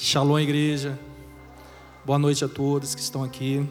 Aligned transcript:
Shalom, 0.00 0.38
igreja. 0.38 0.96
Boa 2.06 2.20
noite 2.20 2.44
a 2.44 2.48
todos 2.48 2.94
que 2.94 3.00
estão 3.00 3.24
aqui. 3.24 3.68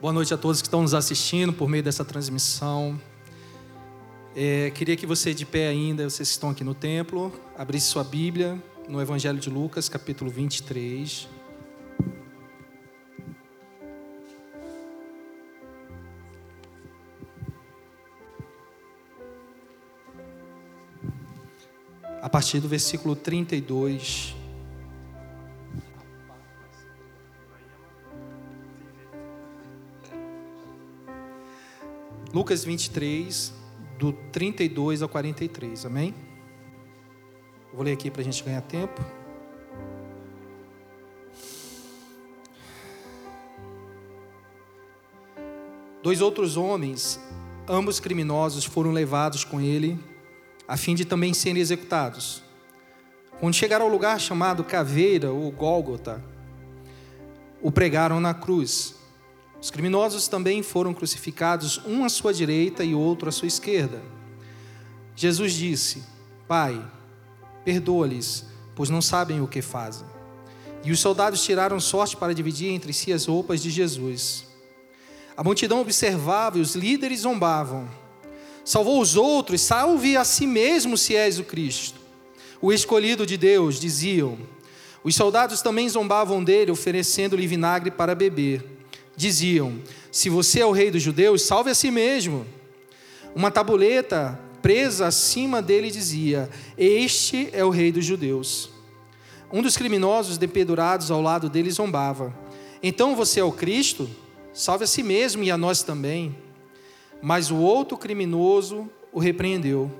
Boa 0.00 0.10
noite 0.10 0.32
a 0.32 0.38
todos 0.38 0.62
que 0.62 0.66
estão 0.66 0.80
nos 0.80 0.94
assistindo 0.94 1.52
por 1.52 1.68
meio 1.68 1.82
dessa 1.82 2.02
transmissão. 2.02 2.98
É, 4.34 4.70
queria 4.70 4.96
que 4.96 5.04
você, 5.06 5.34
de 5.34 5.44
pé 5.44 5.68
ainda, 5.68 6.08
vocês 6.08 6.30
que 6.30 6.32
estão 6.32 6.48
aqui 6.48 6.64
no 6.64 6.72
templo, 6.72 7.30
abrisse 7.58 7.88
sua 7.88 8.02
Bíblia 8.02 8.58
no 8.88 9.02
Evangelho 9.02 9.38
de 9.38 9.50
Lucas, 9.50 9.86
capítulo 9.86 10.30
23. 10.30 11.28
A 22.22 22.30
partir 22.30 22.60
do 22.60 22.68
versículo 22.68 23.14
32. 23.14 24.37
Lucas 32.38 32.62
23, 32.62 33.52
do 33.98 34.12
32 34.12 35.02
ao 35.02 35.08
43, 35.08 35.84
amém? 35.84 36.14
Vou 37.74 37.82
ler 37.82 37.94
aqui 37.94 38.12
para 38.12 38.20
a 38.20 38.24
gente 38.24 38.44
ganhar 38.44 38.60
tempo. 38.60 39.04
Dois 46.00 46.20
outros 46.20 46.56
homens, 46.56 47.18
ambos 47.68 47.98
criminosos, 47.98 48.64
foram 48.64 48.92
levados 48.92 49.42
com 49.42 49.60
ele, 49.60 49.98
a 50.68 50.76
fim 50.76 50.94
de 50.94 51.04
também 51.04 51.34
serem 51.34 51.60
executados. 51.60 52.44
Quando 53.40 53.54
chegaram 53.54 53.86
ao 53.86 53.90
lugar 53.90 54.20
chamado 54.20 54.62
Caveira 54.62 55.32
ou 55.32 55.50
Gólgota, 55.50 56.22
o 57.60 57.72
pregaram 57.72 58.20
na 58.20 58.32
cruz 58.32 58.97
os 59.60 59.70
criminosos 59.70 60.28
também 60.28 60.62
foram 60.62 60.94
crucificados, 60.94 61.80
um 61.84 62.04
à 62.04 62.08
sua 62.08 62.32
direita 62.32 62.84
e 62.84 62.94
outro 62.94 63.28
à 63.28 63.32
sua 63.32 63.48
esquerda. 63.48 64.00
Jesus 65.16 65.52
disse: 65.52 66.04
Pai, 66.46 66.80
perdoa-lhes, 67.64 68.44
pois 68.76 68.88
não 68.88 69.02
sabem 69.02 69.40
o 69.40 69.48
que 69.48 69.60
fazem. 69.60 70.06
E 70.84 70.92
os 70.92 71.00
soldados 71.00 71.42
tiraram 71.42 71.80
sorte 71.80 72.16
para 72.16 72.32
dividir 72.32 72.70
entre 72.70 72.92
si 72.92 73.12
as 73.12 73.26
roupas 73.26 73.60
de 73.60 73.68
Jesus. 73.68 74.46
A 75.36 75.42
multidão 75.42 75.80
observava 75.80 76.58
e 76.58 76.60
os 76.60 76.76
líderes 76.76 77.20
zombavam. 77.20 77.88
Salvou 78.64 79.00
os 79.00 79.16
outros, 79.16 79.60
salve 79.60 80.16
a 80.16 80.24
si 80.24 80.46
mesmo 80.46 80.96
se 80.96 81.16
és 81.16 81.40
o 81.40 81.44
Cristo. 81.44 81.98
O 82.60 82.72
escolhido 82.72 83.26
de 83.26 83.36
Deus, 83.36 83.80
diziam. 83.80 84.38
Os 85.02 85.16
soldados 85.16 85.62
também 85.62 85.88
zombavam 85.88 86.44
dele, 86.44 86.70
oferecendo-lhe 86.70 87.46
vinagre 87.46 87.90
para 87.90 88.14
beber 88.14 88.77
diziam: 89.18 89.82
Se 90.10 90.30
você 90.30 90.60
é 90.60 90.66
o 90.66 90.70
rei 90.70 90.90
dos 90.90 91.02
judeus, 91.02 91.42
salve 91.42 91.70
a 91.70 91.74
si 91.74 91.90
mesmo. 91.90 92.46
Uma 93.34 93.50
tabuleta 93.50 94.40
presa 94.62 95.08
acima 95.08 95.60
dele 95.60 95.90
dizia: 95.90 96.48
Este 96.78 97.50
é 97.52 97.64
o 97.64 97.70
rei 97.70 97.90
dos 97.90 98.04
judeus. 98.04 98.70
Um 99.52 99.60
dos 99.60 99.76
criminosos 99.76 100.38
dependurados 100.38 101.10
ao 101.10 101.20
lado 101.20 101.50
dele 101.50 101.70
zombava: 101.70 102.32
Então 102.82 103.16
você 103.16 103.40
é 103.40 103.44
o 103.44 103.52
Cristo? 103.52 104.08
Salve 104.54 104.84
a 104.84 104.86
si 104.86 105.02
mesmo 105.02 105.42
e 105.42 105.50
a 105.50 105.58
nós 105.58 105.82
também. 105.82 106.34
Mas 107.20 107.50
o 107.50 107.56
outro 107.56 107.98
criminoso 107.98 108.88
o 109.12 109.18
repreendeu: 109.18 109.90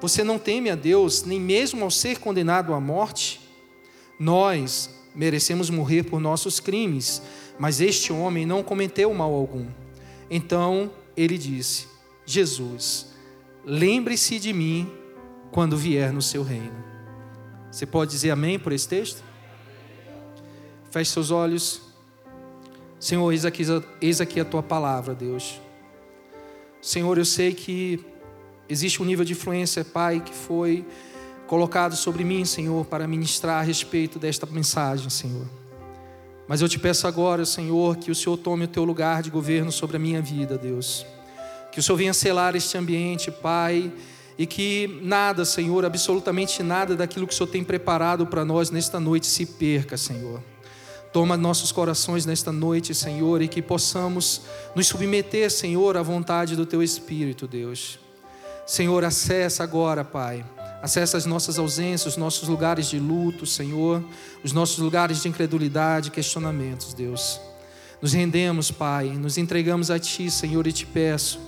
Você 0.00 0.22
não 0.22 0.38
teme 0.38 0.70
a 0.70 0.76
Deus, 0.76 1.24
nem 1.24 1.40
mesmo 1.40 1.82
ao 1.82 1.90
ser 1.90 2.20
condenado 2.20 2.72
à 2.72 2.80
morte? 2.80 3.40
Nós 4.20 4.88
merecemos 5.14 5.68
morrer 5.68 6.04
por 6.04 6.20
nossos 6.20 6.60
crimes 6.60 7.20
mas 7.58 7.80
este 7.80 8.12
homem 8.12 8.46
não 8.46 8.62
cometeu 8.62 9.12
mal 9.12 9.32
algum. 9.32 9.66
Então 10.30 10.90
ele 11.16 11.36
disse: 11.36 11.86
Jesus, 12.24 13.08
lembre-se 13.64 14.38
de 14.38 14.52
mim 14.52 14.90
quando 15.50 15.76
vier 15.76 16.12
no 16.12 16.22
seu 16.22 16.42
reino. 16.42 16.82
Você 17.70 17.86
pode 17.86 18.10
dizer 18.10 18.30
amém 18.30 18.58
por 18.58 18.72
esse 18.72 18.88
texto? 18.88 19.22
Feche 20.90 21.10
seus 21.10 21.30
olhos. 21.30 21.80
Senhor, 22.98 23.32
eis 23.32 23.44
aqui, 23.44 23.64
eis 24.00 24.20
aqui 24.20 24.38
a 24.38 24.44
tua 24.44 24.62
palavra, 24.62 25.14
Deus. 25.14 25.60
Senhor, 26.80 27.16
eu 27.16 27.24
sei 27.24 27.54
que 27.54 28.04
existe 28.68 29.02
um 29.02 29.04
nível 29.04 29.24
de 29.24 29.32
influência, 29.32 29.84
Pai, 29.84 30.20
que 30.20 30.34
foi 30.34 30.84
colocado 31.46 31.96
sobre 31.96 32.24
mim, 32.24 32.44
Senhor, 32.44 32.84
para 32.86 33.06
ministrar 33.06 33.60
a 33.60 33.62
respeito 33.62 34.18
desta 34.18 34.46
mensagem, 34.46 35.08
Senhor. 35.10 35.46
Mas 36.48 36.60
eu 36.60 36.68
te 36.68 36.78
peço 36.78 37.06
agora, 37.06 37.44
Senhor, 37.44 37.96
que 37.96 38.10
o 38.10 38.14
Senhor 38.14 38.36
tome 38.36 38.64
o 38.64 38.68
teu 38.68 38.84
lugar 38.84 39.22
de 39.22 39.30
governo 39.30 39.70
sobre 39.70 39.96
a 39.96 40.00
minha 40.00 40.20
vida, 40.20 40.58
Deus. 40.58 41.06
Que 41.70 41.80
o 41.80 41.82
Senhor 41.82 41.96
venha 41.96 42.12
selar 42.12 42.54
este 42.56 42.76
ambiente, 42.76 43.30
Pai, 43.30 43.92
e 44.36 44.46
que 44.46 45.00
nada, 45.02 45.44
Senhor, 45.44 45.84
absolutamente 45.84 46.62
nada 46.62 46.96
daquilo 46.96 47.26
que 47.26 47.32
o 47.32 47.36
Senhor 47.36 47.48
tem 47.48 47.62
preparado 47.62 48.26
para 48.26 48.44
nós 48.44 48.70
nesta 48.70 48.98
noite 48.98 49.26
se 49.26 49.46
perca, 49.46 49.96
Senhor. 49.96 50.42
Toma 51.12 51.36
nossos 51.36 51.70
corações 51.70 52.26
nesta 52.26 52.50
noite, 52.50 52.94
Senhor, 52.94 53.42
e 53.42 53.48
que 53.48 53.62
possamos 53.62 54.42
nos 54.74 54.86
submeter, 54.86 55.50
Senhor, 55.50 55.96
à 55.96 56.02
vontade 56.02 56.56
do 56.56 56.66
Teu 56.66 56.82
Espírito, 56.82 57.46
Deus. 57.46 57.98
Senhor, 58.66 59.04
acessa 59.04 59.62
agora, 59.62 60.04
Pai 60.04 60.44
Acessa 60.82 61.16
as 61.16 61.24
nossas 61.24 61.60
ausências, 61.60 62.14
os 62.14 62.16
nossos 62.16 62.48
lugares 62.48 62.90
de 62.90 62.98
luto, 62.98 63.46
Senhor, 63.46 64.02
os 64.42 64.52
nossos 64.52 64.78
lugares 64.78 65.22
de 65.22 65.28
incredulidade, 65.28 66.10
questionamentos, 66.10 66.92
Deus. 66.92 67.40
Nos 68.00 68.12
rendemos, 68.12 68.72
Pai, 68.72 69.10
nos 69.10 69.38
entregamos 69.38 69.92
a 69.92 69.98
Ti, 70.00 70.28
Senhor, 70.28 70.66
e 70.66 70.72
te 70.72 70.84
peço, 70.84 71.38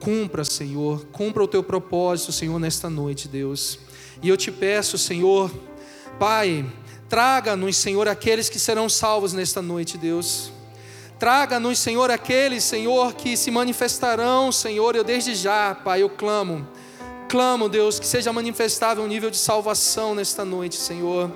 cumpra, 0.00 0.46
Senhor, 0.46 1.04
cumpra 1.12 1.44
o 1.44 1.46
Teu 1.46 1.62
propósito, 1.62 2.32
Senhor, 2.32 2.58
nesta 2.58 2.88
noite, 2.88 3.28
Deus. 3.28 3.78
E 4.22 4.30
eu 4.30 4.36
te 4.36 4.50
peço, 4.50 4.96
Senhor, 4.96 5.52
Pai, 6.18 6.64
traga-nos, 7.06 7.76
Senhor, 7.76 8.08
aqueles 8.08 8.48
que 8.48 8.58
serão 8.58 8.88
salvos 8.88 9.34
nesta 9.34 9.60
noite, 9.60 9.98
Deus. 9.98 10.50
Traga-nos, 11.18 11.78
Senhor, 11.78 12.10
aqueles, 12.10 12.64
Senhor, 12.64 13.12
que 13.12 13.36
se 13.36 13.50
manifestarão, 13.50 14.50
Senhor, 14.50 14.96
eu 14.96 15.04
desde 15.04 15.34
já, 15.34 15.74
Pai, 15.74 16.00
eu 16.00 16.08
clamo 16.08 16.66
clamo, 17.30 17.68
Deus, 17.68 18.00
que 18.00 18.06
seja 18.08 18.32
manifestável 18.32 19.04
um 19.04 19.06
nível 19.06 19.30
de 19.30 19.36
salvação 19.36 20.16
nesta 20.16 20.44
noite, 20.44 20.74
Senhor. 20.74 21.30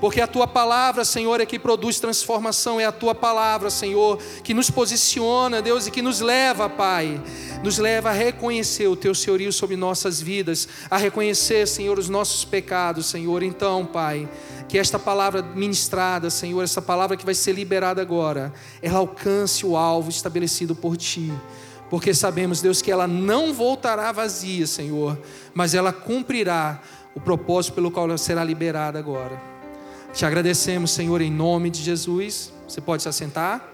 Porque 0.00 0.20
a 0.20 0.26
tua 0.26 0.44
palavra, 0.44 1.04
Senhor, 1.04 1.40
é 1.40 1.46
que 1.46 1.56
produz 1.56 2.00
transformação, 2.00 2.80
é 2.80 2.84
a 2.84 2.90
tua 2.90 3.14
palavra, 3.14 3.70
Senhor, 3.70 4.18
que 4.42 4.52
nos 4.52 4.70
posiciona, 4.70 5.62
Deus, 5.62 5.86
e 5.86 5.92
que 5.92 6.02
nos 6.02 6.20
leva, 6.20 6.68
Pai, 6.68 7.22
nos 7.62 7.78
leva 7.78 8.10
a 8.10 8.12
reconhecer 8.12 8.88
o 8.88 8.96
teu 8.96 9.14
senhorio 9.14 9.52
sobre 9.52 9.76
nossas 9.76 10.20
vidas, 10.20 10.68
a 10.90 10.96
reconhecer, 10.96 11.66
Senhor, 11.68 11.96
os 11.96 12.08
nossos 12.08 12.44
pecados, 12.44 13.06
Senhor. 13.06 13.40
Então, 13.44 13.86
Pai, 13.86 14.28
que 14.68 14.76
esta 14.76 14.98
palavra 14.98 15.42
ministrada, 15.42 16.28
Senhor, 16.28 16.64
essa 16.64 16.82
palavra 16.82 17.16
que 17.16 17.24
vai 17.24 17.36
ser 17.36 17.52
liberada 17.52 18.02
agora, 18.02 18.52
ela 18.82 18.98
alcance 18.98 19.64
o 19.64 19.76
alvo 19.76 20.10
estabelecido 20.10 20.74
por 20.74 20.96
ti 20.96 21.32
porque 21.88 22.12
sabemos, 22.12 22.60
Deus, 22.60 22.82
que 22.82 22.90
ela 22.90 23.06
não 23.06 23.54
voltará 23.54 24.10
vazia, 24.12 24.66
Senhor, 24.66 25.18
mas 25.54 25.74
ela 25.74 25.92
cumprirá 25.92 26.82
o 27.14 27.20
propósito 27.20 27.74
pelo 27.74 27.90
qual 27.90 28.06
ela 28.06 28.18
será 28.18 28.42
liberada 28.42 28.98
agora. 28.98 29.40
Te 30.12 30.24
agradecemos, 30.24 30.90
Senhor, 30.90 31.20
em 31.20 31.30
nome 31.30 31.70
de 31.70 31.82
Jesus. 31.82 32.52
Você 32.66 32.80
pode 32.80 33.02
se 33.02 33.08
assentar. 33.08 33.72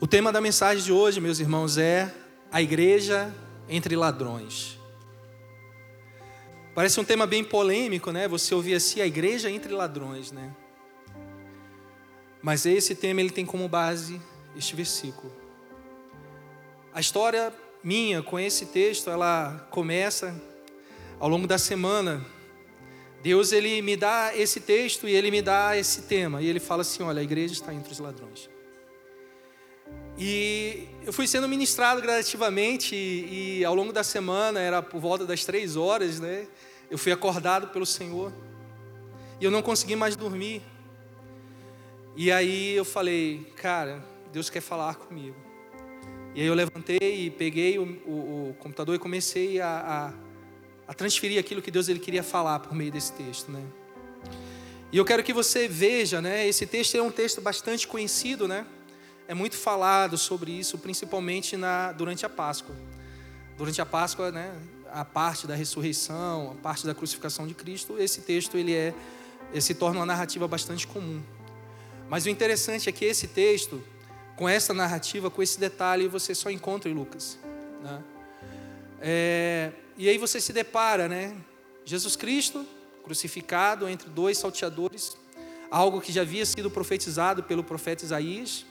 O 0.00 0.06
tema 0.06 0.32
da 0.32 0.40
mensagem 0.40 0.82
de 0.82 0.92
hoje, 0.92 1.20
meus 1.20 1.38
irmãos, 1.38 1.78
é 1.78 2.12
a 2.50 2.60
igreja 2.60 3.32
entre 3.68 3.94
ladrões. 3.94 4.81
Parece 6.74 6.98
um 6.98 7.04
tema 7.04 7.26
bem 7.26 7.44
polêmico, 7.44 8.10
né? 8.10 8.26
Você 8.28 8.54
ouvir 8.54 8.74
assim 8.74 9.00
a 9.00 9.06
igreja 9.06 9.50
entre 9.50 9.72
ladrões, 9.72 10.32
né? 10.32 10.54
Mas 12.40 12.64
esse 12.64 12.94
tema 12.94 13.20
ele 13.20 13.30
tem 13.30 13.44
como 13.44 13.68
base 13.68 14.20
este 14.56 14.74
versículo. 14.74 15.32
A 16.94 17.00
história 17.00 17.52
minha 17.84 18.22
com 18.22 18.38
esse 18.38 18.66
texto, 18.66 19.10
ela 19.10 19.66
começa 19.70 20.34
ao 21.20 21.28
longo 21.28 21.46
da 21.46 21.58
semana. 21.58 22.24
Deus 23.22 23.52
ele 23.52 23.82
me 23.82 23.96
dá 23.96 24.32
esse 24.34 24.60
texto 24.60 25.06
e 25.06 25.14
ele 25.14 25.30
me 25.30 25.42
dá 25.42 25.76
esse 25.76 26.02
tema 26.02 26.40
e 26.40 26.46
ele 26.48 26.58
fala 26.58 26.82
assim: 26.82 27.02
olha, 27.02 27.20
a 27.20 27.22
igreja 27.22 27.52
está 27.52 27.72
entre 27.72 27.92
os 27.92 27.98
ladrões. 27.98 28.48
E 30.24 30.86
eu 31.04 31.12
fui 31.12 31.26
sendo 31.26 31.48
ministrado 31.48 32.00
gradativamente 32.00 32.94
e, 32.94 33.58
e, 33.58 33.64
ao 33.64 33.74
longo 33.74 33.92
da 33.92 34.04
semana, 34.04 34.60
era 34.60 34.80
por 34.80 35.00
volta 35.00 35.26
das 35.26 35.44
três 35.44 35.74
horas, 35.74 36.20
né? 36.20 36.46
Eu 36.88 36.96
fui 36.96 37.10
acordado 37.10 37.66
pelo 37.72 37.84
Senhor 37.84 38.32
e 39.40 39.44
eu 39.44 39.50
não 39.50 39.60
consegui 39.60 39.96
mais 39.96 40.14
dormir. 40.14 40.62
E 42.16 42.30
aí 42.30 42.72
eu 42.76 42.84
falei, 42.84 43.52
cara, 43.56 44.00
Deus 44.32 44.48
quer 44.48 44.60
falar 44.60 44.94
comigo. 44.94 45.34
E 46.36 46.40
aí 46.40 46.46
eu 46.46 46.54
levantei 46.54 47.26
e 47.26 47.28
peguei 47.28 47.80
o, 47.80 47.82
o, 48.06 48.50
o 48.50 48.56
computador 48.60 48.94
e 48.94 49.00
comecei 49.00 49.60
a, 49.60 50.12
a, 50.86 50.92
a, 50.92 50.94
transferir 50.94 51.40
aquilo 51.40 51.60
que 51.60 51.70
Deus 51.72 51.88
ele 51.88 51.98
queria 51.98 52.22
falar 52.22 52.60
por 52.60 52.76
meio 52.76 52.92
desse 52.92 53.12
texto, 53.14 53.50
né? 53.50 53.64
E 54.92 54.96
eu 54.98 55.04
quero 55.04 55.24
que 55.24 55.32
você 55.32 55.66
veja, 55.66 56.22
né? 56.22 56.46
Esse 56.46 56.64
texto 56.64 56.94
é 56.94 57.02
um 57.02 57.10
texto 57.10 57.40
bastante 57.40 57.88
conhecido, 57.88 58.46
né? 58.46 58.64
É 59.28 59.34
muito 59.34 59.56
falado 59.56 60.18
sobre 60.18 60.52
isso, 60.52 60.78
principalmente 60.78 61.56
na, 61.56 61.92
durante 61.92 62.26
a 62.26 62.28
Páscoa. 62.28 62.74
Durante 63.56 63.80
a 63.80 63.86
Páscoa, 63.86 64.30
né? 64.30 64.52
A 64.90 65.04
parte 65.04 65.46
da 65.46 65.54
ressurreição, 65.54 66.52
a 66.52 66.62
parte 66.62 66.86
da 66.86 66.94
crucificação 66.94 67.46
de 67.46 67.54
Cristo, 67.54 67.98
esse 67.98 68.20
texto 68.20 68.56
ele 68.56 68.74
é, 68.74 68.94
ele 69.50 69.60
se 69.60 69.74
torna 69.74 70.00
uma 70.00 70.06
narrativa 70.06 70.46
bastante 70.46 70.86
comum. 70.86 71.22
Mas 72.08 72.26
o 72.26 72.28
interessante 72.28 72.88
é 72.88 72.92
que 72.92 73.04
esse 73.04 73.28
texto 73.28 73.82
com 74.36 74.48
essa 74.48 74.72
narrativa, 74.72 75.30
com 75.30 75.42
esse 75.42 75.58
detalhe, 75.58 76.08
você 76.08 76.34
só 76.34 76.50
encontra 76.50 76.90
em 76.90 76.94
Lucas. 76.94 77.38
Né? 77.82 78.02
É, 79.00 79.72
e 79.96 80.08
aí 80.08 80.18
você 80.18 80.40
se 80.40 80.52
depara, 80.52 81.08
né? 81.08 81.36
Jesus 81.84 82.16
Cristo 82.16 82.66
crucificado 83.04 83.88
entre 83.88 84.08
dois 84.08 84.38
salteadores, 84.38 85.16
algo 85.70 86.00
que 86.00 86.12
já 86.12 86.22
havia 86.22 86.46
sido 86.46 86.70
profetizado 86.70 87.42
pelo 87.42 87.64
profeta 87.64 88.04
Isaías. 88.04 88.64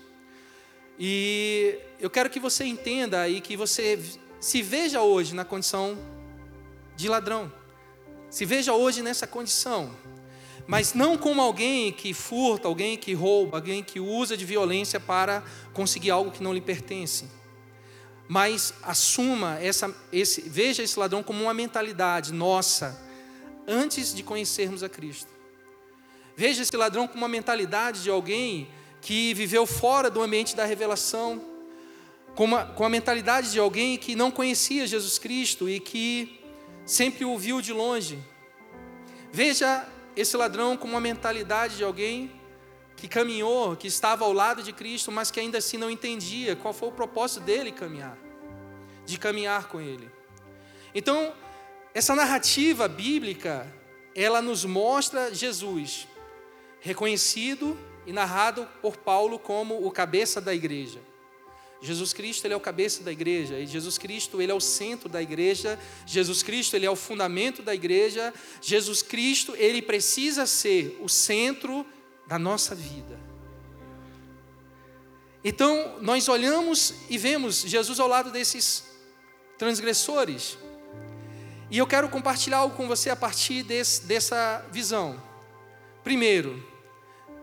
E 0.99 1.77
eu 1.99 2.09
quero 2.09 2.29
que 2.29 2.39
você 2.39 2.65
entenda 2.65 3.27
e 3.27 3.41
que 3.41 3.57
você 3.57 3.99
se 4.39 4.61
veja 4.61 5.01
hoje 5.01 5.33
na 5.33 5.45
condição 5.45 5.97
de 6.95 7.07
ladrão. 7.07 7.51
Se 8.29 8.45
veja 8.45 8.73
hoje 8.73 9.01
nessa 9.01 9.27
condição 9.27 9.91
mas 10.67 10.93
não 10.93 11.17
como 11.17 11.41
alguém 11.41 11.91
que 11.91 12.13
furta, 12.13 12.67
alguém 12.67 12.97
que 12.97 13.13
rouba, 13.13 13.57
alguém 13.57 13.83
que 13.83 13.99
usa 13.99 14.37
de 14.37 14.45
violência 14.45 14.99
para 15.01 15.43
conseguir 15.73 16.11
algo 16.11 16.31
que 16.31 16.41
não 16.41 16.53
lhe 16.53 16.61
pertence. 16.61 17.25
Mas 18.27 18.73
assuma 18.81 19.59
essa, 19.59 19.93
esse, 20.13 20.41
veja 20.41 20.81
esse 20.81 20.97
ladrão 20.97 21.21
como 21.21 21.43
uma 21.43 21.53
mentalidade 21.53 22.31
nossa 22.31 22.97
antes 23.67 24.13
de 24.13 24.23
conhecermos 24.23 24.83
a 24.83 24.87
Cristo. 24.87 25.29
Veja 26.37 26.61
esse 26.61 26.77
ladrão 26.77 27.05
como 27.07 27.23
uma 27.23 27.27
mentalidade 27.27 28.03
de 28.03 28.09
alguém 28.09 28.69
que 29.01 29.33
viveu 29.33 29.65
fora 29.65 30.09
do 30.09 30.21
ambiente 30.21 30.55
da 30.55 30.63
revelação, 30.63 31.41
com, 32.35 32.45
uma, 32.45 32.65
com 32.65 32.85
a 32.85 32.89
mentalidade 32.89 33.51
de 33.51 33.59
alguém 33.59 33.97
que 33.97 34.15
não 34.15 34.29
conhecia 34.29 34.87
Jesus 34.87 35.17
Cristo 35.17 35.67
e 35.67 35.79
que 35.79 36.39
sempre 36.85 37.25
o 37.25 37.37
viu 37.37 37.61
de 37.61 37.73
longe. 37.73 38.19
Veja 39.31 39.87
esse 40.15 40.37
ladrão 40.37 40.77
com 40.77 40.87
uma 40.87 41.01
mentalidade 41.01 41.77
de 41.77 41.83
alguém 41.83 42.31
que 42.95 43.07
caminhou, 43.07 43.75
que 43.75 43.87
estava 43.87 44.23
ao 44.23 44.31
lado 44.31 44.61
de 44.61 44.71
Cristo, 44.71 45.11
mas 45.11 45.31
que 45.31 45.39
ainda 45.39 45.57
assim 45.57 45.77
não 45.77 45.89
entendia 45.89 46.55
qual 46.55 46.73
foi 46.73 46.89
o 46.89 46.91
propósito 46.91 47.41
dele 47.43 47.71
caminhar, 47.71 48.17
de 49.05 49.17
caminhar 49.17 49.67
com 49.67 49.81
ele. 49.81 50.09
Então, 50.93 51.33
essa 51.93 52.13
narrativa 52.13 52.87
bíblica, 52.87 53.65
ela 54.13 54.41
nos 54.41 54.63
mostra 54.63 55.33
Jesus, 55.33 56.07
reconhecido 56.79 57.77
e 58.05 58.13
narrado 58.13 58.67
por 58.81 58.97
Paulo 58.97 59.37
como 59.37 59.85
o 59.85 59.91
cabeça 59.91 60.41
da 60.41 60.53
igreja. 60.53 60.99
Jesus 61.81 62.13
Cristo, 62.13 62.45
ele 62.45 62.53
é 62.53 62.57
o 62.57 62.61
cabeça 62.61 63.03
da 63.03 63.11
igreja, 63.11 63.57
e 63.59 63.65
Jesus 63.65 63.97
Cristo, 63.97 64.39
ele 64.39 64.51
é 64.51 64.55
o 64.55 64.59
centro 64.59 65.09
da 65.09 65.19
igreja, 65.21 65.79
Jesus 66.05 66.43
Cristo, 66.43 66.75
ele 66.75 66.85
é 66.85 66.91
o 66.91 66.95
fundamento 66.95 67.63
da 67.63 67.73
igreja, 67.73 68.31
Jesus 68.61 69.01
Cristo, 69.01 69.55
ele 69.55 69.81
precisa 69.81 70.45
ser 70.45 70.99
o 71.01 71.09
centro 71.09 71.83
da 72.27 72.37
nossa 72.37 72.75
vida. 72.75 73.19
Então, 75.43 75.97
nós 76.01 76.29
olhamos 76.29 76.93
e 77.09 77.17
vemos 77.17 77.61
Jesus 77.61 77.99
ao 77.99 78.07
lado 78.07 78.29
desses 78.29 78.83
transgressores. 79.57 80.55
E 81.71 81.79
eu 81.79 81.87
quero 81.87 82.09
compartilhar 82.09 82.57
algo 82.57 82.75
com 82.75 82.87
você 82.87 83.09
a 83.09 83.15
partir 83.15 83.63
desse, 83.63 84.03
dessa 84.03 84.63
visão. 84.71 85.21
Primeiro, 86.03 86.63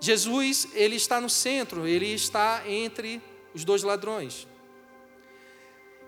Jesus, 0.00 0.68
ele 0.74 0.96
está 0.96 1.20
no 1.20 1.28
centro, 1.28 1.86
ele 1.86 2.06
está 2.06 2.62
entre 2.66 3.20
os 3.54 3.64
dois 3.64 3.82
ladrões. 3.82 4.46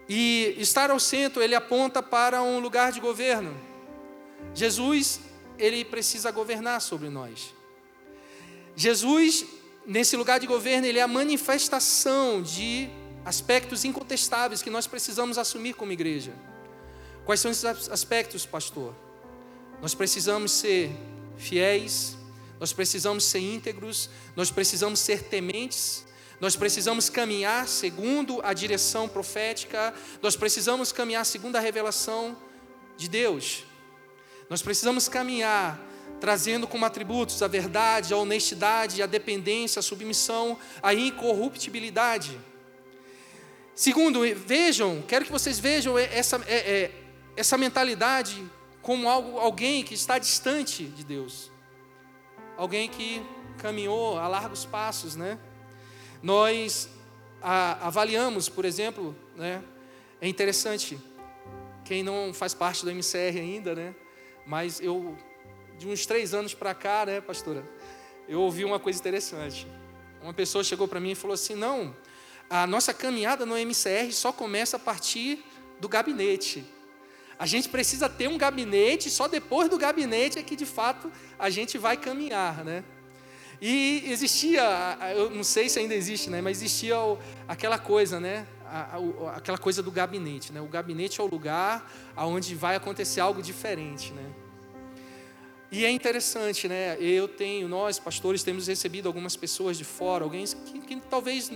E 0.08 0.54
estar 0.58 0.90
ao 0.90 0.98
centro, 0.98 1.42
ele 1.42 1.54
aponta 1.54 2.02
para 2.02 2.42
um 2.42 2.58
lugar 2.58 2.92
de 2.92 3.00
governo. 3.00 3.56
Jesus, 4.54 5.20
ele 5.58 5.84
precisa 5.84 6.30
governar 6.30 6.80
sobre 6.80 7.08
nós. 7.08 7.54
Jesus, 8.74 9.44
nesse 9.86 10.16
lugar 10.16 10.40
de 10.40 10.46
governo, 10.46 10.86
ele 10.86 10.98
é 10.98 11.02
a 11.02 11.08
manifestação 11.08 12.42
de 12.42 12.88
aspectos 13.24 13.84
incontestáveis 13.84 14.62
que 14.62 14.70
nós 14.70 14.86
precisamos 14.86 15.38
assumir 15.38 15.74
como 15.74 15.92
igreja. 15.92 16.32
Quais 17.24 17.40
são 17.40 17.50
esses 17.50 17.64
aspectos, 17.64 18.46
pastor? 18.46 18.94
Nós 19.80 19.94
precisamos 19.94 20.52
ser 20.52 20.90
fiéis, 21.36 22.16
nós 22.60 22.72
precisamos 22.72 23.24
ser 23.24 23.40
íntegros, 23.40 24.10
nós 24.36 24.50
precisamos 24.50 25.00
ser 25.00 25.24
tementes, 25.24 26.04
nós 26.38 26.54
precisamos 26.54 27.08
caminhar 27.08 27.66
segundo 27.66 28.40
a 28.44 28.52
direção 28.52 29.08
profética, 29.08 29.94
nós 30.22 30.36
precisamos 30.36 30.92
caminhar 30.92 31.24
segundo 31.24 31.56
a 31.56 31.60
revelação 31.60 32.36
de 32.96 33.08
Deus. 33.08 33.64
Nós 34.48 34.62
precisamos 34.62 35.08
caminhar 35.08 35.80
trazendo 36.20 36.66
como 36.66 36.84
atributos 36.84 37.42
a 37.42 37.48
verdade, 37.48 38.12
a 38.12 38.16
honestidade, 38.16 39.02
a 39.02 39.06
dependência, 39.06 39.80
a 39.80 39.82
submissão, 39.82 40.58
a 40.82 40.92
incorruptibilidade. 40.92 42.38
Segundo, 43.74 44.20
vejam, 44.36 45.02
quero 45.08 45.24
que 45.24 45.32
vocês 45.32 45.58
vejam 45.58 45.98
essa, 45.98 46.36
é, 46.46 46.56
é, 46.56 46.90
essa 47.36 47.56
mentalidade 47.56 48.44
como 48.82 49.08
algo, 49.08 49.38
alguém 49.38 49.82
que 49.82 49.94
está 49.94 50.18
distante 50.18 50.84
de 50.84 51.04
Deus, 51.04 51.50
alguém 52.60 52.90
que 52.90 53.24
caminhou 53.56 54.18
a 54.18 54.28
largos 54.28 54.66
passos, 54.66 55.16
né? 55.16 55.38
Nós 56.22 56.90
a, 57.40 57.86
avaliamos, 57.86 58.50
por 58.50 58.66
exemplo, 58.66 59.16
né, 59.34 59.64
é 60.20 60.28
interessante, 60.28 61.00
quem 61.86 62.02
não 62.02 62.34
faz 62.34 62.52
parte 62.52 62.84
do 62.84 62.90
MCR 62.90 63.38
ainda, 63.38 63.74
né, 63.74 63.94
mas 64.46 64.78
eu, 64.78 65.16
de 65.78 65.88
uns 65.88 66.04
três 66.04 66.34
anos 66.34 66.52
para 66.52 66.74
cá, 66.74 67.06
né, 67.06 67.22
pastora, 67.22 67.64
eu 68.28 68.42
ouvi 68.42 68.62
uma 68.62 68.78
coisa 68.78 68.98
interessante. 68.98 69.66
Uma 70.20 70.34
pessoa 70.34 70.62
chegou 70.62 70.86
para 70.86 71.00
mim 71.00 71.12
e 71.12 71.14
falou 71.14 71.32
assim: 71.32 71.54
não, 71.54 71.96
a 72.50 72.66
nossa 72.66 72.92
caminhada 72.92 73.46
no 73.46 73.56
MCR 73.56 74.12
só 74.12 74.32
começa 74.32 74.76
a 74.76 74.80
partir 74.80 75.42
do 75.80 75.88
gabinete. 75.88 76.62
A 77.40 77.46
gente 77.46 77.70
precisa 77.70 78.06
ter 78.06 78.28
um 78.28 78.36
gabinete, 78.36 79.08
só 79.08 79.26
depois 79.26 79.70
do 79.70 79.78
gabinete 79.78 80.38
é 80.38 80.42
que 80.42 80.54
de 80.54 80.66
fato 80.66 81.10
a 81.38 81.48
gente 81.48 81.78
vai 81.78 81.96
caminhar, 81.96 82.62
né? 82.62 82.84
E 83.58 84.04
existia, 84.08 84.62
eu 85.16 85.30
não 85.30 85.42
sei 85.42 85.66
se 85.70 85.78
ainda 85.78 85.94
existe, 85.94 86.28
né, 86.28 86.42
mas 86.42 86.58
existia 86.58 86.96
aquela 87.48 87.78
coisa, 87.78 88.20
né, 88.20 88.46
aquela 89.34 89.56
coisa 89.56 89.82
do 89.82 89.90
gabinete, 89.90 90.52
né? 90.52 90.60
O 90.60 90.66
gabinete 90.66 91.18
é 91.18 91.24
o 91.24 91.26
lugar 91.26 91.90
aonde 92.14 92.54
vai 92.54 92.76
acontecer 92.76 93.20
algo 93.20 93.40
diferente, 93.40 94.12
né? 94.12 94.30
E 95.72 95.86
é 95.86 95.90
interessante, 95.90 96.68
né? 96.68 96.98
Eu 97.00 97.26
tenho, 97.26 97.68
nós 97.68 97.98
pastores 97.98 98.42
temos 98.42 98.66
recebido 98.66 99.06
algumas 99.06 99.34
pessoas 99.34 99.78
de 99.78 99.84
fora, 99.84 100.24
alguém 100.24 100.44
que, 100.44 100.78
que 100.80 100.96
talvez 101.08 101.50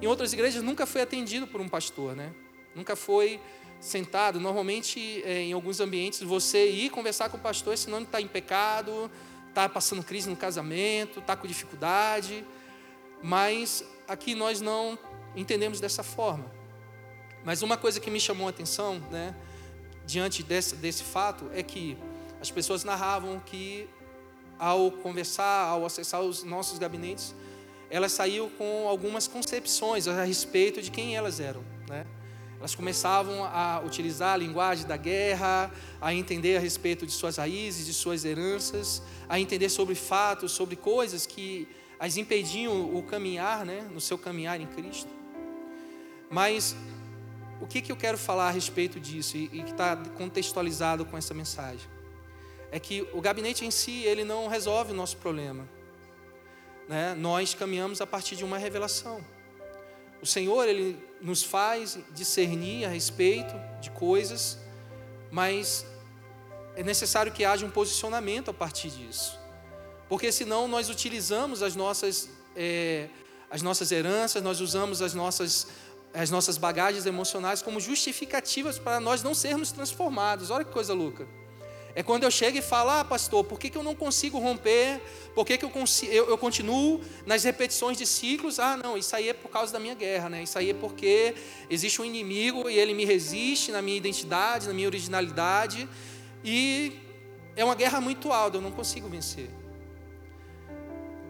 em 0.00 0.06
outras 0.06 0.32
igrejas 0.32 0.62
nunca 0.62 0.86
foi 0.86 1.02
atendido 1.02 1.46
por 1.46 1.60
um 1.60 1.68
pastor, 1.68 2.16
né? 2.16 2.32
Nunca 2.74 2.96
foi 2.96 3.38
sentado. 3.80 4.38
Normalmente, 4.38 5.22
é, 5.24 5.40
em 5.40 5.52
alguns 5.52 5.80
ambientes, 5.80 6.20
você 6.22 6.70
ir 6.70 6.90
conversar 6.90 7.30
com 7.30 7.38
o 7.38 7.40
pastor, 7.40 7.76
senão 7.76 7.96
ele 7.98 8.04
está 8.04 8.20
em 8.20 8.28
pecado, 8.28 9.10
está 9.48 9.68
passando 9.68 10.02
crise 10.02 10.28
no 10.28 10.36
casamento, 10.36 11.18
está 11.18 11.34
com 11.34 11.46
dificuldade, 11.46 12.44
mas 13.22 13.84
aqui 14.06 14.34
nós 14.34 14.60
não 14.60 14.98
entendemos 15.34 15.80
dessa 15.80 16.02
forma. 16.02 16.44
Mas 17.44 17.62
uma 17.62 17.76
coisa 17.76 17.98
que 17.98 18.10
me 18.10 18.20
chamou 18.20 18.46
a 18.46 18.50
atenção, 18.50 19.00
né, 19.10 19.34
diante 20.04 20.42
desse, 20.42 20.76
desse 20.76 21.02
fato, 21.02 21.50
é 21.54 21.62
que 21.62 21.96
as 22.40 22.50
pessoas 22.50 22.84
narravam 22.84 23.40
que 23.40 23.88
ao 24.58 24.90
conversar, 24.90 25.68
ao 25.68 25.86
acessar 25.86 26.20
os 26.20 26.44
nossos 26.44 26.78
gabinetes, 26.78 27.34
elas 27.88 28.12
saíam 28.12 28.48
com 28.50 28.86
algumas 28.86 29.26
concepções 29.26 30.06
a 30.06 30.22
respeito 30.22 30.82
de 30.82 30.90
quem 30.90 31.16
elas 31.16 31.40
eram, 31.40 31.64
né? 31.88 32.06
Elas 32.60 32.74
começavam 32.74 33.42
a 33.42 33.80
utilizar 33.82 34.34
a 34.34 34.36
linguagem 34.36 34.86
da 34.86 34.98
guerra, 34.98 35.72
a 35.98 36.14
entender 36.14 36.58
a 36.58 36.60
respeito 36.60 37.06
de 37.06 37.12
suas 37.12 37.38
raízes, 37.38 37.86
de 37.86 37.94
suas 37.94 38.22
heranças, 38.22 39.02
a 39.26 39.40
entender 39.40 39.70
sobre 39.70 39.94
fatos, 39.94 40.52
sobre 40.52 40.76
coisas 40.76 41.24
que 41.24 41.66
as 41.98 42.18
impediam 42.18 42.94
o 42.94 43.02
caminhar, 43.02 43.64
né, 43.64 43.88
no 43.90 43.98
seu 43.98 44.18
caminhar 44.18 44.60
em 44.60 44.66
Cristo. 44.66 45.08
Mas 46.28 46.76
o 47.62 47.66
que, 47.66 47.80
que 47.80 47.90
eu 47.90 47.96
quero 47.96 48.18
falar 48.18 48.48
a 48.48 48.50
respeito 48.50 49.00
disso 49.00 49.38
e, 49.38 49.44
e 49.44 49.62
que 49.62 49.70
está 49.70 49.96
contextualizado 50.18 51.06
com 51.06 51.16
essa 51.16 51.32
mensagem? 51.32 51.88
É 52.70 52.78
que 52.78 53.08
o 53.14 53.22
gabinete 53.22 53.64
em 53.64 53.70
si, 53.70 54.02
ele 54.04 54.22
não 54.22 54.48
resolve 54.48 54.92
o 54.92 54.94
nosso 54.94 55.16
problema. 55.16 55.66
Né? 56.86 57.14
Nós 57.14 57.54
caminhamos 57.54 58.02
a 58.02 58.06
partir 58.06 58.36
de 58.36 58.44
uma 58.44 58.58
revelação. 58.58 59.24
O 60.22 60.26
Senhor, 60.26 60.68
Ele 60.68 60.98
nos 61.20 61.42
faz 61.42 61.98
discernir 62.12 62.84
a 62.84 62.88
respeito 62.88 63.54
de 63.80 63.90
coisas, 63.90 64.58
mas 65.30 65.86
é 66.76 66.82
necessário 66.82 67.32
que 67.32 67.44
haja 67.44 67.64
um 67.64 67.70
posicionamento 67.70 68.50
a 68.50 68.54
partir 68.54 68.90
disso. 68.90 69.38
Porque 70.08 70.32
senão 70.32 70.66
nós 70.66 70.90
utilizamos 70.90 71.62
as 71.62 71.76
nossas, 71.76 72.28
é, 72.56 73.08
as 73.50 73.62
nossas 73.62 73.92
heranças, 73.92 74.42
nós 74.42 74.60
usamos 74.60 75.00
as 75.00 75.14
nossas, 75.14 75.68
as 76.12 76.30
nossas 76.30 76.58
bagagens 76.58 77.06
emocionais 77.06 77.62
como 77.62 77.80
justificativas 77.80 78.78
para 78.78 78.98
nós 78.98 79.22
não 79.22 79.34
sermos 79.34 79.72
transformados. 79.72 80.50
Olha 80.50 80.64
que 80.64 80.72
coisa 80.72 80.92
louca. 80.92 81.26
É 81.94 82.02
quando 82.02 82.22
eu 82.22 82.30
chego 82.30 82.56
e 82.56 82.62
falo, 82.62 82.90
ah, 82.90 83.04
pastor, 83.04 83.44
por 83.44 83.58
que, 83.58 83.68
que 83.68 83.76
eu 83.76 83.82
não 83.82 83.94
consigo 83.94 84.38
romper? 84.38 85.00
Por 85.34 85.44
que, 85.44 85.58
que 85.58 85.64
eu, 85.64 85.70
consigo, 85.70 86.12
eu, 86.12 86.28
eu, 86.28 86.38
continuo 86.38 87.00
nas 87.26 87.42
repetições 87.42 87.98
de 87.98 88.06
ciclos? 88.06 88.60
Ah, 88.60 88.76
não, 88.76 88.96
isso 88.96 89.14
aí 89.16 89.28
é 89.28 89.32
por 89.32 89.48
causa 89.48 89.72
da 89.72 89.80
minha 89.80 89.94
guerra, 89.94 90.28
né? 90.28 90.42
Isso 90.42 90.56
aí 90.58 90.70
é 90.70 90.74
porque 90.74 91.34
existe 91.68 92.00
um 92.00 92.04
inimigo 92.04 92.70
e 92.70 92.78
ele 92.78 92.94
me 92.94 93.04
resiste 93.04 93.72
na 93.72 93.82
minha 93.82 93.96
identidade, 93.96 94.68
na 94.68 94.74
minha 94.74 94.86
originalidade. 94.86 95.88
E 96.44 96.92
é 97.56 97.64
uma 97.64 97.74
guerra 97.74 98.00
muito 98.00 98.32
alta, 98.32 98.56
eu 98.58 98.60
não 98.60 98.70
consigo 98.70 99.08
vencer. 99.08 99.50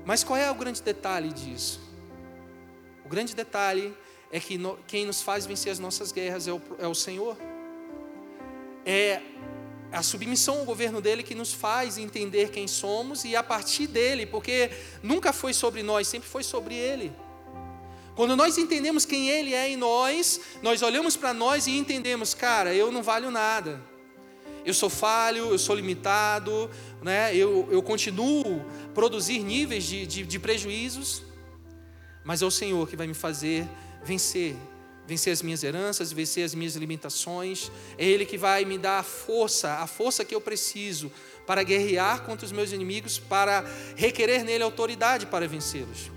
Mas 0.04 0.22
qual 0.22 0.38
é 0.38 0.50
o 0.50 0.54
grande 0.54 0.82
detalhe 0.82 1.32
disso? 1.32 1.80
O 3.04 3.08
grande 3.08 3.34
detalhe 3.34 3.94
é 4.30 4.38
que 4.38 4.58
no, 4.58 4.78
quem 4.86 5.06
nos 5.06 5.22
faz 5.22 5.46
vencer 5.46 5.72
as 5.72 5.78
nossas 5.78 6.12
guerras 6.12 6.46
é 6.46 6.52
o, 6.52 6.60
é 6.78 6.86
o 6.86 6.94
Senhor. 6.94 7.36
É 8.84 9.20
a 9.92 10.02
submissão 10.02 10.60
ao 10.60 10.64
governo 10.64 11.00
dele 11.00 11.22
que 11.22 11.34
nos 11.34 11.52
faz 11.52 11.98
entender 11.98 12.50
quem 12.50 12.68
somos 12.68 13.24
e 13.24 13.34
a 13.34 13.42
partir 13.42 13.86
dele, 13.86 14.24
porque 14.26 14.70
nunca 15.02 15.32
foi 15.32 15.52
sobre 15.52 15.82
nós, 15.82 16.06
sempre 16.06 16.28
foi 16.28 16.42
sobre 16.42 16.74
ele. 16.74 17.12
Quando 18.14 18.36
nós 18.36 18.58
entendemos 18.58 19.04
quem 19.04 19.28
ele 19.28 19.54
é 19.54 19.68
em 19.68 19.76
nós, 19.76 20.40
nós 20.62 20.82
olhamos 20.82 21.16
para 21.16 21.32
nós 21.32 21.66
e 21.66 21.72
entendemos, 21.72 22.34
cara, 22.34 22.74
eu 22.74 22.92
não 22.92 23.02
valho 23.02 23.30
nada. 23.30 23.82
Eu 24.64 24.74
sou 24.74 24.90
falho, 24.90 25.50
eu 25.50 25.58
sou 25.58 25.74
limitado, 25.74 26.70
né? 27.02 27.34
eu, 27.34 27.66
eu 27.70 27.82
continuo 27.82 28.60
a 28.84 28.92
produzir 28.92 29.38
níveis 29.40 29.84
de, 29.84 30.06
de, 30.06 30.22
de 30.22 30.38
prejuízos, 30.38 31.22
mas 32.22 32.42
é 32.42 32.46
o 32.46 32.50
Senhor 32.50 32.86
que 32.88 32.94
vai 32.94 33.06
me 33.06 33.14
fazer 33.14 33.66
vencer 34.04 34.54
vencer 35.06 35.32
as 35.32 35.42
minhas 35.42 35.62
heranças, 35.62 36.12
vencer 36.12 36.44
as 36.44 36.54
minhas 36.54 36.76
limitações. 36.76 37.70
É 37.98 38.04
Ele 38.04 38.24
que 38.24 38.38
vai 38.38 38.64
me 38.64 38.78
dar 38.78 39.00
a 39.00 39.02
força, 39.02 39.74
a 39.74 39.86
força 39.86 40.24
que 40.24 40.34
eu 40.34 40.40
preciso 40.40 41.10
para 41.46 41.62
guerrear 41.62 42.22
contra 42.22 42.46
os 42.46 42.52
meus 42.52 42.72
inimigos, 42.72 43.18
para 43.18 43.64
requerer 43.96 44.44
nele 44.44 44.62
autoridade 44.62 45.26
para 45.26 45.48
vencê-los. 45.48 46.10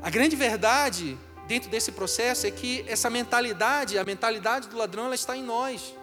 A 0.00 0.10
grande 0.10 0.34
verdade 0.34 1.18
dentro 1.46 1.68
desse 1.68 1.92
processo 1.92 2.46
é 2.46 2.50
que 2.50 2.84
essa 2.88 3.10
mentalidade, 3.10 3.98
a 3.98 4.04
mentalidade 4.04 4.68
do 4.68 4.76
ladrão, 4.76 5.06
ela 5.06 5.14
está 5.14 5.36
em 5.36 5.42
nós. 5.42 5.94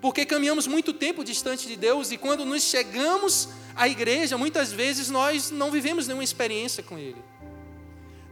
Porque 0.00 0.26
caminhamos 0.26 0.66
muito 0.66 0.92
tempo 0.92 1.24
distante 1.24 1.66
de 1.66 1.76
Deus 1.76 2.10
e 2.12 2.16
quando 2.16 2.44
nos 2.44 2.62
chegamos 2.62 3.48
à 3.74 3.88
igreja, 3.88 4.36
muitas 4.36 4.72
vezes 4.72 5.08
nós 5.08 5.50
não 5.50 5.70
vivemos 5.70 6.06
nenhuma 6.06 6.24
experiência 6.24 6.82
com 6.82 6.98
Ele. 6.98 7.22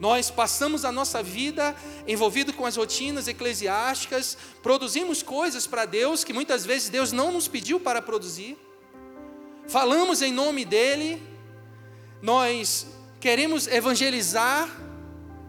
Nós 0.02 0.32
passamos 0.32 0.84
a 0.84 0.90
nossa 0.90 1.22
vida 1.22 1.76
envolvido 2.08 2.52
com 2.52 2.66
as 2.66 2.76
rotinas 2.76 3.28
eclesiásticas, 3.28 4.36
produzimos 4.60 5.22
coisas 5.22 5.64
para 5.64 5.84
Deus 5.84 6.24
que 6.24 6.32
muitas 6.32 6.66
vezes 6.66 6.88
Deus 6.88 7.12
não 7.12 7.30
nos 7.30 7.46
pediu 7.46 7.78
para 7.78 8.02
produzir. 8.02 8.58
Falamos 9.68 10.20
em 10.20 10.32
nome 10.32 10.64
dele, 10.64 11.22
nós 12.20 12.88
queremos 13.20 13.68
evangelizar, 13.68 14.68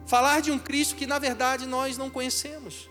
falar 0.06 0.40
de 0.40 0.52
um 0.52 0.58
Cristo 0.60 0.94
que 0.94 1.04
na 1.04 1.18
verdade 1.18 1.66
nós 1.66 1.98
não 1.98 2.08
conhecemos. 2.08 2.88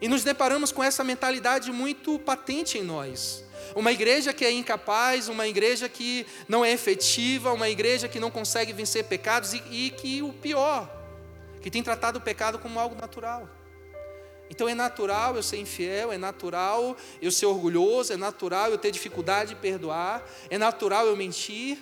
E 0.00 0.08
nos 0.08 0.24
deparamos 0.24 0.72
com 0.72 0.82
essa 0.82 1.04
mentalidade 1.04 1.70
muito 1.70 2.18
patente 2.18 2.78
em 2.78 2.82
nós. 2.82 3.44
Uma 3.74 3.92
igreja 3.92 4.32
que 4.32 4.44
é 4.44 4.50
incapaz, 4.50 5.28
uma 5.28 5.46
igreja 5.46 5.88
que 5.88 6.26
não 6.48 6.64
é 6.64 6.72
efetiva, 6.72 7.52
uma 7.52 7.68
igreja 7.68 8.08
que 8.08 8.20
não 8.20 8.30
consegue 8.30 8.72
vencer 8.72 9.04
pecados 9.04 9.52
e, 9.52 9.62
e 9.70 9.90
que 9.90 10.22
o 10.22 10.32
pior, 10.32 10.90
que 11.60 11.70
tem 11.70 11.82
tratado 11.82 12.18
o 12.18 12.22
pecado 12.22 12.58
como 12.58 12.78
algo 12.78 12.94
natural. 12.94 13.48
Então 14.50 14.68
é 14.68 14.74
natural 14.74 15.36
eu 15.36 15.42
ser 15.44 15.58
infiel, 15.58 16.12
é 16.12 16.18
natural 16.18 16.96
eu 17.22 17.30
ser 17.30 17.46
orgulhoso, 17.46 18.12
é 18.12 18.16
natural 18.16 18.70
eu 18.70 18.78
ter 18.78 18.90
dificuldade 18.90 19.50
de 19.50 19.60
perdoar, 19.60 20.28
é 20.50 20.58
natural 20.58 21.06
eu 21.06 21.16
mentir, 21.16 21.78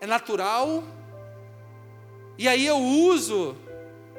é 0.00 0.06
natural. 0.06 0.82
E 2.38 2.48
aí 2.48 2.66
eu 2.66 2.78
uso 2.78 3.54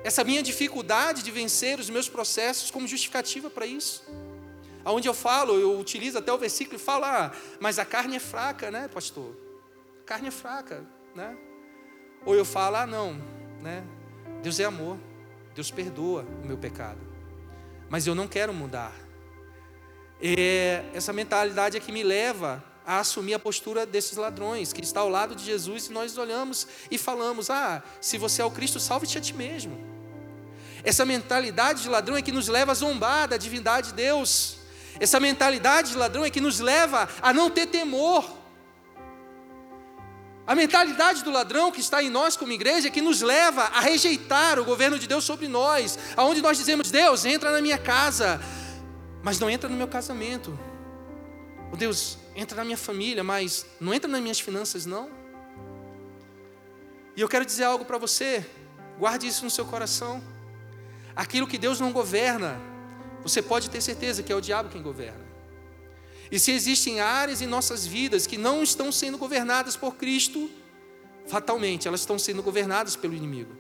essa 0.04 0.24
minha 0.24 0.44
dificuldade 0.44 1.24
de 1.24 1.32
vencer 1.32 1.80
os 1.80 1.90
meus 1.90 2.08
processos 2.08 2.70
como 2.70 2.88
justificativa 2.88 3.50
para 3.50 3.66
isso. 3.66 4.04
Onde 4.86 5.08
eu 5.08 5.14
falo, 5.14 5.60
eu 5.60 5.78
utilizo 5.78 6.18
até 6.18 6.32
o 6.32 6.38
versículo 6.38 6.78
e 6.78 6.80
falo, 6.80 7.06
ah, 7.06 7.32
mas 7.60 7.80
a 7.80 7.86
carne 7.86 8.16
é 8.16 8.20
fraca, 8.20 8.72
né, 8.72 8.88
pastor? 8.88 9.36
A 10.02 10.06
carne 10.06 10.30
é 10.30 10.32
fraca, 10.32 10.86
né? 11.16 11.38
Ou 12.26 12.36
eu 12.36 12.46
falo, 12.46 12.78
ah, 12.78 12.88
não, 12.88 13.22
né? 13.62 13.84
Deus 14.42 14.60
é 14.60 14.64
amor, 14.64 14.98
Deus 15.54 15.70
perdoa 15.70 16.26
o 16.44 16.48
meu 16.48 16.58
pecado, 16.58 17.00
mas 17.90 18.08
eu 18.08 18.16
não 18.16 18.28
quero 18.28 18.54
mudar. 18.54 18.94
É, 20.22 20.84
essa 20.94 21.14
mentalidade 21.14 21.78
é 21.78 21.80
que 21.80 21.92
me 21.92 22.04
leva 22.04 22.64
a 22.86 23.00
assumir 23.00 23.34
a 23.34 23.40
postura 23.40 23.86
desses 23.86 24.18
ladrões, 24.18 24.74
que 24.74 24.82
está 24.82 25.02
ao 25.02 25.10
lado 25.10 25.36
de 25.36 25.44
Jesus, 25.44 25.88
e 25.88 25.92
nós 25.92 26.18
olhamos 26.18 26.68
e 26.90 26.98
falamos: 26.98 27.50
ah, 27.50 27.84
se 28.02 28.18
você 28.18 28.42
é 28.42 28.46
o 28.46 28.52
Cristo, 28.52 28.80
salve-te 28.80 29.18
a 29.18 29.22
ti 29.22 29.34
mesmo. 29.34 29.78
Essa 30.84 31.06
mentalidade 31.06 31.84
de 31.84 31.90
ladrão 31.90 32.16
é 32.16 32.22
que 32.22 32.32
nos 32.32 32.48
leva 32.48 32.72
a 32.72 32.76
zombar 32.76 33.28
da 33.28 33.38
divindade 33.38 33.90
de 33.90 33.94
Deus. 33.96 34.59
Essa 35.00 35.20
mentalidade 35.20 35.92
de 35.92 35.98
ladrão 35.98 36.26
é 36.26 36.30
que 36.30 36.42
nos 36.42 36.60
leva 36.60 37.08
a 37.22 37.32
não 37.32 37.50
ter 37.50 37.68
temor. 37.68 38.40
A 40.46 40.56
mentalidade 40.56 41.24
do 41.24 41.30
ladrão 41.30 41.72
que 41.72 41.80
está 41.80 42.02
em 42.02 42.10
nós 42.10 42.36
como 42.36 42.52
igreja 42.52 42.88
é 42.88 42.92
que 42.92 43.02
nos 43.02 43.22
leva 43.22 43.66
a 43.66 43.80
rejeitar 43.80 44.60
o 44.60 44.66
governo 44.66 44.98
de 44.98 45.08
Deus 45.08 45.24
sobre 45.24 45.48
nós, 45.48 45.98
aonde 46.18 46.42
nós 46.42 46.58
dizemos: 46.58 46.90
Deus, 46.90 47.24
entra 47.24 47.52
na 47.52 47.62
minha 47.62 47.78
casa, 47.78 48.42
mas 49.22 49.40
não 49.40 49.50
entra 49.50 49.70
no 49.70 49.78
meu 49.78 49.88
casamento. 49.88 50.58
Oh, 51.72 51.78
Deus, 51.78 52.18
entra 52.36 52.58
na 52.58 52.66
minha 52.66 52.78
família, 52.78 53.24
mas 53.24 53.66
não 53.80 53.94
entra 53.94 54.10
nas 54.10 54.22
minhas 54.22 54.40
finanças, 54.40 54.86
não. 54.88 55.10
E 57.16 57.22
eu 57.22 57.30
quero 57.30 57.46
dizer 57.46 57.66
algo 57.66 57.86
para 57.86 57.98
você, 57.98 58.44
guarde 58.98 59.28
isso 59.28 59.44
no 59.44 59.52
seu 59.52 59.66
coração. 59.66 60.20
Aquilo 61.16 61.46
que 61.46 61.58
Deus 61.58 61.80
não 61.80 61.92
governa, 61.92 62.60
você 63.24 63.42
pode 63.42 63.70
ter 63.70 63.82
certeza 63.82 64.24
que 64.24 64.32
é 64.32 64.36
o 64.36 64.42
diabo 64.42 64.70
quem 64.70 64.82
governa. 64.82 65.28
E 66.32 66.40
se 66.40 66.52
existem 66.52 67.00
áreas 67.00 67.42
em 67.42 67.48
nossas 67.48 67.86
vidas 67.86 68.28
que 68.28 68.38
não 68.38 68.62
estão 68.62 68.92
sendo 68.92 69.18
governadas 69.18 69.76
por 69.76 69.96
Cristo, 69.96 70.50
fatalmente 71.28 71.88
elas 71.88 72.02
estão 72.02 72.20
sendo 72.20 72.44
governadas 72.44 72.96
pelo 72.96 73.16
inimigo. 73.16 73.58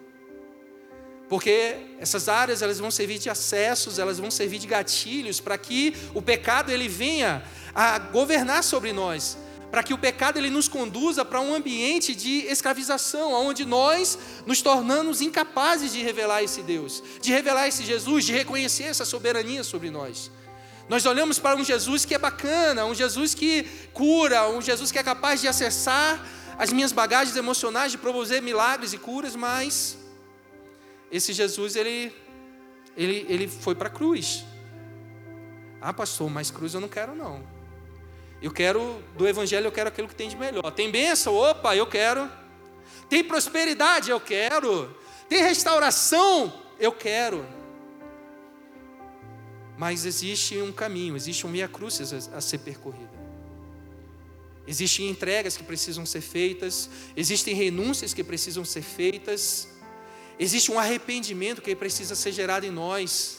Porque 1.27 1.77
essas 1.99 2.27
áreas 2.27 2.61
elas 2.61 2.79
vão 2.79 2.89
servir 2.89 3.19
de 3.19 3.29
acessos, 3.29 3.99
elas 3.99 4.17
vão 4.17 4.31
servir 4.31 4.57
de 4.57 4.67
gatilhos 4.67 5.39
para 5.39 5.57
que 5.57 5.95
o 6.13 6.21
pecado 6.21 6.71
ele 6.71 6.87
venha 6.87 7.43
a 7.73 7.99
governar 7.99 8.63
sobre 8.63 8.91
nós 8.91 9.37
para 9.71 9.83
que 9.83 9.93
o 9.93 9.97
pecado 9.97 10.37
ele 10.37 10.49
nos 10.49 10.67
conduza 10.67 11.23
para 11.23 11.39
um 11.39 11.53
ambiente 11.53 12.15
de 12.15 12.45
escravização, 12.47 13.33
onde 13.33 13.65
nós 13.65 14.17
nos 14.45 14.61
tornamos 14.61 15.21
incapazes 15.21 15.93
de 15.93 16.01
revelar 16.01 16.43
esse 16.43 16.61
Deus, 16.61 17.03
de 17.21 17.31
revelar 17.31 17.67
esse 17.67 17.83
Jesus, 17.83 18.25
de 18.25 18.33
reconhecer 18.33 18.83
essa 18.83 19.05
soberania 19.05 19.63
sobre 19.63 19.91
nós. 19.91 20.31
Nós 20.87 21.05
olhamos 21.05 21.37
para 21.37 21.55
um 21.55 21.63
Jesus 21.63 22.03
que 22.03 22.15
é 22.15 22.17
bacana, 22.17 22.85
um 22.85 22.95
Jesus 22.95 23.35
que 23.35 23.63
cura, 23.93 24.49
um 24.49 24.59
Jesus 24.59 24.91
que 24.91 24.97
é 24.97 25.03
capaz 25.03 25.39
de 25.39 25.47
acessar 25.47 26.25
as 26.57 26.73
minhas 26.73 26.91
bagagens 26.91 27.37
emocionais, 27.37 27.91
de 27.91 27.97
promover 27.97 28.41
milagres 28.41 28.91
e 28.91 28.97
curas, 28.97 29.35
mas 29.35 29.97
esse 31.11 31.31
Jesus 31.31 31.75
ele 31.75 32.11
ele, 32.97 33.25
ele 33.29 33.47
foi 33.47 33.75
para 33.75 33.87
a 33.87 33.91
cruz. 33.91 34.43
Ah, 35.79 35.93
pastor, 35.93 36.29
mas 36.29 36.51
cruz 36.51 36.73
eu 36.73 36.81
não 36.81 36.89
quero 36.89 37.15
não. 37.15 37.58
Eu 38.41 38.51
quero, 38.51 39.03
do 39.17 39.27
Evangelho, 39.27 39.67
eu 39.67 39.71
quero 39.71 39.89
aquilo 39.89 40.07
que 40.07 40.15
tem 40.15 40.29
de 40.29 40.37
melhor. 40.37 40.71
Tem 40.71 40.89
bênção? 40.89 41.35
Opa, 41.35 41.75
eu 41.75 41.85
quero. 41.85 42.29
Tem 43.09 43.23
prosperidade? 43.23 44.09
Eu 44.09 44.19
quero. 44.19 44.95
Tem 45.27 45.41
restauração? 45.41 46.53
Eu 46.79 46.91
quero. 46.91 47.45
Mas 49.77 50.05
existe 50.05 50.57
um 50.57 50.71
caminho, 50.71 51.15
existe 51.15 51.45
um 51.45 51.49
meia 51.49 51.67
cruzes 51.67 52.29
a 52.33 52.41
ser 52.41 52.59
percorrida. 52.59 53.19
Existem 54.67 55.09
entregas 55.09 55.57
que 55.57 55.63
precisam 55.63 56.05
ser 56.05 56.21
feitas, 56.21 56.89
existem 57.15 57.55
renúncias 57.55 58.13
que 58.13 58.23
precisam 58.23 58.63
ser 58.63 58.83
feitas, 58.83 59.67
existe 60.37 60.71
um 60.71 60.77
arrependimento 60.77 61.61
que 61.61 61.75
precisa 61.75 62.13
ser 62.13 62.31
gerado 62.31 62.65
em 62.65 62.69
nós. 62.69 63.38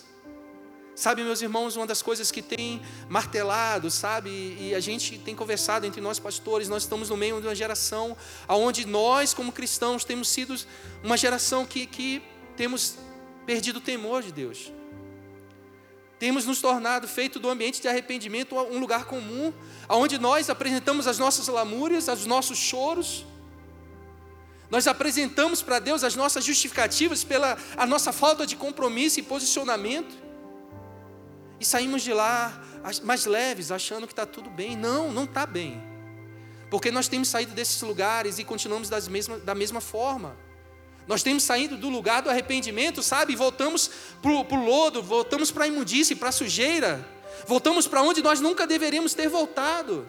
Sabe, 1.00 1.25
meus 1.25 1.40
irmãos, 1.40 1.76
uma 1.76 1.87
das 1.87 2.02
coisas 2.02 2.30
que 2.30 2.42
tem 2.42 2.83
martelado, 3.09 3.90
sabe, 3.90 4.28
e 4.61 4.75
a 4.75 4.80
gente 4.80 5.19
tem 5.19 5.35
conversado 5.35 5.87
entre 5.87 5.99
nós 5.99 6.19
pastores, 6.19 6.69
nós 6.69 6.83
estamos 6.83 7.09
no 7.09 7.16
meio 7.16 7.40
de 7.40 7.47
uma 7.47 7.54
geração 7.54 8.14
onde 8.47 8.87
nós, 8.87 9.33
como 9.33 9.50
cristãos, 9.50 10.04
temos 10.04 10.28
sido 10.28 10.54
uma 11.02 11.16
geração 11.16 11.64
que, 11.64 11.87
que 11.87 12.23
temos 12.54 12.97
perdido 13.47 13.78
o 13.78 13.80
temor 13.80 14.23
de 14.23 14.30
Deus. 14.30 14.71
Temos 16.19 16.45
nos 16.45 16.61
tornado, 16.61 17.09
feito 17.09 17.38
do 17.38 17.49
ambiente 17.49 17.80
de 17.80 17.88
arrependimento, 17.88 18.54
um 18.54 18.78
lugar 18.78 19.07
comum, 19.07 19.54
onde 19.88 20.19
nós 20.19 20.50
apresentamos 20.50 21.07
as 21.07 21.19
nossas 21.19 21.49
lamúrias, 21.49 22.09
os 22.09 22.26
nossos 22.26 22.59
choros. 22.59 23.25
Nós 24.69 24.87
apresentamos 24.87 25.62
para 25.62 25.78
Deus 25.78 26.04
as 26.04 26.14
nossas 26.14 26.45
justificativas 26.45 27.25
pela 27.25 27.57
a 27.75 27.87
nossa 27.87 28.12
falta 28.12 28.47
de 28.47 28.54
compromisso 28.54 29.19
e 29.19 29.23
posicionamento. 29.23 30.19
E 31.61 31.64
saímos 31.64 32.02
de 32.02 32.14
lá 32.14 32.59
mais 33.05 33.26
leves, 33.26 33.71
achando 33.71 34.07
que 34.07 34.12
está 34.14 34.25
tudo 34.25 34.49
bem. 34.49 34.75
Não, 34.76 35.12
não 35.12 35.25
está 35.25 35.45
bem. 35.45 35.81
Porque 36.71 36.90
nós 36.90 37.07
temos 37.07 37.29
saído 37.29 37.52
desses 37.52 37.81
lugares 37.83 38.38
e 38.38 38.45
continuamos 38.45 38.88
das 38.88 39.07
mesma, 39.07 39.38
da 39.38 39.55
mesma 39.55 39.81
forma. 39.81 40.37
Nós 41.07 41.23
temos 41.23 41.43
saído 41.43 41.76
do 41.76 41.88
lugar 41.88 42.23
do 42.23 42.31
arrependimento, 42.31 43.02
sabe? 43.02 43.37
Voltamos 43.37 43.90
para 44.23 44.31
o 44.31 44.64
lodo, 44.64 45.02
voltamos 45.02 45.50
para 45.50 45.64
a 45.64 45.67
imundície, 45.67 46.17
para 46.17 46.29
a 46.29 46.33
sujeira. 46.33 47.07
Voltamos 47.47 47.87
para 47.87 48.02
onde 48.02 48.23
nós 48.23 48.40
nunca 48.40 48.67
deveríamos 48.67 49.12
ter 49.12 49.29
voltado. 49.29 50.09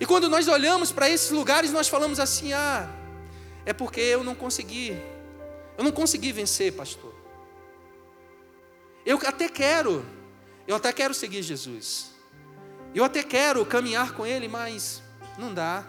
E 0.00 0.06
quando 0.06 0.28
nós 0.28 0.48
olhamos 0.48 0.90
para 0.90 1.10
esses 1.10 1.30
lugares, 1.30 1.70
nós 1.70 1.86
falamos 1.86 2.18
assim: 2.18 2.52
ah, 2.54 2.88
é 3.66 3.72
porque 3.72 4.00
eu 4.00 4.24
não 4.24 4.34
consegui, 4.34 4.96
eu 5.76 5.84
não 5.84 5.92
consegui 5.92 6.32
vencer, 6.32 6.72
pastor. 6.72 7.09
Eu 9.04 9.18
até 9.26 9.48
quero, 9.48 10.04
eu 10.66 10.76
até 10.76 10.92
quero 10.92 11.14
seguir 11.14 11.42
Jesus. 11.42 12.10
Eu 12.94 13.04
até 13.04 13.22
quero 13.22 13.64
caminhar 13.64 14.12
com 14.12 14.26
Ele, 14.26 14.48
mas 14.48 15.02
não 15.38 15.54
dá. 15.54 15.84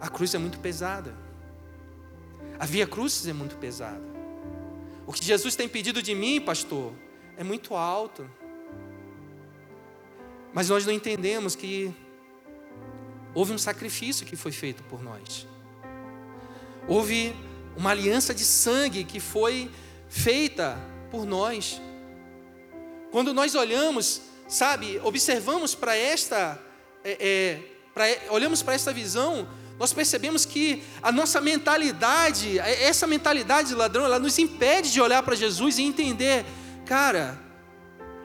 A 0.00 0.08
cruz 0.08 0.34
é 0.34 0.38
muito 0.38 0.58
pesada. 0.58 1.14
A 2.58 2.64
via 2.64 2.86
cruzes 2.86 3.26
é 3.26 3.32
muito 3.32 3.56
pesada. 3.56 4.02
O 5.06 5.12
que 5.12 5.24
Jesus 5.24 5.56
tem 5.56 5.68
pedido 5.68 6.02
de 6.02 6.14
mim, 6.14 6.40
pastor, 6.40 6.92
é 7.36 7.42
muito 7.42 7.74
alto. 7.74 8.30
Mas 10.52 10.68
nós 10.68 10.86
não 10.86 10.92
entendemos 10.92 11.56
que 11.56 11.94
houve 13.34 13.52
um 13.52 13.58
sacrifício 13.58 14.26
que 14.26 14.36
foi 14.36 14.52
feito 14.52 14.82
por 14.84 15.02
nós. 15.02 15.46
Houve 16.88 17.34
uma 17.76 17.90
aliança 17.90 18.34
de 18.34 18.44
sangue 18.44 19.04
que 19.04 19.20
foi 19.20 19.70
feita 20.08 20.78
por 21.10 21.24
nós. 21.24 21.80
Quando 23.10 23.34
nós 23.34 23.54
olhamos, 23.54 24.22
sabe, 24.48 25.00
observamos 25.02 25.74
para 25.74 25.96
esta, 25.96 26.60
é, 27.04 27.16
é, 27.20 27.60
pra, 27.92 28.04
olhamos 28.32 28.62
para 28.62 28.74
esta 28.74 28.92
visão, 28.92 29.48
nós 29.78 29.92
percebemos 29.92 30.44
que 30.44 30.82
a 31.02 31.10
nossa 31.10 31.40
mentalidade, 31.40 32.58
essa 32.58 33.06
mentalidade 33.06 33.68
de 33.68 33.74
ladrão, 33.74 34.04
ela 34.04 34.18
nos 34.18 34.38
impede 34.38 34.92
de 34.92 35.00
olhar 35.00 35.22
para 35.22 35.34
Jesus 35.34 35.78
e 35.78 35.82
entender, 35.82 36.44
cara, 36.84 37.40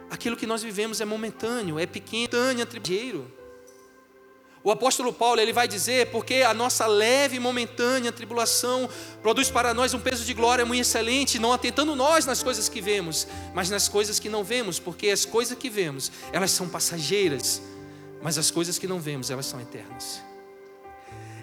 aquilo 0.09 0.35
que 0.35 0.45
nós 0.45 0.61
vivemos 0.61 0.99
é 0.99 1.05
momentâneo, 1.05 1.79
é 1.79 1.85
pequeno, 1.85 2.61
é 2.61 2.65
tribujeiro. 2.65 3.34
O 4.65 4.71
apóstolo 4.71 5.13
Paulo 5.13 5.39
ele 5.39 5.53
vai 5.53 5.67
dizer, 5.67 6.09
porque 6.09 6.37
a 6.37 6.51
nossa 6.51 6.87
leve 6.87 7.35
e 7.35 7.39
momentânea 7.39 8.11
tribulação 8.11 8.89
produz 9.21 9.47
para 9.47 9.75
nós 9.75 9.93
um 9.93 9.99
peso 9.99 10.25
de 10.25 10.33
glória 10.33 10.65
muito 10.65 10.81
excelente, 10.81 11.37
não 11.37 11.53
atentando 11.53 11.95
nós 11.95 12.25
nas 12.25 12.41
coisas 12.41 12.67
que 12.67 12.81
vemos, 12.81 13.27
mas 13.53 13.69
nas 13.69 13.87
coisas 13.87 14.17
que 14.17 14.27
não 14.27 14.43
vemos, 14.43 14.79
porque 14.79 15.09
as 15.09 15.23
coisas 15.23 15.55
que 15.55 15.69
vemos, 15.69 16.11
elas 16.33 16.49
são 16.49 16.67
passageiras, 16.67 17.61
mas 18.23 18.39
as 18.39 18.49
coisas 18.49 18.79
que 18.79 18.87
não 18.87 18.99
vemos, 18.99 19.29
elas 19.29 19.45
são 19.45 19.61
eternas. 19.61 20.23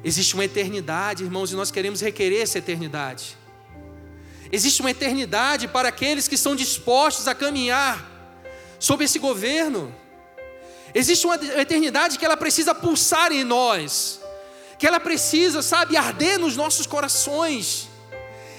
Existe 0.02 0.34
uma 0.34 0.44
eternidade, 0.44 1.22
irmãos, 1.22 1.52
e 1.52 1.54
nós 1.54 1.70
queremos 1.70 2.00
requerer 2.00 2.42
essa 2.42 2.58
eternidade. 2.58 3.36
Existe 4.50 4.80
uma 4.80 4.90
eternidade 4.90 5.68
para 5.68 5.90
aqueles 5.90 6.26
que 6.26 6.34
estão 6.34 6.56
dispostos 6.56 7.28
a 7.28 7.36
caminhar 7.36 8.04
sob 8.80 9.04
esse 9.04 9.20
governo. 9.20 9.94
Existe 10.94 11.26
uma 11.26 11.36
eternidade 11.36 12.18
que 12.18 12.24
ela 12.24 12.36
precisa 12.36 12.74
pulsar 12.74 13.32
em 13.32 13.44
nós, 13.44 14.20
que 14.78 14.86
ela 14.86 15.00
precisa, 15.00 15.62
sabe, 15.62 15.96
arder 15.96 16.38
nos 16.38 16.56
nossos 16.56 16.86
corações. 16.86 17.88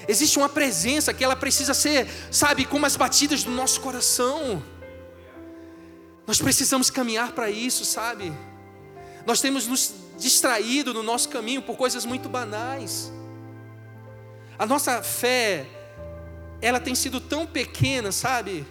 Existe 0.07 0.37
uma 0.37 0.49
presença 0.49 1.13
que 1.13 1.23
ela 1.23 1.35
precisa 1.35 1.73
ser, 1.73 2.07
sabe, 2.31 2.65
como 2.65 2.85
as 2.85 2.95
batidas 2.95 3.43
do 3.43 3.51
nosso 3.51 3.79
coração. 3.81 4.63
Nós 6.25 6.41
precisamos 6.41 6.89
caminhar 6.89 7.33
para 7.33 7.49
isso, 7.49 7.85
sabe? 7.85 8.33
Nós 9.25 9.39
temos 9.39 9.67
nos 9.67 9.93
distraído 10.17 10.93
no 10.93 11.03
nosso 11.03 11.29
caminho 11.29 11.61
por 11.61 11.77
coisas 11.77 12.05
muito 12.05 12.27
banais. 12.27 13.11
A 14.57 14.65
nossa 14.65 15.01
fé, 15.03 15.65
ela 16.61 16.79
tem 16.79 16.95
sido 16.95 17.19
tão 17.19 17.45
pequena, 17.45 18.11
sabe? 18.11 18.65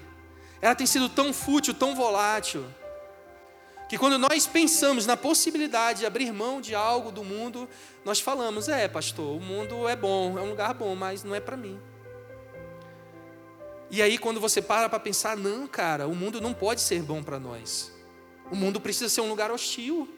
Ela 0.61 0.75
tem 0.75 0.87
sido 0.87 1.09
tão 1.09 1.33
fútil, 1.33 1.75
tão 1.75 1.95
volátil, 1.95 2.65
que 3.93 3.99
quando 3.99 4.17
nós 4.17 4.47
pensamos 4.47 5.05
na 5.05 5.19
possibilidade 5.19 5.99
de 5.99 6.07
abrir 6.07 6.33
mão 6.33 6.63
de 6.63 6.75
algo 6.75 7.13
do 7.13 7.23
mundo, 7.23 7.69
nós 8.07 8.21
falamos: 8.21 8.67
é, 8.67 8.89
pastor, 8.89 9.37
o 9.37 9.39
mundo 9.39 9.87
é 9.87 9.95
bom, 9.95 10.39
é 10.39 10.41
um 10.41 10.49
lugar 10.49 10.73
bom, 10.73 10.95
mas 10.97 11.23
não 11.23 11.35
é 11.35 11.41
para 11.41 11.59
mim. 11.59 11.79
E 13.91 14.01
aí, 14.01 14.17
quando 14.17 14.41
você 14.41 14.63
para 14.63 14.89
para 14.89 14.99
pensar, 14.99 15.37
não, 15.37 15.67
cara, 15.67 16.09
o 16.09 16.15
mundo 16.15 16.41
não 16.41 16.55
pode 16.55 16.81
ser 16.81 17.03
bom 17.03 17.23
para 17.23 17.39
nós. 17.39 17.93
O 18.51 18.57
mundo 18.57 18.81
precisa 18.81 19.11
ser 19.11 19.21
um 19.21 19.29
lugar 19.29 19.51
hostil. 19.51 20.09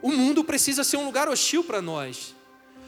O 0.00 0.10
mundo 0.10 0.42
precisa 0.42 0.82
ser 0.82 0.96
um 0.96 1.04
lugar 1.04 1.28
hostil 1.28 1.62
para 1.62 1.82
nós. 1.82 2.34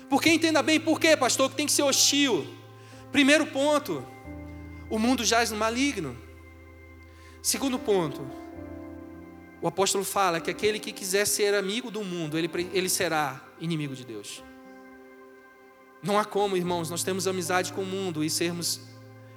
Porque 0.08 0.30
entenda 0.30 0.62
bem, 0.62 0.80
por 0.80 0.98
quê, 0.98 1.14
pastor, 1.14 1.50
que 1.50 1.56
tem 1.56 1.66
que 1.66 1.72
ser 1.72 1.82
hostil? 1.82 2.46
Primeiro 3.12 3.44
ponto, 3.48 4.02
o 4.88 4.98
mundo 4.98 5.26
jaz 5.26 5.50
no 5.50 5.58
maligno. 5.58 6.16
Segundo 7.42 7.78
ponto, 7.78 8.45
o 9.60 9.68
apóstolo 9.68 10.04
fala 10.04 10.40
que 10.40 10.50
aquele 10.50 10.78
que 10.78 10.92
quiser 10.92 11.26
ser 11.26 11.54
amigo 11.54 11.90
do 11.90 12.04
mundo, 12.04 12.36
ele, 12.36 12.50
ele 12.72 12.88
será 12.88 13.42
inimigo 13.60 13.94
de 13.94 14.04
Deus. 14.04 14.42
Não 16.02 16.18
há 16.18 16.24
como, 16.24 16.56
irmãos, 16.56 16.90
nós 16.90 17.02
temos 17.02 17.26
amizade 17.26 17.72
com 17.72 17.82
o 17.82 17.86
mundo 17.86 18.22
e 18.22 18.30
sermos 18.30 18.80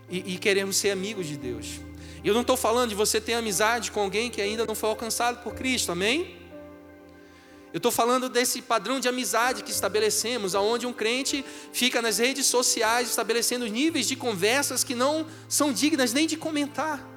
e, 0.10 0.34
e 0.34 0.38
queremos 0.38 0.76
ser 0.76 0.92
amigos 0.92 1.28
de 1.28 1.38
Deus. 1.38 1.80
E 2.24 2.28
eu 2.28 2.34
não 2.34 2.42
estou 2.42 2.58
falando 2.58 2.90
de 2.90 2.96
você 2.96 3.22
ter 3.22 3.34
amizade 3.34 3.92
com 3.92 4.02
alguém 4.02 4.30
que 4.30 4.42
ainda 4.42 4.66
não 4.66 4.76
foi 4.76 4.90
alcançado 4.90 5.42
por 5.42 5.54
Cristo, 5.54 5.92
amém? 5.92 6.38
Eu 7.72 7.78
estou 7.78 7.92
falando 7.92 8.28
desse 8.28 8.62
padrão 8.62 9.00
de 9.00 9.08
amizade 9.08 9.64
que 9.64 9.72
estabelecemos, 9.72 10.56
aonde 10.56 10.88
um 10.88 10.94
crente 10.94 11.46
fica 11.72 12.02
nas 12.02 12.18
redes 12.18 12.48
sociais 12.48 13.10
estabelecendo 13.10 13.66
níveis 13.68 14.08
de 14.08 14.16
conversas 14.16 14.84
que 14.84 14.96
não 14.96 15.28
são 15.48 15.72
dignas 15.72 16.12
nem 16.12 16.26
de 16.26 16.36
comentar. 16.36 17.08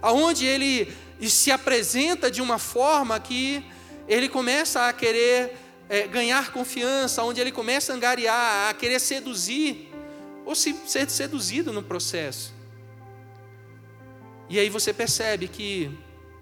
Aonde 0.00 0.46
ele 0.46 0.92
se 1.26 1.50
apresenta 1.50 2.30
de 2.30 2.40
uma 2.40 2.58
forma 2.58 3.18
que 3.18 3.64
ele 4.06 4.28
começa 4.28 4.88
a 4.88 4.92
querer 4.92 5.56
é, 5.88 6.06
ganhar 6.06 6.52
confiança, 6.52 7.22
onde 7.24 7.40
ele 7.40 7.50
começa 7.50 7.92
a 7.92 7.96
angariar, 7.96 8.70
a 8.70 8.74
querer 8.74 9.00
seduzir, 9.00 9.90
ou 10.44 10.54
se, 10.54 10.74
ser 10.86 11.08
seduzido 11.10 11.72
no 11.72 11.82
processo. 11.82 12.54
E 14.48 14.58
aí 14.58 14.70
você 14.70 14.92
percebe 14.92 15.48
que 15.48 15.90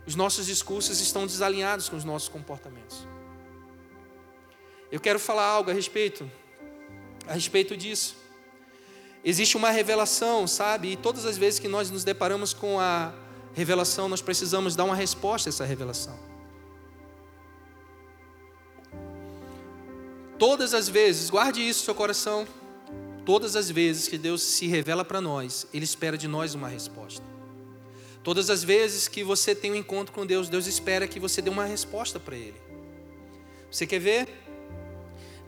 os 0.06 0.14
nossos 0.14 0.46
discursos 0.46 1.00
estão 1.00 1.26
desalinhados 1.26 1.88
com 1.88 1.96
os 1.96 2.04
nossos 2.04 2.28
comportamentos. 2.28 3.06
Eu 4.92 5.00
quero 5.00 5.18
falar 5.18 5.44
algo 5.44 5.70
a 5.70 5.74
respeito, 5.74 6.30
a 7.26 7.32
respeito 7.32 7.76
disso. 7.76 8.16
Existe 9.24 9.56
uma 9.56 9.70
revelação, 9.70 10.46
sabe? 10.46 10.92
E 10.92 10.96
todas 10.96 11.26
as 11.26 11.36
vezes 11.36 11.58
que 11.58 11.66
nós 11.66 11.90
nos 11.90 12.04
deparamos 12.04 12.54
com 12.54 12.78
a 12.78 13.12
revelação, 13.56 14.06
nós 14.06 14.20
precisamos 14.20 14.76
dar 14.76 14.84
uma 14.84 14.94
resposta 14.94 15.48
a 15.48 15.50
essa 15.50 15.64
revelação. 15.64 16.14
Todas 20.38 20.74
as 20.74 20.90
vezes, 20.90 21.30
guarde 21.30 21.66
isso 21.66 21.80
no 21.80 21.84
seu 21.86 21.94
coração. 21.94 22.46
Todas 23.24 23.56
as 23.56 23.70
vezes 23.70 24.08
que 24.08 24.18
Deus 24.18 24.42
se 24.42 24.66
revela 24.66 25.02
para 25.02 25.22
nós, 25.22 25.66
Ele 25.72 25.86
espera 25.86 26.18
de 26.18 26.28
nós 26.28 26.54
uma 26.54 26.68
resposta. 26.68 27.24
Todas 28.22 28.50
as 28.50 28.62
vezes 28.62 29.08
que 29.08 29.24
você 29.24 29.54
tem 29.54 29.72
um 29.72 29.74
encontro 29.74 30.12
com 30.12 30.26
Deus, 30.26 30.50
Deus 30.50 30.66
espera 30.66 31.08
que 31.08 31.18
você 31.18 31.40
dê 31.40 31.48
uma 31.48 31.64
resposta 31.64 32.20
para 32.20 32.36
Ele. 32.36 32.60
Você 33.70 33.86
quer 33.86 34.00
ver? 34.00 34.28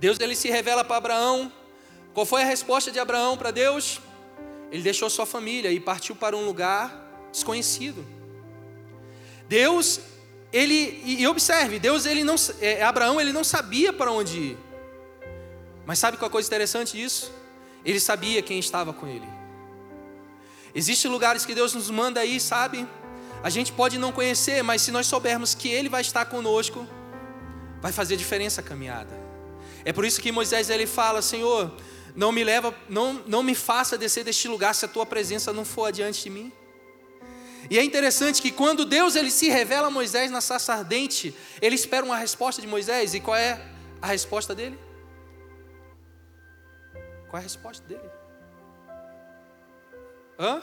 Deus 0.00 0.18
ele 0.18 0.34
se 0.34 0.48
revela 0.48 0.82
para 0.82 0.96
Abraão. 0.96 1.52
Qual 2.14 2.24
foi 2.24 2.40
a 2.40 2.46
resposta 2.46 2.90
de 2.90 2.98
Abraão 2.98 3.36
para 3.36 3.50
Deus? 3.50 4.00
Ele 4.72 4.82
deixou 4.82 5.10
sua 5.10 5.26
família 5.26 5.70
e 5.70 5.78
partiu 5.78 6.16
para 6.16 6.34
um 6.34 6.46
lugar 6.46 7.07
desconhecido. 7.32 8.04
Deus, 9.48 10.00
ele 10.52 11.02
e 11.04 11.26
observe, 11.26 11.78
Deus 11.78 12.06
ele 12.06 12.22
não, 12.22 12.36
é, 12.60 12.82
Abraão 12.82 13.20
ele 13.20 13.32
não 13.32 13.44
sabia 13.44 13.92
para 13.92 14.12
onde 14.12 14.38
ir. 14.38 14.58
Mas 15.86 15.98
sabe 15.98 16.16
qual 16.16 16.28
a 16.28 16.30
coisa 16.30 16.46
interessante 16.46 16.96
disso? 16.96 17.32
Ele 17.84 17.98
sabia 17.98 18.42
quem 18.42 18.58
estava 18.58 18.92
com 18.92 19.06
ele. 19.06 19.26
Existem 20.74 21.10
lugares 21.10 21.46
que 21.46 21.54
Deus 21.54 21.72
nos 21.74 21.88
manda 21.90 22.20
aí, 22.20 22.38
sabe? 22.38 22.86
A 23.42 23.48
gente 23.48 23.72
pode 23.72 23.98
não 23.98 24.12
conhecer, 24.12 24.62
mas 24.62 24.82
se 24.82 24.90
nós 24.90 25.06
soubermos 25.06 25.54
que 25.54 25.68
Ele 25.68 25.88
vai 25.88 26.02
estar 26.02 26.26
conosco, 26.26 26.86
vai 27.80 27.92
fazer 27.92 28.16
diferença 28.16 28.60
a 28.60 28.64
caminhada. 28.64 29.16
É 29.84 29.92
por 29.92 30.04
isso 30.04 30.20
que 30.20 30.30
Moisés 30.30 30.68
ele 30.68 30.86
fala, 30.86 31.22
Senhor, 31.22 31.72
Não 32.14 32.32
me 32.32 32.42
leva, 32.42 32.74
não, 32.88 33.22
não 33.26 33.44
me 33.44 33.54
faça 33.54 33.96
descer 33.96 34.24
deste 34.24 34.48
lugar 34.48 34.74
se 34.74 34.84
a 34.84 34.88
tua 34.88 35.06
presença 35.06 35.52
não 35.52 35.64
for 35.64 35.84
adiante 35.84 36.24
de 36.24 36.30
mim. 36.30 36.52
E 37.70 37.78
é 37.78 37.84
interessante 37.84 38.40
que 38.40 38.50
quando 38.50 38.84
Deus 38.84 39.16
ele 39.16 39.30
se 39.30 39.48
revela 39.48 39.88
a 39.88 39.90
Moisés 39.90 40.30
na 40.30 40.40
sarça 40.40 40.72
ardente, 40.74 41.34
ele 41.60 41.74
espera 41.74 42.04
uma 42.04 42.16
resposta 42.16 42.62
de 42.62 42.68
Moisés, 42.68 43.14
e 43.14 43.20
qual 43.20 43.36
é 43.36 43.60
a 44.00 44.06
resposta 44.06 44.54
dele? 44.54 44.78
Qual 47.28 47.38
é 47.38 47.40
a 47.40 47.42
resposta 47.42 47.86
dele? 47.86 48.10
Hã? 50.38 50.62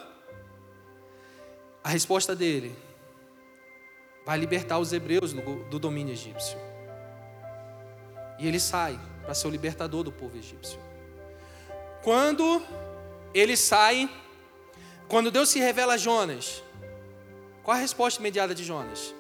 A 1.83 1.89
resposta 1.89 2.35
dele 2.35 2.75
vai 4.25 4.39
libertar 4.39 4.79
os 4.79 4.91
hebreus 4.91 5.33
do 5.33 5.77
domínio 5.77 6.13
egípcio. 6.13 6.57
E 8.39 8.47
ele 8.47 8.59
sai 8.59 8.99
para 9.23 9.33
ser 9.35 9.47
o 9.47 9.51
libertador 9.51 10.03
do 10.03 10.11
povo 10.11 10.35
egípcio. 10.37 10.79
Quando 12.01 12.61
ele 13.33 13.55
sai, 13.55 14.09
quando 15.07 15.29
Deus 15.29 15.49
se 15.49 15.59
revela 15.59 15.93
a 15.93 15.97
Jonas, 15.97 16.63
qual 17.65 17.75
a 17.75 17.79
resposta 17.79 18.21
imediata 18.21 18.55
de 18.55 18.63
Jonas? 18.63 19.13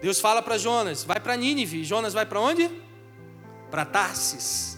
Deus 0.00 0.18
fala 0.18 0.42
para 0.42 0.58
Jonas, 0.58 1.04
vai 1.04 1.20
para 1.20 1.36
Nínive. 1.36 1.84
Jonas 1.84 2.12
vai 2.12 2.26
para 2.26 2.40
onde? 2.40 2.68
Para 3.70 3.84
Tarsis. 3.84 4.76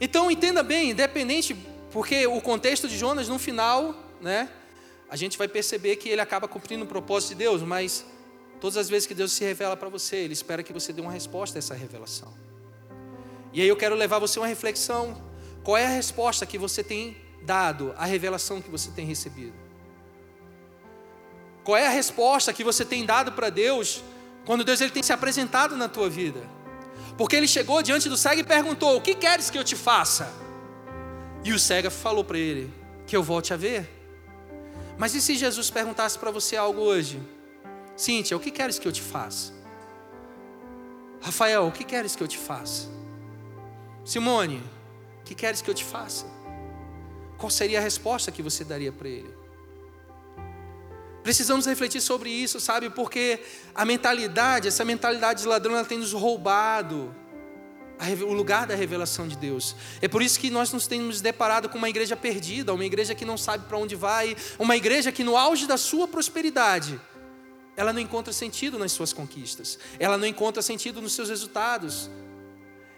Então 0.00 0.28
entenda 0.28 0.64
bem, 0.64 0.90
independente, 0.90 1.54
porque 1.92 2.26
o 2.26 2.40
contexto 2.40 2.88
de 2.88 2.98
Jonas 2.98 3.28
no 3.28 3.38
final, 3.38 3.94
né? 4.20 4.50
A 5.08 5.14
gente 5.14 5.38
vai 5.38 5.46
perceber 5.46 5.94
que 5.96 6.08
ele 6.08 6.20
acaba 6.20 6.48
cumprindo 6.48 6.84
o 6.84 6.88
propósito 6.88 7.28
de 7.30 7.34
Deus, 7.36 7.62
mas 7.62 8.04
Todas 8.60 8.76
as 8.76 8.90
vezes 8.90 9.06
que 9.06 9.14
Deus 9.14 9.32
se 9.32 9.42
revela 9.42 9.74
para 9.74 9.88
você, 9.88 10.16
Ele 10.16 10.34
espera 10.34 10.62
que 10.62 10.72
você 10.72 10.92
dê 10.92 11.00
uma 11.00 11.10
resposta 11.10 11.56
a 11.56 11.60
essa 11.60 11.74
revelação. 11.74 12.32
E 13.52 13.62
aí 13.62 13.66
eu 13.66 13.76
quero 13.76 13.94
levar 13.94 14.18
você 14.18 14.38
a 14.38 14.42
uma 14.42 14.48
reflexão. 14.48 15.16
Qual 15.64 15.76
é 15.76 15.86
a 15.86 15.88
resposta 15.88 16.44
que 16.44 16.58
você 16.58 16.84
tem 16.84 17.16
dado 17.42 17.94
à 17.96 18.04
revelação 18.04 18.60
que 18.60 18.70
você 18.70 18.90
tem 18.90 19.06
recebido? 19.06 19.54
Qual 21.64 21.76
é 21.76 21.86
a 21.86 21.90
resposta 21.90 22.52
que 22.52 22.64
você 22.64 22.84
tem 22.84 23.04
dado 23.04 23.32
para 23.32 23.50
Deus 23.50 24.02
quando 24.44 24.64
Deus 24.64 24.80
ele 24.80 24.90
tem 24.90 25.02
se 25.02 25.12
apresentado 25.12 25.76
na 25.76 25.88
tua 25.88 26.08
vida? 26.08 26.40
Porque 27.16 27.36
ele 27.36 27.46
chegou 27.46 27.82
diante 27.82 28.08
do 28.08 28.16
cego 28.16 28.40
e 28.40 28.44
perguntou: 28.44 28.96
O 28.96 29.00
que 29.00 29.14
queres 29.14 29.50
que 29.50 29.58
eu 29.58 29.64
te 29.64 29.76
faça? 29.76 30.32
E 31.44 31.52
o 31.52 31.58
cego 31.58 31.90
falou 31.90 32.24
para 32.24 32.38
ele: 32.38 32.72
Que 33.06 33.16
eu 33.16 33.22
volte 33.22 33.52
a 33.52 33.56
ver. 33.56 33.88
Mas 34.96 35.14
e 35.14 35.20
se 35.20 35.34
Jesus 35.34 35.70
perguntasse 35.70 36.18
para 36.18 36.30
você 36.30 36.56
algo 36.56 36.80
hoje? 36.80 37.20
Cíntia, 37.96 38.36
o 38.36 38.40
que 38.40 38.50
queres 38.50 38.78
que 38.78 38.88
eu 38.88 38.92
te 38.92 39.02
faça? 39.02 39.52
Rafael, 41.20 41.66
o 41.66 41.72
que 41.72 41.84
queres 41.84 42.16
que 42.16 42.22
eu 42.22 42.28
te 42.28 42.38
faça? 42.38 42.88
Simone, 44.04 44.62
o 45.20 45.24
que 45.24 45.34
queres 45.34 45.60
que 45.60 45.70
eu 45.70 45.74
te 45.74 45.84
faça? 45.84 46.26
Qual 47.36 47.50
seria 47.50 47.78
a 47.78 47.82
resposta 47.82 48.32
que 48.32 48.42
você 48.42 48.64
daria 48.64 48.92
para 48.92 49.08
ele? 49.08 49.39
Precisamos 51.22 51.66
refletir 51.66 52.00
sobre 52.00 52.30
isso, 52.30 52.58
sabe? 52.60 52.88
Porque 52.88 53.40
a 53.74 53.84
mentalidade, 53.84 54.68
essa 54.68 54.84
mentalidade 54.84 55.42
de 55.42 55.48
ladrão, 55.48 55.74
ela 55.74 55.84
tem 55.84 55.98
nos 55.98 56.12
roubado 56.12 57.14
o 58.26 58.32
lugar 58.32 58.66
da 58.66 58.74
revelação 58.74 59.28
de 59.28 59.36
Deus. 59.36 59.76
É 60.00 60.08
por 60.08 60.22
isso 60.22 60.40
que 60.40 60.50
nós 60.50 60.72
nos 60.72 60.86
temos 60.86 61.20
deparado 61.20 61.68
com 61.68 61.76
uma 61.76 61.88
igreja 61.88 62.16
perdida, 62.16 62.72
uma 62.72 62.84
igreja 62.84 63.14
que 63.14 63.24
não 63.24 63.36
sabe 63.36 63.66
para 63.66 63.76
onde 63.76 63.94
vai, 63.94 64.36
uma 64.58 64.76
igreja 64.76 65.12
que 65.12 65.22
no 65.22 65.36
auge 65.36 65.66
da 65.66 65.76
sua 65.76 66.08
prosperidade 66.08 66.98
ela 67.76 67.92
não 67.92 68.00
encontra 68.00 68.32
sentido 68.32 68.78
nas 68.78 68.92
suas 68.92 69.12
conquistas, 69.12 69.78
ela 69.98 70.18
não 70.18 70.26
encontra 70.26 70.62
sentido 70.62 71.00
nos 71.00 71.12
seus 71.12 71.28
resultados. 71.28 72.10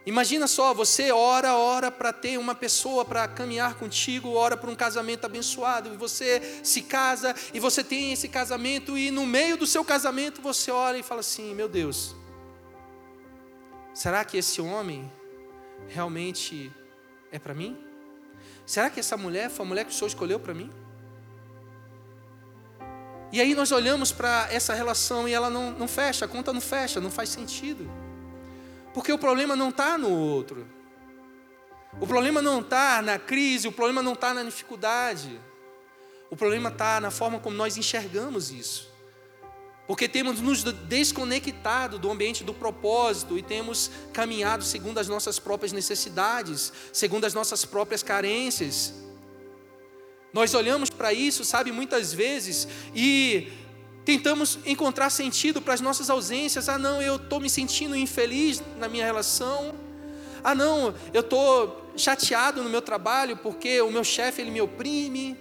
Imagina 0.05 0.49
só, 0.49 0.75
você 0.75 1.13
ora, 1.13 1.55
ora 1.55 1.91
para 1.91 2.13
ter 2.13 2.37
uma 2.37 2.57
pessoa 2.57 3.05
para 3.05 3.29
caminhar 3.29 3.75
contigo, 3.75 4.31
ora 4.31 4.57
para 4.57 4.69
um 4.69 4.75
casamento 4.75 5.25
abençoado, 5.25 5.95
e 5.95 5.97
você 5.97 6.61
se 6.65 6.83
casa 6.83 7.35
e 7.55 7.61
você 7.61 7.85
tem 7.85 8.13
esse 8.13 8.29
casamento, 8.29 8.99
e 8.99 9.13
no 9.13 9.25
meio 9.25 9.57
do 9.57 9.67
seu 9.67 9.85
casamento 9.85 10.43
você 10.43 10.73
ora 10.73 10.99
e 10.99 11.05
fala 11.05 11.21
assim: 11.21 11.55
meu 11.55 11.69
Deus, 11.69 12.17
será 13.95 14.25
que 14.25 14.37
esse 14.37 14.61
homem 14.61 15.11
realmente 15.89 16.73
é 17.31 17.39
para 17.39 17.55
mim? 17.55 17.79
Será 18.67 18.91
que 18.91 18.99
essa 18.99 19.17
mulher 19.17 19.51
foi 19.51 19.65
a 19.65 19.69
mulher 19.69 19.85
que 19.85 19.93
o 19.93 19.95
Senhor 19.95 20.09
escolheu 20.09 20.41
para 20.41 20.53
mim? 20.53 20.71
E 23.31 23.41
aí 23.41 23.55
nós 23.55 23.71
olhamos 23.71 24.11
para 24.11 24.49
essa 24.53 24.75
relação 24.75 25.29
e 25.29 25.33
ela 25.33 25.49
não, 25.49 25.71
não 25.71 25.87
fecha, 25.87 26.25
a 26.25 26.29
conta 26.29 26.53
não 26.53 26.61
fecha, 26.61 27.01
não 27.01 27.11
faz 27.11 27.29
sentido. 27.29 27.89
Porque 28.93 29.13
o 29.13 29.19
problema 29.19 29.57
não 29.57 29.71
está 29.71 29.97
no 29.97 30.11
outro. 30.11 30.67
O 32.01 32.07
problema 32.07 32.41
não 32.41 32.61
está 32.61 33.03
na 33.03 33.19
crise, 33.19 33.69
o 33.69 33.73
problema 33.73 34.03
não 34.03 34.15
está 34.15 34.33
na 34.33 34.43
dificuldade. 34.43 35.41
O 36.31 36.37
problema 36.37 36.71
está 36.71 37.01
na 37.01 37.11
forma 37.11 37.39
como 37.39 37.57
nós 37.57 37.77
enxergamos 37.77 38.51
isso. 38.51 38.91
Porque 39.87 40.09
temos 40.09 40.41
nos 40.41 40.63
desconectado 40.65 41.99
do 41.99 42.11
ambiente 42.11 42.45
do 42.45 42.55
propósito 42.55 43.37
e 43.37 43.43
temos 43.43 43.91
caminhado 44.13 44.65
segundo 44.65 44.99
as 44.99 45.09
nossas 45.09 45.39
próprias 45.39 45.73
necessidades, 45.73 46.73
segundo 46.93 47.25
as 47.25 47.35
nossas 47.35 47.65
próprias 47.65 48.03
carências. 48.03 48.95
Nós 50.33 50.55
olhamos 50.55 50.89
para 50.89 51.13
isso, 51.13 51.45
sabe, 51.45 51.71
muitas 51.71 52.15
vezes 52.15 52.67
e 52.95 53.53
tentamos 54.05 54.59
encontrar 54.67 55.11
sentido 55.11 55.61
para 55.61 55.75
as 55.75 55.81
nossas 55.81 56.11
ausências. 56.11 56.69
Ah, 56.69 56.79
não, 56.79 57.01
eu 57.01 57.17
estou 57.17 57.41
me 57.41 57.49
sentindo 57.49 57.97
infeliz 57.97 58.63
na 58.79 58.89
minha 58.89 59.05
relação. 59.05 59.75
Ah, 60.43 60.55
não, 60.55 60.95
eu 61.13 61.21
estou 61.21 61.93
chateado 61.97 62.63
no 62.63 62.71
meu 62.71 62.83
trabalho 62.83 63.37
porque 63.37 63.81
o 63.81 63.91
meu 63.91 64.03
chefe 64.03 64.43
ele 64.43 64.51
me 64.51 64.61
oprime. 64.61 65.37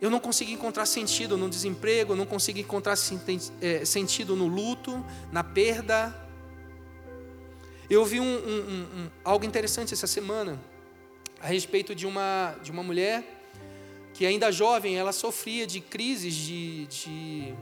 Eu 0.00 0.10
não 0.10 0.18
consigo 0.18 0.50
encontrar 0.50 0.86
sentido 0.86 1.36
no 1.36 1.48
desemprego, 1.48 2.14
não 2.14 2.26
consigo 2.26 2.58
encontrar 2.58 2.94
é, 3.60 3.84
sentido 3.84 4.36
no 4.36 4.46
luto, 4.46 5.04
na 5.32 5.42
perda. 5.42 6.14
Eu 7.88 8.04
vi 8.04 8.20
um, 8.20 8.24
um, 8.24 8.86
um, 9.04 9.10
algo 9.24 9.44
interessante 9.44 9.94
essa 9.94 10.06
semana 10.06 10.60
a 11.40 11.46
respeito 11.46 11.94
de 11.94 12.06
uma, 12.06 12.54
de 12.62 12.70
uma 12.70 12.82
mulher 12.82 13.35
que 14.16 14.24
ainda 14.24 14.50
jovem, 14.50 14.96
ela 14.96 15.12
sofria 15.12 15.66
de 15.66 15.78
crises 15.78 16.34
de, 16.34 16.86
de 16.86 17.54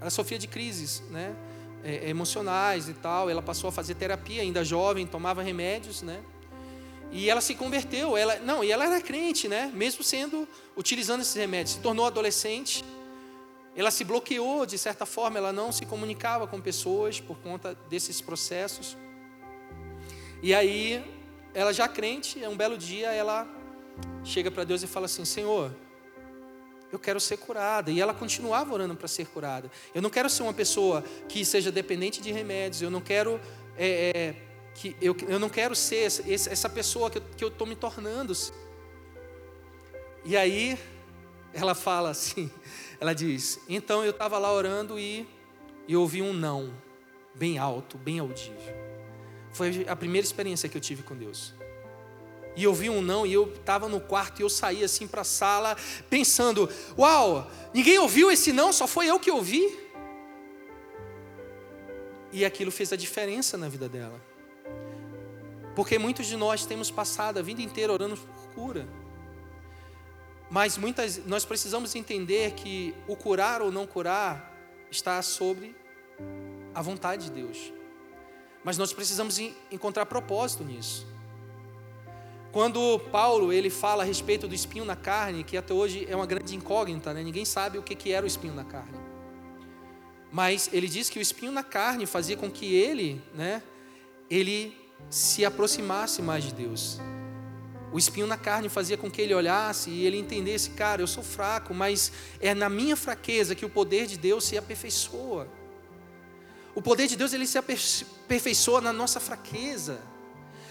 ela 0.00 0.10
sofria 0.10 0.40
de 0.40 0.48
crises, 0.48 1.04
né, 1.08 1.36
é, 1.84 2.08
emocionais 2.08 2.88
e 2.88 2.94
tal. 2.94 3.30
Ela 3.30 3.40
passou 3.40 3.68
a 3.68 3.72
fazer 3.72 3.94
terapia 3.94 4.42
ainda 4.42 4.64
jovem, 4.64 5.06
tomava 5.06 5.40
remédios, 5.40 6.02
né? 6.02 6.20
E 7.12 7.30
ela 7.30 7.40
se 7.40 7.54
converteu, 7.54 8.16
ela 8.16 8.40
não, 8.40 8.64
e 8.64 8.72
ela 8.72 8.86
era 8.86 9.00
crente, 9.00 9.46
né? 9.46 9.70
Mesmo 9.72 10.02
sendo 10.02 10.48
utilizando 10.76 11.20
esses 11.20 11.34
remédios, 11.34 11.76
se 11.76 11.80
tornou 11.80 12.04
adolescente. 12.06 12.84
Ela 13.76 13.92
se 13.92 14.02
bloqueou 14.02 14.66
de 14.66 14.78
certa 14.78 15.06
forma, 15.06 15.38
ela 15.38 15.52
não 15.52 15.70
se 15.70 15.86
comunicava 15.86 16.44
com 16.44 16.60
pessoas 16.60 17.20
por 17.20 17.38
conta 17.38 17.76
desses 17.88 18.20
processos. 18.20 18.96
E 20.42 20.52
aí 20.52 21.04
ela 21.54 21.72
já 21.72 21.86
crente, 21.86 22.42
é 22.42 22.48
um 22.48 22.56
belo 22.56 22.76
dia, 22.76 23.12
ela 23.12 23.46
chega 24.24 24.50
para 24.50 24.64
Deus 24.64 24.82
e 24.82 24.88
fala 24.88 25.06
assim: 25.06 25.24
Senhor, 25.24 25.72
eu 26.92 26.98
quero 26.98 27.20
ser 27.20 27.36
curada. 27.36 27.90
E 27.90 28.00
ela 28.00 28.12
continuava 28.14 28.72
orando 28.72 28.94
para 28.94 29.08
ser 29.08 29.26
curada. 29.26 29.70
Eu 29.94 30.02
não 30.02 30.10
quero 30.10 30.28
ser 30.28 30.42
uma 30.42 30.54
pessoa 30.54 31.02
que 31.28 31.44
seja 31.44 31.70
dependente 31.70 32.20
de 32.20 32.32
remédios. 32.32 32.82
Eu 32.82 32.90
não 32.90 33.00
quero 33.00 33.40
é, 33.76 34.12
é, 34.14 34.34
que 34.74 34.96
eu, 35.00 35.16
eu 35.28 35.38
não 35.38 35.48
quero 35.48 35.74
ser 35.74 36.06
essa, 36.06 36.22
essa 36.30 36.68
pessoa 36.68 37.10
que 37.10 37.44
eu 37.44 37.48
estou 37.48 37.66
me 37.66 37.76
tornando. 37.76 38.32
E 40.24 40.36
aí 40.36 40.78
ela 41.52 41.74
fala 41.74 42.10
assim, 42.10 42.50
ela 43.00 43.14
diz: 43.14 43.60
então 43.68 44.04
eu 44.04 44.10
estava 44.10 44.38
lá 44.38 44.52
orando 44.52 44.98
e, 44.98 45.28
e 45.86 45.96
ouvi 45.96 46.22
um 46.22 46.32
não, 46.32 46.72
bem 47.34 47.58
alto, 47.58 47.98
bem 47.98 48.18
audível. 48.18 48.80
Foi 49.52 49.84
a 49.88 49.96
primeira 49.96 50.24
experiência 50.24 50.68
que 50.68 50.76
eu 50.76 50.80
tive 50.80 51.02
com 51.02 51.16
Deus. 51.16 51.54
E 52.56 52.64
eu 52.64 52.74
vi 52.74 52.90
um 52.90 53.00
não, 53.00 53.24
e 53.24 53.32
eu 53.32 53.52
estava 53.54 53.88
no 53.88 54.00
quarto 54.00 54.40
e 54.40 54.42
eu 54.42 54.50
saí 54.50 54.82
assim 54.82 55.06
para 55.06 55.20
a 55.20 55.24
sala, 55.24 55.76
pensando: 56.08 56.68
Uau, 56.98 57.50
ninguém 57.72 57.98
ouviu 57.98 58.30
esse 58.30 58.52
não, 58.52 58.72
só 58.72 58.86
foi 58.86 59.06
eu 59.06 59.20
que 59.20 59.30
ouvi. 59.30 59.78
E 62.32 62.44
aquilo 62.44 62.70
fez 62.70 62.92
a 62.92 62.96
diferença 62.96 63.56
na 63.56 63.68
vida 63.68 63.88
dela. 63.88 64.20
Porque 65.74 65.98
muitos 65.98 66.26
de 66.26 66.36
nós 66.36 66.66
temos 66.66 66.90
passado 66.90 67.38
a 67.38 67.42
vida 67.42 67.62
inteira 67.62 67.92
orando 67.92 68.16
por 68.16 68.54
cura. 68.54 68.88
Mas 70.50 70.76
muitas, 70.76 71.24
nós 71.26 71.44
precisamos 71.44 71.94
entender 71.94 72.52
que 72.52 72.94
o 73.06 73.14
curar 73.14 73.62
ou 73.62 73.70
não 73.70 73.86
curar 73.86 74.52
está 74.90 75.22
sobre 75.22 75.76
a 76.74 76.82
vontade 76.82 77.26
de 77.26 77.30
Deus. 77.30 77.72
Mas 78.64 78.76
nós 78.76 78.92
precisamos 78.92 79.38
encontrar 79.70 80.06
propósito 80.06 80.64
nisso. 80.64 81.06
Quando 82.52 82.98
Paulo 83.12 83.52
ele 83.52 83.70
fala 83.70 84.02
a 84.02 84.06
respeito 84.06 84.48
do 84.48 84.54
espinho 84.54 84.84
na 84.84 84.96
carne, 84.96 85.44
que 85.44 85.56
até 85.56 85.72
hoje 85.72 86.06
é 86.08 86.16
uma 86.16 86.26
grande 86.26 86.56
incógnita, 86.56 87.14
né? 87.14 87.22
ninguém 87.22 87.44
sabe 87.44 87.78
o 87.78 87.82
que, 87.82 87.94
que 87.94 88.10
era 88.10 88.24
o 88.24 88.26
espinho 88.26 88.54
na 88.54 88.64
carne. 88.64 88.98
Mas 90.32 90.68
ele 90.72 90.88
diz 90.88 91.08
que 91.08 91.18
o 91.18 91.22
espinho 91.22 91.52
na 91.52 91.62
carne 91.62 92.06
fazia 92.06 92.36
com 92.36 92.50
que 92.50 92.74
ele, 92.74 93.22
né, 93.34 93.62
ele 94.28 94.76
se 95.08 95.44
aproximasse 95.44 96.22
mais 96.22 96.44
de 96.44 96.54
Deus. 96.54 97.00
O 97.92 97.98
espinho 97.98 98.26
na 98.26 98.36
carne 98.36 98.68
fazia 98.68 98.96
com 98.96 99.10
que 99.10 99.20
ele 99.20 99.34
olhasse 99.34 99.90
e 99.90 100.06
ele 100.06 100.16
entendesse, 100.16 100.70
cara, 100.70 101.02
eu 101.02 101.06
sou 101.06 101.24
fraco, 101.24 101.74
mas 101.74 102.12
é 102.40 102.54
na 102.54 102.68
minha 102.68 102.96
fraqueza 102.96 103.54
que 103.54 103.64
o 103.64 103.70
poder 103.70 104.06
de 104.06 104.16
Deus 104.16 104.44
se 104.44 104.56
aperfeiçoa. 104.56 105.48
O 106.74 106.80
poder 106.80 107.08
de 107.08 107.16
Deus 107.16 107.32
ele 107.32 107.46
se 107.46 107.58
aperfeiçoa 107.58 108.80
na 108.80 108.92
nossa 108.92 109.18
fraqueza. 109.18 110.00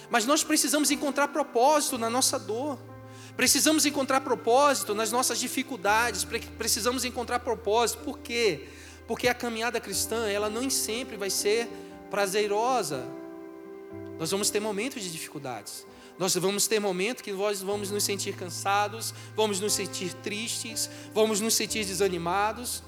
Mas 0.10 0.26
nós 0.26 0.44
precisamos 0.44 0.92
encontrar 0.92 1.28
propósito 1.30 1.98
na 1.98 2.10
nossa 2.10 2.40
dor. 2.40 2.80
Precisamos 3.36 3.86
encontrar 3.86 4.22
propósito 4.22 4.94
nas 4.94 5.12
nossas 5.12 5.40
dificuldades, 5.40 6.28
precisamos 6.58 7.06
encontrar 7.06 7.40
propósito. 7.40 8.04
Por 8.04 8.20
quê? 8.20 8.68
Porque 9.08 9.28
a 9.28 9.34
caminhada 9.34 9.80
cristã, 9.80 10.28
ela 10.28 10.50
nem 10.50 10.70
sempre 10.70 11.16
vai 11.16 11.30
ser 11.30 11.70
prazerosa. 12.10 13.06
Nós 14.18 14.32
vamos 14.32 14.50
ter 14.50 14.60
momentos 14.60 15.02
de 15.02 15.10
dificuldades. 15.10 15.86
Nós 16.18 16.36
vamos 16.36 16.68
ter 16.68 16.82
momentos 16.82 17.22
que 17.22 17.32
nós 17.32 17.62
vamos 17.62 17.90
nos 17.90 18.04
sentir 18.04 18.36
cansados, 18.36 19.14
vamos 19.38 19.62
nos 19.62 19.72
sentir 19.72 20.14
tristes, 20.16 20.90
vamos 21.14 21.40
nos 21.40 21.54
sentir 21.54 21.86
desanimados. 21.86 22.84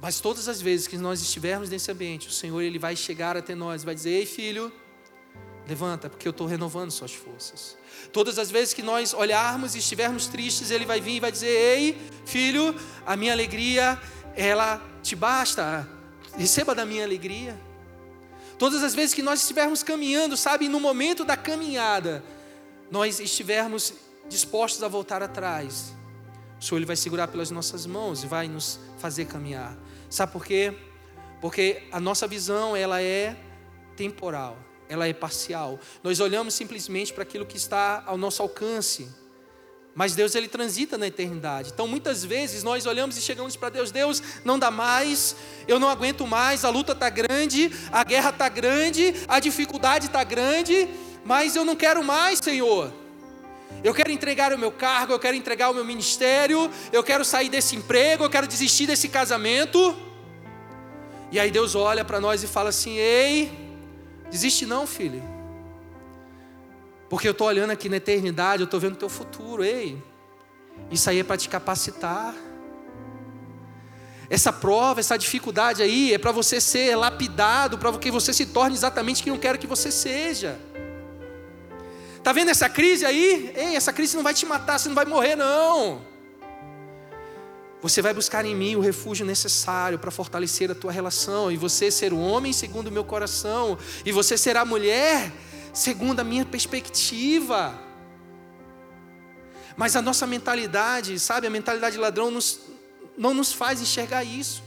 Mas 0.00 0.18
todas 0.18 0.48
as 0.48 0.60
vezes 0.60 0.88
que 0.88 0.98
nós 0.98 1.22
estivermos 1.22 1.70
nesse 1.70 1.92
ambiente, 1.92 2.26
o 2.26 2.32
Senhor 2.32 2.60
ele 2.60 2.78
vai 2.78 2.96
chegar 2.96 3.36
até 3.36 3.54
nós, 3.54 3.84
vai 3.84 3.94
dizer: 3.94 4.10
"Ei, 4.10 4.26
filho, 4.26 4.72
levanta, 5.70 6.10
porque 6.10 6.26
eu 6.26 6.30
estou 6.30 6.46
renovando 6.46 6.90
suas 6.90 7.14
forças". 7.14 7.76
Todas 8.12 8.38
as 8.38 8.50
vezes 8.50 8.74
que 8.74 8.82
nós 8.82 9.14
olharmos 9.14 9.74
e 9.74 9.78
estivermos 9.78 10.26
tristes, 10.26 10.70
ele 10.70 10.84
vai 10.84 11.00
vir 11.00 11.16
e 11.16 11.20
vai 11.20 11.32
dizer: 11.32 11.48
"Ei, 11.48 12.00
filho, 12.26 12.74
a 13.06 13.16
minha 13.16 13.32
alegria, 13.32 13.98
ela 14.34 14.82
te 15.02 15.14
basta. 15.14 15.88
Receba 16.36 16.74
da 16.74 16.84
minha 16.84 17.04
alegria". 17.04 17.58
Todas 18.58 18.82
as 18.82 18.94
vezes 18.94 19.14
que 19.14 19.22
nós 19.22 19.40
estivermos 19.40 19.82
caminhando, 19.82 20.36
sabe, 20.36 20.68
no 20.68 20.78
momento 20.78 21.24
da 21.24 21.36
caminhada, 21.36 22.22
nós 22.90 23.18
estivermos 23.18 23.94
dispostos 24.28 24.82
a 24.82 24.88
voltar 24.88 25.22
atrás, 25.22 25.94
o 26.60 26.64
Senhor 26.64 26.78
ele 26.78 26.86
vai 26.86 26.96
segurar 26.96 27.28
pelas 27.28 27.50
nossas 27.50 27.86
mãos 27.86 28.22
e 28.22 28.26
vai 28.26 28.48
nos 28.48 28.78
fazer 28.98 29.24
caminhar. 29.24 29.74
Sabe 30.10 30.32
por 30.32 30.44
quê? 30.44 30.76
Porque 31.40 31.84
a 31.90 31.98
nossa 31.98 32.26
visão, 32.28 32.76
ela 32.76 33.00
é 33.00 33.34
temporal, 33.96 34.58
ela 34.90 35.06
é 35.06 35.12
parcial. 35.12 35.78
Nós 36.02 36.18
olhamos 36.18 36.52
simplesmente 36.52 37.12
para 37.12 37.22
aquilo 37.22 37.46
que 37.46 37.56
está 37.56 38.02
ao 38.04 38.18
nosso 38.18 38.42
alcance. 38.42 39.08
Mas 39.94 40.16
Deus 40.16 40.34
ele 40.34 40.48
transita 40.48 40.98
na 40.98 41.06
eternidade. 41.06 41.70
Então 41.72 41.86
muitas 41.86 42.24
vezes 42.24 42.64
nós 42.64 42.86
olhamos 42.86 43.16
e 43.16 43.20
chegamos 43.20 43.54
para 43.54 43.68
Deus, 43.68 43.92
Deus, 43.92 44.20
não 44.44 44.58
dá 44.58 44.68
mais, 44.68 45.36
eu 45.68 45.78
não 45.78 45.88
aguento 45.88 46.26
mais, 46.26 46.64
a 46.64 46.70
luta 46.70 46.90
está 46.90 47.08
grande, 47.08 47.70
a 47.92 48.02
guerra 48.02 48.30
está 48.30 48.48
grande, 48.48 49.14
a 49.28 49.38
dificuldade 49.38 50.06
está 50.06 50.24
grande, 50.24 50.88
mas 51.24 51.54
eu 51.54 51.64
não 51.64 51.76
quero 51.76 52.02
mais, 52.02 52.40
Senhor. 52.40 52.92
Eu 53.84 53.94
quero 53.94 54.10
entregar 54.10 54.52
o 54.52 54.58
meu 54.58 54.72
cargo, 54.72 55.12
eu 55.12 55.20
quero 55.20 55.36
entregar 55.36 55.70
o 55.70 55.74
meu 55.74 55.84
ministério, 55.84 56.68
eu 56.92 57.04
quero 57.04 57.24
sair 57.24 57.48
desse 57.48 57.76
emprego, 57.76 58.24
eu 58.24 58.30
quero 58.30 58.48
desistir 58.48 58.88
desse 58.88 59.08
casamento. 59.08 59.96
E 61.30 61.38
aí 61.38 61.52
Deus 61.52 61.76
olha 61.76 62.04
para 62.04 62.20
nós 62.20 62.42
e 62.42 62.48
fala 62.48 62.70
assim: 62.70 62.96
Ei, 62.96 63.69
desiste 64.30 64.64
não, 64.64 64.86
filho. 64.86 65.22
Porque 67.08 67.26
eu 67.26 67.32
estou 67.32 67.48
olhando 67.48 67.70
aqui 67.70 67.88
na 67.88 67.96
eternidade, 67.96 68.62
eu 68.62 68.66
estou 68.66 68.78
vendo 68.78 68.94
o 68.94 68.98
teu 68.98 69.08
futuro, 69.08 69.64
ei. 69.64 70.00
Isso 70.90 71.10
aí 71.10 71.18
é 71.18 71.24
para 71.24 71.36
te 71.36 71.48
capacitar. 71.48 72.34
Essa 74.28 74.52
prova, 74.52 75.00
essa 75.00 75.18
dificuldade 75.18 75.82
aí 75.82 76.14
é 76.14 76.18
para 76.18 76.30
você 76.30 76.60
ser 76.60 76.94
lapidado, 76.94 77.76
para 77.76 77.92
que 77.98 78.12
você 78.12 78.32
se 78.32 78.46
torne 78.46 78.76
exatamente 78.76 79.24
quem 79.24 79.32
eu 79.32 79.38
quero 79.40 79.58
que 79.58 79.66
você 79.66 79.90
seja. 79.90 80.56
Tá 82.22 82.32
vendo 82.32 82.50
essa 82.50 82.68
crise 82.68 83.04
aí? 83.04 83.52
Ei, 83.56 83.74
essa 83.74 83.92
crise 83.92 84.14
não 84.14 84.22
vai 84.22 84.32
te 84.32 84.46
matar, 84.46 84.78
você 84.78 84.88
não 84.88 84.94
vai 84.94 85.04
morrer 85.04 85.34
não. 85.34 86.09
Você 87.82 88.02
vai 88.02 88.12
buscar 88.12 88.44
em 88.44 88.54
mim 88.54 88.76
o 88.76 88.80
refúgio 88.80 89.24
necessário 89.24 89.98
para 89.98 90.10
fortalecer 90.10 90.70
a 90.70 90.74
tua 90.74 90.92
relação 90.92 91.50
e 91.50 91.56
você 91.56 91.90
ser 91.90 92.12
o 92.12 92.18
homem 92.18 92.52
segundo 92.52 92.88
o 92.88 92.92
meu 92.92 93.04
coração 93.04 93.78
e 94.04 94.12
você 94.12 94.36
será 94.36 94.64
mulher 94.64 95.32
segundo 95.72 96.20
a 96.20 96.24
minha 96.24 96.44
perspectiva. 96.44 97.78
Mas 99.76 99.96
a 99.96 100.02
nossa 100.02 100.26
mentalidade, 100.26 101.18
sabe, 101.18 101.46
a 101.46 101.50
mentalidade 101.50 101.96
de 101.96 102.02
ladrão 102.02 102.30
nos, 102.30 102.60
não 103.16 103.32
nos 103.32 103.52
faz 103.52 103.80
enxergar 103.80 104.24
isso. 104.24 104.62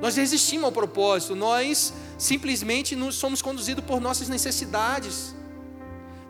Nós 0.00 0.16
resistimos 0.16 0.64
ao 0.64 0.72
propósito, 0.72 1.34
nós 1.34 1.94
simplesmente 2.18 2.94
somos 3.12 3.40
conduzidos 3.40 3.84
por 3.84 4.00
nossas 4.00 4.28
necessidades. 4.28 5.34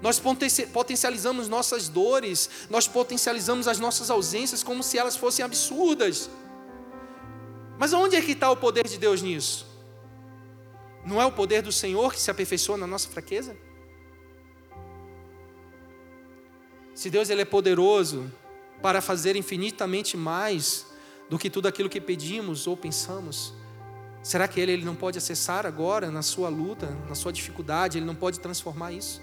Nós 0.03 0.19
potencializamos 0.19 1.49
nossas 1.49 1.89
dores, 1.89 2.51
nós 2.69 2.89
potencializamos 2.89 3.69
as 3.69 3.79
nossas 3.79 4.11
ausências 4.11 4.61
como 4.65 4.83
se 4.83 4.99
elas 4.99 5.17
fossem 5.17 5.45
absurdas. 5.45 6.29
Mas 7.79 7.93
onde 7.93 8.17
é 8.17 8.21
que 8.21 8.33
está 8.33 8.51
o 8.51 8.57
poder 8.57 8.87
de 8.89 8.99
Deus 8.99 9.23
nisso? 9.23 9.65
Não 11.07 11.23
é 11.23 11.25
o 11.25 11.31
poder 11.31 11.63
do 11.63 11.71
Senhor 11.71 12.13
que 12.13 12.21
se 12.21 12.31
aperfeiçoa 12.33 12.77
na 12.77 12.87
nossa 12.87 13.09
fraqueza? 13.09 13.57
Se 16.95 17.09
Deus 17.09 17.31
ele 17.31 17.43
é 17.43 17.45
poderoso 17.45 18.31
para 18.83 19.01
fazer 19.01 19.37
infinitamente 19.37 20.17
mais 20.17 20.85
do 21.31 21.39
que 21.39 21.49
tudo 21.49 21.69
aquilo 21.69 21.89
que 21.89 22.01
pedimos 22.01 22.67
ou 22.67 22.77
pensamos, 22.77 23.55
será 24.21 24.49
que 24.49 24.61
ele, 24.61 24.73
ele 24.73 24.85
não 24.85 24.97
pode 24.97 25.17
acessar 25.17 25.65
agora 25.65 26.11
na 26.11 26.23
sua 26.23 26.49
luta, 26.49 26.91
na 27.09 27.15
sua 27.15 27.33
dificuldade, 27.33 27.99
ele 27.99 28.05
não 28.05 28.17
pode 28.17 28.41
transformar 28.41 28.93
isso? 28.93 29.23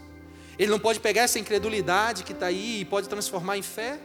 Ele 0.60 0.70
não 0.70 0.80
pode 0.80 1.00
pegar 1.00 1.22
essa 1.22 1.40
incredulidade 1.40 2.26
que 2.26 2.34
está 2.34 2.48
aí 2.48 2.82
e 2.82 2.86
pode 2.86 3.08
transformar 3.08 3.58
em 3.58 3.62
fé? 3.62 3.98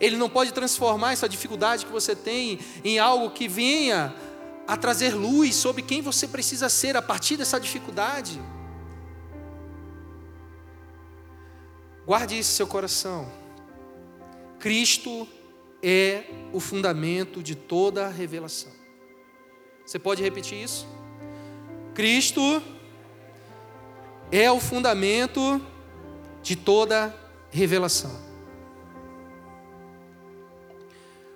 Ele 0.00 0.16
não 0.16 0.28
pode 0.28 0.50
transformar 0.52 1.12
essa 1.12 1.28
dificuldade 1.28 1.84
que 1.84 1.92
você 1.92 2.16
tem 2.16 2.58
em 2.82 2.98
algo 2.98 3.30
que 3.30 3.46
venha 3.46 4.14
a 4.66 4.74
trazer 4.74 5.14
luz 5.14 5.54
sobre 5.54 5.82
quem 5.82 6.00
você 6.00 6.26
precisa 6.26 6.70
ser 6.70 6.96
a 6.96 7.02
partir 7.02 7.36
dessa 7.36 7.60
dificuldade. 7.60 8.40
Guarde 12.06 12.38
isso 12.38 12.52
em 12.52 12.56
seu 12.56 12.66
coração. 12.66 13.30
Cristo 14.58 15.28
é 15.82 16.24
o 16.52 16.58
fundamento 16.58 17.42
de 17.42 17.54
toda 17.54 18.06
a 18.06 18.08
revelação. 18.08 18.72
Você 19.84 19.98
pode 19.98 20.22
repetir 20.22 20.62
isso? 20.62 20.86
Cristo 21.94 22.62
é 24.30 24.50
o 24.50 24.58
fundamento 24.58 25.60
de 26.42 26.56
toda 26.56 27.14
revelação. 27.50 28.32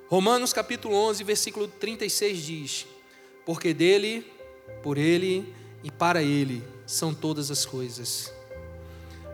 Romanos 0.08 0.52
capítulo 0.52 0.94
11, 0.94 1.24
versículo 1.24 1.68
36 1.68 2.38
diz: 2.38 2.86
porque 3.46 3.72
dele, 3.72 4.26
por 4.82 4.98
ele 4.98 5.54
e 5.84 5.90
para 5.90 6.20
ele 6.20 6.64
são 6.84 7.14
todas 7.14 7.50
as 7.50 7.64
coisas. 7.64 8.32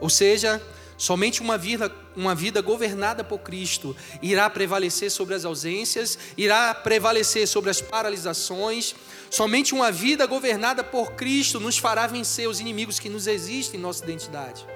Ou 0.00 0.10
seja, 0.10 0.62
somente 0.98 1.40
uma 1.40 1.56
vida, 1.56 1.90
uma 2.14 2.34
vida 2.34 2.60
governada 2.60 3.24
por 3.24 3.38
Cristo 3.38 3.96
irá 4.20 4.48
prevalecer 4.50 5.10
sobre 5.10 5.34
as 5.34 5.46
ausências, 5.46 6.18
irá 6.36 6.74
prevalecer 6.74 7.48
sobre 7.48 7.70
as 7.70 7.80
paralisações. 7.80 8.94
Somente 9.30 9.72
uma 9.72 9.90
vida 9.90 10.26
governada 10.26 10.84
por 10.84 11.12
Cristo 11.12 11.58
nos 11.58 11.78
fará 11.78 12.06
vencer 12.06 12.46
os 12.46 12.60
inimigos 12.60 12.98
que 12.98 13.08
nos 13.08 13.26
existem 13.26 13.80
em 13.80 13.82
nossa 13.82 14.04
identidade. 14.04 14.66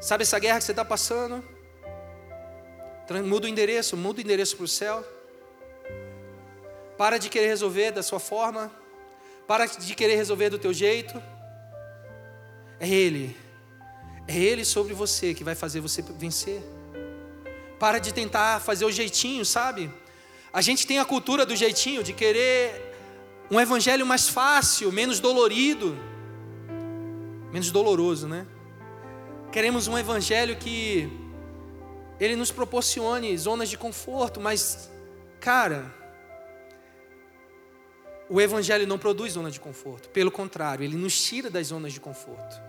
Sabe 0.00 0.22
essa 0.22 0.38
guerra 0.38 0.58
que 0.58 0.64
você 0.64 0.72
está 0.72 0.84
passando? 0.84 1.44
Muda 3.26 3.46
o 3.46 3.50
endereço, 3.50 3.96
muda 3.96 4.18
o 4.18 4.22
endereço 4.22 4.56
para 4.56 4.64
o 4.64 4.68
céu. 4.68 5.04
Para 6.96 7.18
de 7.18 7.28
querer 7.28 7.48
resolver 7.48 7.90
da 7.90 8.02
sua 8.02 8.18
forma. 8.18 8.72
Para 9.46 9.66
de 9.66 9.94
querer 9.94 10.14
resolver 10.14 10.48
do 10.48 10.58
teu 10.58 10.72
jeito. 10.72 11.22
É 12.78 12.88
Ele. 12.88 13.36
É 14.26 14.38
Ele 14.38 14.64
sobre 14.64 14.94
você 14.94 15.34
que 15.34 15.44
vai 15.44 15.54
fazer 15.54 15.80
você 15.80 16.00
vencer. 16.02 16.62
Para 17.78 17.98
de 17.98 18.14
tentar 18.14 18.60
fazer 18.60 18.86
o 18.86 18.90
jeitinho, 18.92 19.44
sabe? 19.44 19.92
A 20.50 20.62
gente 20.62 20.86
tem 20.86 20.98
a 20.98 21.04
cultura 21.04 21.44
do 21.44 21.54
jeitinho, 21.54 22.02
de 22.02 22.14
querer 22.14 22.94
um 23.50 23.60
evangelho 23.60 24.06
mais 24.06 24.28
fácil, 24.28 24.90
menos 24.90 25.20
dolorido. 25.20 25.94
Menos 27.52 27.70
doloroso, 27.70 28.26
né? 28.26 28.46
Queremos 29.52 29.88
um 29.88 29.98
evangelho 29.98 30.56
que 30.56 31.10
ele 32.20 32.36
nos 32.36 32.52
proporcione 32.52 33.36
zonas 33.36 33.68
de 33.68 33.76
conforto, 33.76 34.40
mas, 34.40 34.88
cara, 35.40 35.92
o 38.28 38.40
Evangelho 38.40 38.86
não 38.86 38.96
produz 38.96 39.32
zona 39.32 39.50
de 39.50 39.58
conforto, 39.58 40.08
pelo 40.10 40.30
contrário, 40.30 40.84
ele 40.84 40.96
nos 40.96 41.20
tira 41.20 41.50
das 41.50 41.66
zonas 41.66 41.92
de 41.92 41.98
conforto. 41.98 42.60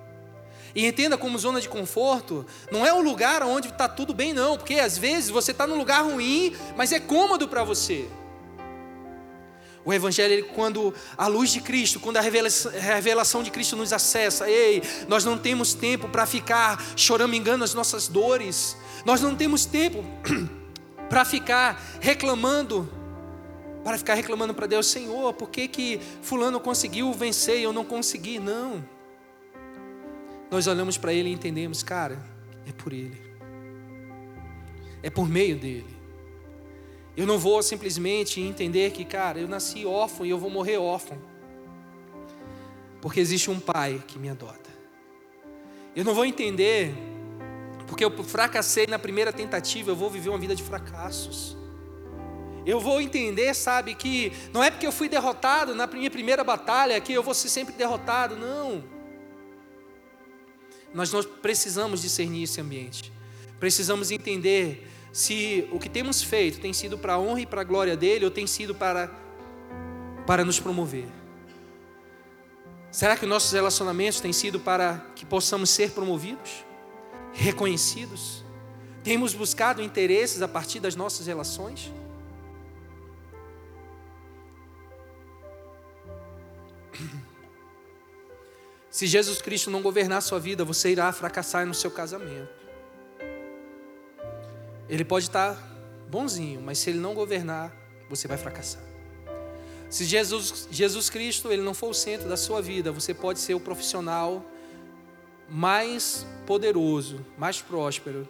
E 0.74 0.88
entenda 0.88 1.18
como 1.18 1.38
zona 1.38 1.62
de 1.62 1.70
conforto 1.70 2.46
não 2.72 2.84
é 2.84 2.92
um 2.92 3.02
lugar 3.02 3.44
onde 3.44 3.68
está 3.68 3.88
tudo 3.88 4.14
bem, 4.14 4.34
não, 4.34 4.58
porque 4.58 4.76
às 4.76 4.98
vezes 4.98 5.30
você 5.30 5.52
está 5.52 5.68
num 5.68 5.78
lugar 5.78 6.04
ruim, 6.04 6.56
mas 6.76 6.92
é 6.92 7.00
cômodo 7.00 7.48
para 7.48 7.64
você. 7.64 8.08
O 9.84 9.92
Evangelho, 9.92 10.46
quando 10.54 10.94
a 11.18 11.28
luz 11.28 11.52
de 11.52 11.60
Cristo, 11.60 12.00
quando 12.00 12.18
a 12.18 12.22
revelação 12.22 13.42
de 13.42 13.50
Cristo 13.50 13.76
nos 13.76 13.92
acessa, 13.92 14.50
ei, 14.50 14.82
nós 15.08 15.26
não 15.26 15.38
temos 15.38 15.74
tempo 15.74 16.08
para 16.08 16.26
ficar 16.28 16.84
choramingando 16.96 17.64
as 17.64 17.74
nossas 17.74 18.08
dores, 18.08 18.78
nós 19.04 19.22
não 19.22 19.36
temos 19.36 19.66
tempo 19.66 20.04
para 21.10 21.26
ficar 21.26 21.82
reclamando, 22.00 22.88
para 23.84 23.98
ficar 23.98 24.14
reclamando 24.14 24.54
para 24.54 24.68
Deus, 24.68 24.86
Senhor, 24.86 25.34
por 25.34 25.50
que, 25.50 25.68
que 25.68 26.00
Fulano 26.22 26.60
conseguiu 26.60 27.12
vencer 27.12 27.60
e 27.60 27.64
eu 27.64 27.74
não 27.74 27.84
consegui? 27.84 28.38
Não. 28.38 28.84
Nós 30.52 30.68
olhamos 30.68 30.96
para 30.98 31.12
Ele 31.12 31.30
e 31.30 31.34
entendemos, 31.34 31.82
cara, 31.82 32.20
é 32.68 32.72
por 32.72 32.94
Ele, 32.94 33.20
é 35.02 35.10
por 35.10 35.28
meio 35.28 35.58
dEle. 35.58 36.01
Eu 37.16 37.28
não 37.28 37.38
vou 37.38 37.62
simplesmente 37.62 38.40
entender 38.40 38.92
que, 38.92 39.04
cara, 39.04 39.40
eu 39.40 39.48
nasci 39.48 39.86
órfão 39.86 40.26
e 40.26 40.30
eu 40.30 40.38
vou 40.38 40.50
morrer 40.50 40.78
órfão. 40.78 41.18
Porque 43.02 43.20
existe 43.20 43.50
um 43.52 43.60
pai 43.60 44.02
que 44.08 44.18
me 44.18 44.30
adota. 44.30 44.70
Eu 45.96 46.06
não 46.06 46.14
vou 46.14 46.24
entender, 46.24 46.94
porque 47.86 48.06
eu 48.06 48.24
fracassei 48.24 48.88
na 48.88 48.98
primeira 48.98 49.34
tentativa, 49.34 49.92
eu 49.92 49.96
vou 49.96 50.10
viver 50.10 50.30
uma 50.30 50.38
vida 50.38 50.56
de 50.56 50.64
fracassos. 50.64 51.58
Eu 52.66 52.80
vou 52.80 53.02
entender, 53.02 53.54
sabe, 53.56 53.96
que 53.96 54.32
não 54.54 54.64
é 54.64 54.70
porque 54.70 54.86
eu 54.86 54.92
fui 54.92 55.10
derrotado 55.10 55.74
na 55.74 55.88
minha 55.88 56.12
primeira 56.12 56.44
batalha 56.44 57.02
que 57.02 57.12
eu 57.12 57.24
vou 57.24 57.34
ser 57.34 57.50
sempre 57.50 57.74
derrotado, 57.74 58.38
não. 58.38 58.84
Nós, 60.94 61.12
nós 61.12 61.26
precisamos 61.26 62.02
discernir 62.02 62.44
esse 62.44 62.62
ambiente. 62.62 63.12
Precisamos 63.60 64.12
entender 64.12 64.88
se 65.12 65.68
o 65.72 65.80
que 65.80 65.90
temos 65.90 66.24
feito 66.24 66.60
tem 66.60 66.72
sido 66.72 66.98
para 66.98 67.14
a 67.14 67.20
honra 67.20 67.42
e 67.42 67.46
para 67.46 67.62
a 67.62 67.64
glória 67.64 67.98
dele 67.98 68.26
ou 68.26 68.32
tem 68.32 68.48
sido 68.48 68.74
para, 68.74 69.12
para 70.26 70.46
nos 70.46 70.60
promover. 70.60 71.08
Será 72.92 73.16
que 73.18 73.26
nossos 73.26 73.52
relacionamentos 73.52 74.20
têm 74.20 74.34
sido 74.34 74.60
para 74.60 75.06
que 75.16 75.26
possamos 75.26 75.70
ser 75.70 75.92
promovidos, 75.92 76.66
reconhecidos? 77.34 78.44
Temos 79.04 79.34
buscado 79.34 79.82
interesses 79.82 80.42
a 80.42 80.48
partir 80.48 80.80
das 80.80 80.96
nossas 80.96 81.28
relações? 81.28 81.92
Se 88.90 89.08
Jesus 89.08 89.42
Cristo 89.42 89.72
não 89.72 89.82
governar 89.82 90.20
a 90.20 90.22
sua 90.22 90.40
vida, 90.40 90.64
você 90.66 90.92
irá 90.92 91.12
fracassar 91.12 91.66
no 91.66 91.74
seu 91.74 91.90
casamento. 91.90 92.61
Ele 94.92 95.06
pode 95.06 95.28
estar 95.28 95.56
bonzinho, 96.10 96.60
mas 96.62 96.78
se 96.78 96.90
ele 96.90 97.00
não 97.00 97.14
governar, 97.14 97.74
você 98.10 98.28
vai 98.28 98.38
fracassar. 98.38 98.84
Se 99.90 100.04
Jesus, 100.04 100.68
Jesus 100.70 101.10
Cristo 101.10 101.50
ele 101.50 101.62
não 101.62 101.74
for 101.74 101.90
o 101.90 101.94
centro 101.94 102.28
da 102.28 102.36
sua 102.36 102.62
vida, 102.62 102.92
você 102.92 103.14
pode 103.14 103.40
ser 103.40 103.54
o 103.54 103.60
profissional 103.60 104.46
mais 105.48 106.28
poderoso, 106.46 107.26
mais 107.38 107.62
próspero, 107.62 108.28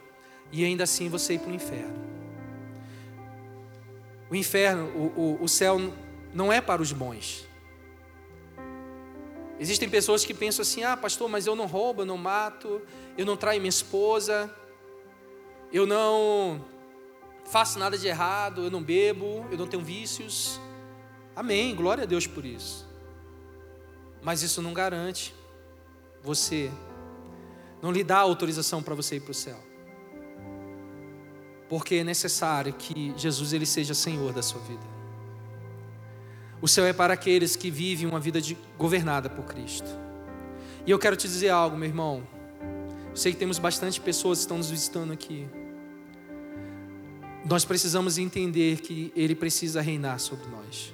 e 0.51 0.63
ainda 0.63 0.83
assim 0.83 1.09
você 1.09 1.33
ir 1.33 1.39
para 1.39 1.49
o 1.49 1.55
inferno. 1.55 1.99
O 4.29 4.35
inferno, 4.35 4.85
o, 4.95 5.19
o, 5.19 5.43
o 5.43 5.49
céu 5.49 5.79
não 6.31 6.53
é 6.53 6.61
para 6.61 6.79
os 6.79 6.91
bons. 6.91 7.43
Existem 9.59 9.89
pessoas 9.89 10.23
que 10.23 10.33
pensam 10.33 10.61
assim: 10.61 10.83
ah, 10.83 10.95
pastor, 10.95 11.27
mas 11.27 11.47
eu 11.47 11.55
não 11.55 11.65
roubo, 11.65 12.03
eu 12.03 12.05
não 12.05 12.17
mato, 12.17 12.83
eu 13.17 13.25
não 13.25 13.35
traio 13.35 13.59
minha 13.59 13.69
esposa, 13.69 14.53
eu 15.71 15.85
não 15.85 16.63
faço 17.45 17.79
nada 17.79 17.97
de 17.97 18.07
errado, 18.07 18.63
eu 18.63 18.71
não 18.71 18.81
bebo, 18.81 19.45
eu 19.51 19.57
não 19.57 19.67
tenho 19.67 19.83
vícios. 19.83 20.59
Amém, 21.35 21.75
glória 21.75 22.03
a 22.03 22.07
Deus 22.07 22.27
por 22.27 22.45
isso. 22.45 22.87
Mas 24.21 24.41
isso 24.41 24.61
não 24.61 24.73
garante 24.73 25.33
você, 26.23 26.71
não 27.81 27.91
lhe 27.91 28.03
dá 28.03 28.19
autorização 28.19 28.83
para 28.83 28.93
você 28.93 29.15
ir 29.15 29.21
para 29.21 29.31
o 29.31 29.33
céu. 29.33 29.57
Porque 31.67 31.95
é 31.95 32.03
necessário 32.03 32.73
que 32.73 33.13
Jesus 33.17 33.53
ele 33.53 33.65
seja 33.65 33.93
Senhor 33.93 34.33
da 34.33 34.43
sua 34.43 34.61
vida. 34.61 34.85
O 36.61 36.67
céu 36.67 36.85
é 36.85 36.93
para 36.93 37.13
aqueles 37.13 37.55
que 37.55 37.71
vivem 37.71 38.07
uma 38.07 38.19
vida 38.19 38.39
de, 38.39 38.55
governada 38.77 39.29
por 39.29 39.45
Cristo. 39.45 39.89
E 40.85 40.91
eu 40.91 40.99
quero 40.99 41.15
te 41.15 41.27
dizer 41.27 41.49
algo, 41.49 41.75
meu 41.75 41.87
irmão. 41.87 42.27
Eu 43.09 43.15
sei 43.15 43.31
que 43.31 43.39
temos 43.39 43.57
bastante 43.57 43.99
pessoas 43.99 44.39
que 44.39 44.43
estão 44.43 44.57
nos 44.57 44.69
visitando 44.69 45.11
aqui. 45.11 45.49
Nós 47.45 47.65
precisamos 47.65 48.17
entender 48.17 48.81
que 48.81 49.11
Ele 49.15 49.35
precisa 49.35 49.81
reinar 49.81 50.19
sobre 50.19 50.47
nós. 50.47 50.93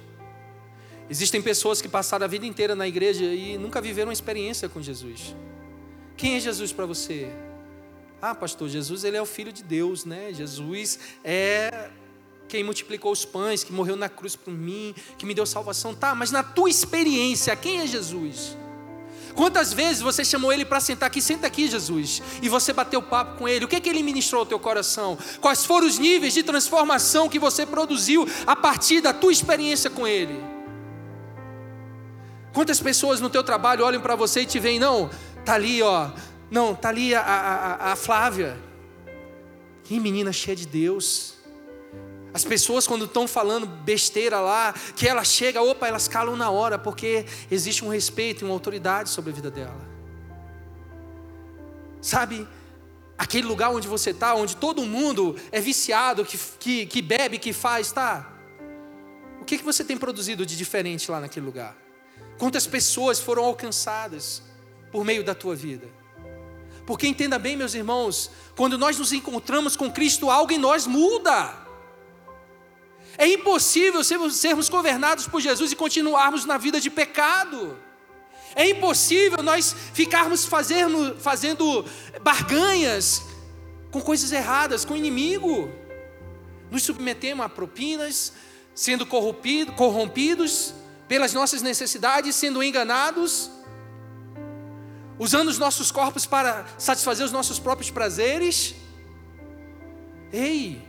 Existem 1.10 1.40
pessoas 1.40 1.80
que 1.80 1.88
passaram 1.88 2.24
a 2.24 2.28
vida 2.28 2.46
inteira 2.46 2.74
na 2.74 2.86
igreja 2.86 3.24
e 3.24 3.56
nunca 3.56 3.80
viveram 3.80 4.08
uma 4.08 4.12
experiência 4.12 4.68
com 4.68 4.80
Jesus. 4.80 5.34
Quem 6.16 6.36
é 6.36 6.40
Jesus 6.40 6.72
para 6.72 6.84
você? 6.84 7.28
Ah, 8.20 8.34
pastor, 8.34 8.68
Jesus 8.68 9.04
ele 9.04 9.16
é 9.16 9.22
o 9.22 9.26
filho 9.26 9.52
de 9.52 9.62
Deus, 9.62 10.04
né? 10.04 10.32
Jesus 10.32 10.98
é 11.24 11.90
quem 12.48 12.64
multiplicou 12.64 13.12
os 13.12 13.24
pães, 13.24 13.62
que 13.62 13.72
morreu 13.72 13.94
na 13.94 14.08
cruz 14.08 14.34
por 14.34 14.52
mim, 14.52 14.94
que 15.16 15.26
me 15.26 15.34
deu 15.34 15.46
salvação. 15.46 15.94
Tá, 15.94 16.14
mas 16.14 16.30
na 16.30 16.42
tua 16.42 16.68
experiência, 16.68 17.54
quem 17.54 17.80
é 17.80 17.86
Jesus? 17.86 18.56
Quantas 19.38 19.72
vezes 19.72 20.02
você 20.02 20.24
chamou 20.24 20.52
ele 20.52 20.64
para 20.64 20.80
sentar 20.80 21.06
aqui? 21.06 21.22
Senta 21.22 21.46
aqui, 21.46 21.70
Jesus. 21.70 22.20
E 22.42 22.48
você 22.48 22.72
bateu 22.72 23.00
papo 23.00 23.38
com 23.38 23.46
ele. 23.48 23.64
O 23.64 23.68
que, 23.68 23.76
é 23.76 23.80
que 23.80 23.88
ele 23.88 24.02
ministrou 24.02 24.40
ao 24.40 24.46
teu 24.46 24.58
coração? 24.58 25.16
Quais 25.40 25.64
foram 25.64 25.86
os 25.86 25.96
níveis 25.96 26.34
de 26.34 26.42
transformação 26.42 27.28
que 27.28 27.38
você 27.38 27.64
produziu 27.64 28.26
a 28.44 28.56
partir 28.56 29.00
da 29.00 29.12
tua 29.12 29.30
experiência 29.30 29.88
com 29.88 30.08
ele? 30.08 30.42
Quantas 32.52 32.80
pessoas 32.80 33.20
no 33.20 33.30
teu 33.30 33.44
trabalho 33.44 33.84
olham 33.84 34.00
para 34.00 34.16
você 34.16 34.40
e 34.40 34.44
te 34.44 34.58
veem, 34.58 34.80
não, 34.80 35.08
tá 35.44 35.54
ali, 35.54 35.80
ó, 35.82 36.10
não, 36.50 36.74
tá 36.74 36.88
ali 36.88 37.14
a, 37.14 37.20
a, 37.20 37.92
a 37.92 37.94
Flávia. 37.94 38.58
Que 39.84 40.00
menina 40.00 40.32
cheia 40.32 40.56
de 40.56 40.66
Deus. 40.66 41.37
As 42.32 42.44
pessoas, 42.44 42.86
quando 42.86 43.06
estão 43.06 43.26
falando 43.26 43.66
besteira 43.66 44.38
lá, 44.40 44.74
que 44.94 45.08
ela 45.08 45.24
chega, 45.24 45.62
opa, 45.62 45.88
elas 45.88 46.06
calam 46.06 46.36
na 46.36 46.50
hora, 46.50 46.78
porque 46.78 47.24
existe 47.50 47.84
um 47.84 47.88
respeito 47.88 48.42
e 48.42 48.44
uma 48.44 48.52
autoridade 48.52 49.08
sobre 49.08 49.30
a 49.30 49.34
vida 49.34 49.50
dela. 49.50 49.88
Sabe, 52.00 52.46
aquele 53.16 53.46
lugar 53.46 53.70
onde 53.70 53.88
você 53.88 54.10
está, 54.10 54.34
onde 54.34 54.56
todo 54.56 54.82
mundo 54.82 55.36
é 55.50 55.60
viciado, 55.60 56.24
que, 56.24 56.38
que, 56.58 56.86
que 56.86 57.02
bebe, 57.02 57.38
que 57.38 57.52
faz, 57.52 57.90
tá? 57.90 58.32
O 59.40 59.44
que, 59.44 59.58
que 59.58 59.64
você 59.64 59.82
tem 59.82 59.96
produzido 59.96 60.44
de 60.44 60.56
diferente 60.56 61.10
lá 61.10 61.20
naquele 61.20 61.46
lugar? 61.46 61.76
Quantas 62.38 62.66
pessoas 62.66 63.18
foram 63.18 63.44
alcançadas 63.44 64.42
por 64.92 65.04
meio 65.04 65.24
da 65.24 65.34
tua 65.34 65.56
vida? 65.56 65.88
Porque 66.86 67.06
entenda 67.06 67.38
bem, 67.38 67.56
meus 67.56 67.74
irmãos, 67.74 68.30
quando 68.54 68.78
nós 68.78 68.98
nos 68.98 69.12
encontramos 69.12 69.76
com 69.76 69.90
Cristo, 69.90 70.30
algo 70.30 70.52
em 70.52 70.58
nós 70.58 70.86
muda. 70.86 71.67
É 73.18 73.26
impossível 73.26 74.04
sermos 74.04 74.68
governados 74.68 75.26
por 75.26 75.40
Jesus 75.40 75.72
e 75.72 75.76
continuarmos 75.76 76.44
na 76.44 76.56
vida 76.56 76.80
de 76.80 76.88
pecado. 76.88 77.76
É 78.54 78.70
impossível 78.70 79.42
nós 79.42 79.74
ficarmos 79.92 80.44
fazendo, 80.46 81.16
fazendo 81.18 81.84
barganhas 82.22 83.22
com 83.90 84.00
coisas 84.00 84.30
erradas, 84.30 84.84
com 84.84 84.94
o 84.94 84.96
inimigo. 84.96 85.68
Nos 86.70 86.84
submetemos 86.84 87.44
a 87.44 87.48
propinas, 87.48 88.32
sendo 88.72 89.04
corrompido, 89.04 89.72
corrompidos 89.72 90.72
pelas 91.08 91.32
nossas 91.32 91.60
necessidades, 91.60 92.36
sendo 92.36 92.62
enganados, 92.62 93.50
usando 95.18 95.48
os 95.48 95.58
nossos 95.58 95.90
corpos 95.90 96.24
para 96.24 96.66
satisfazer 96.78 97.26
os 97.26 97.32
nossos 97.32 97.58
próprios 97.58 97.90
prazeres. 97.90 98.76
Ei, 100.32 100.87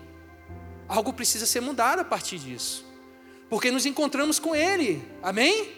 algo 0.89 1.13
precisa 1.13 1.45
ser 1.45 1.61
mudado 1.61 1.99
a 1.99 2.03
partir 2.03 2.39
disso, 2.39 2.83
porque 3.49 3.71
nos 3.71 3.85
encontramos 3.85 4.39
com 4.39 4.55
Ele, 4.55 5.07
amém? 5.23 5.71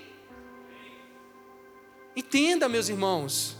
Entenda, 2.16 2.68
meus 2.68 2.89
irmãos, 2.89 3.57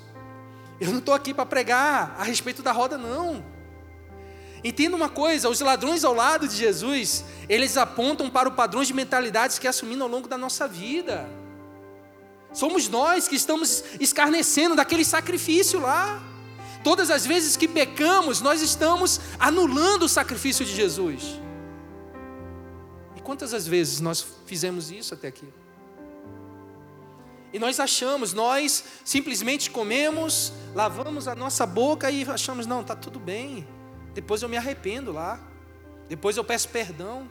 eu 0.80 0.90
não 0.90 1.00
estou 1.00 1.14
aqui 1.14 1.34
para 1.34 1.46
pregar 1.46 2.16
a 2.18 2.24
respeito 2.24 2.64
da 2.64 2.72
roda, 2.72 2.98
não. 2.98 3.46
Entenda 4.64 4.96
uma 4.96 5.10
coisa: 5.10 5.50
os 5.50 5.60
ladrões 5.60 6.04
ao 6.04 6.14
lado 6.14 6.48
de 6.48 6.56
Jesus, 6.56 7.24
eles 7.50 7.78
apontam 7.78 8.30
para 8.30 8.48
o 8.50 8.54
padrão 8.54 8.84
de 8.84 8.94
mentalidades 8.94 9.60
que 9.60 9.68
assumimos 9.68 10.04
ao 10.04 10.08
longo 10.08 10.28
da 10.28 10.38
nossa 10.38 10.68
vida. 10.68 11.30
Somos 12.54 12.90
nós 12.90 13.28
que 13.28 13.36
estamos 13.36 13.84
escarnecendo 14.00 14.76
daquele 14.76 15.06
sacrifício 15.06 15.80
lá. 15.80 16.22
Todas 16.84 17.12
as 17.12 17.26
vezes 17.26 17.56
que 17.56 17.68
pecamos, 17.68 18.42
nós 18.42 18.62
estamos 18.62 19.20
anulando 19.40 20.04
o 20.04 20.10
sacrifício 20.10 20.66
de 20.66 20.74
Jesus. 20.74 21.40
E 23.16 23.22
quantas 23.22 23.54
as 23.54 23.68
vezes 23.68 24.00
nós 24.00 24.26
fizemos 24.46 24.92
isso 24.92 25.14
até 25.14 25.28
aqui? 25.28 25.48
E 27.54 27.60
nós 27.60 27.80
achamos, 27.80 28.34
nós 28.34 28.84
simplesmente 29.04 29.70
comemos, 29.70 30.54
lavamos 30.74 31.28
a 31.28 31.36
nossa 31.36 31.66
boca 31.66 32.10
e 32.10 32.24
achamos, 32.24 32.66
não, 32.66 32.82
está 32.82 32.96
tudo 32.96 33.20
bem. 33.20 33.68
Depois 34.14 34.42
eu 34.42 34.50
me 34.50 34.58
arrependo 34.58 35.12
lá. 35.12 35.40
Depois 36.08 36.36
eu 36.36 36.44
peço 36.44 36.70
perdão. 36.70 37.30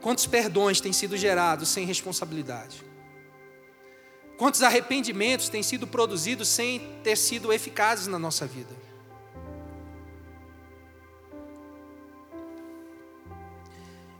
Quantos 0.00 0.26
perdões 0.26 0.80
têm 0.80 0.92
sido 0.92 1.16
gerados 1.16 1.68
sem 1.68 1.84
responsabilidade? 1.84 2.89
Quantos 4.40 4.62
arrependimentos 4.62 5.50
têm 5.50 5.62
sido 5.62 5.86
produzidos 5.86 6.48
sem 6.48 6.80
ter 7.04 7.14
sido 7.14 7.52
eficazes 7.52 8.06
na 8.06 8.18
nossa 8.18 8.46
vida? 8.46 8.74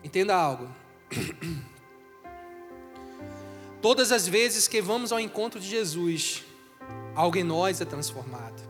Entenda 0.04 0.34
algo. 0.34 0.68
Todas 3.80 4.12
as 4.12 4.28
vezes 4.28 4.68
que 4.68 4.82
vamos 4.82 5.10
ao 5.10 5.18
encontro 5.18 5.58
de 5.58 5.66
Jesus, 5.66 6.44
algo 7.14 7.38
em 7.38 7.42
nós 7.42 7.80
é 7.80 7.86
transformado. 7.86 8.62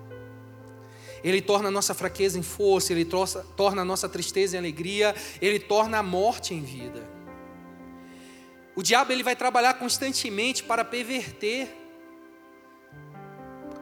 Ele 1.25 1.43
torna 1.43 1.67
a 1.67 1.73
nossa 1.73 1.95
fraqueza 1.95 2.39
em 2.39 2.43
força, 2.43 2.93
ele 2.93 3.09
torna 3.57 3.83
a 3.83 3.85
nossa 3.85 4.09
tristeza 4.09 4.55
em 4.55 4.61
alegria, 4.61 5.17
ele 5.43 5.59
torna 5.59 5.99
a 5.99 6.03
morte 6.03 6.55
em 6.55 6.63
vida. 6.63 7.05
O 8.75 8.83
diabo 8.83 9.13
ele 9.13 9.23
vai 9.23 9.35
trabalhar 9.35 9.75
constantemente 9.75 10.63
para 10.63 10.85
perverter 10.85 11.77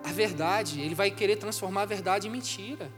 a 0.05 0.13
verdade, 0.13 0.81
ele 0.81 0.95
vai 0.95 1.11
querer 1.11 1.37
transformar 1.37 1.83
a 1.83 1.87
verdade 1.87 2.27
em 2.29 2.31
mentira. 2.31 2.91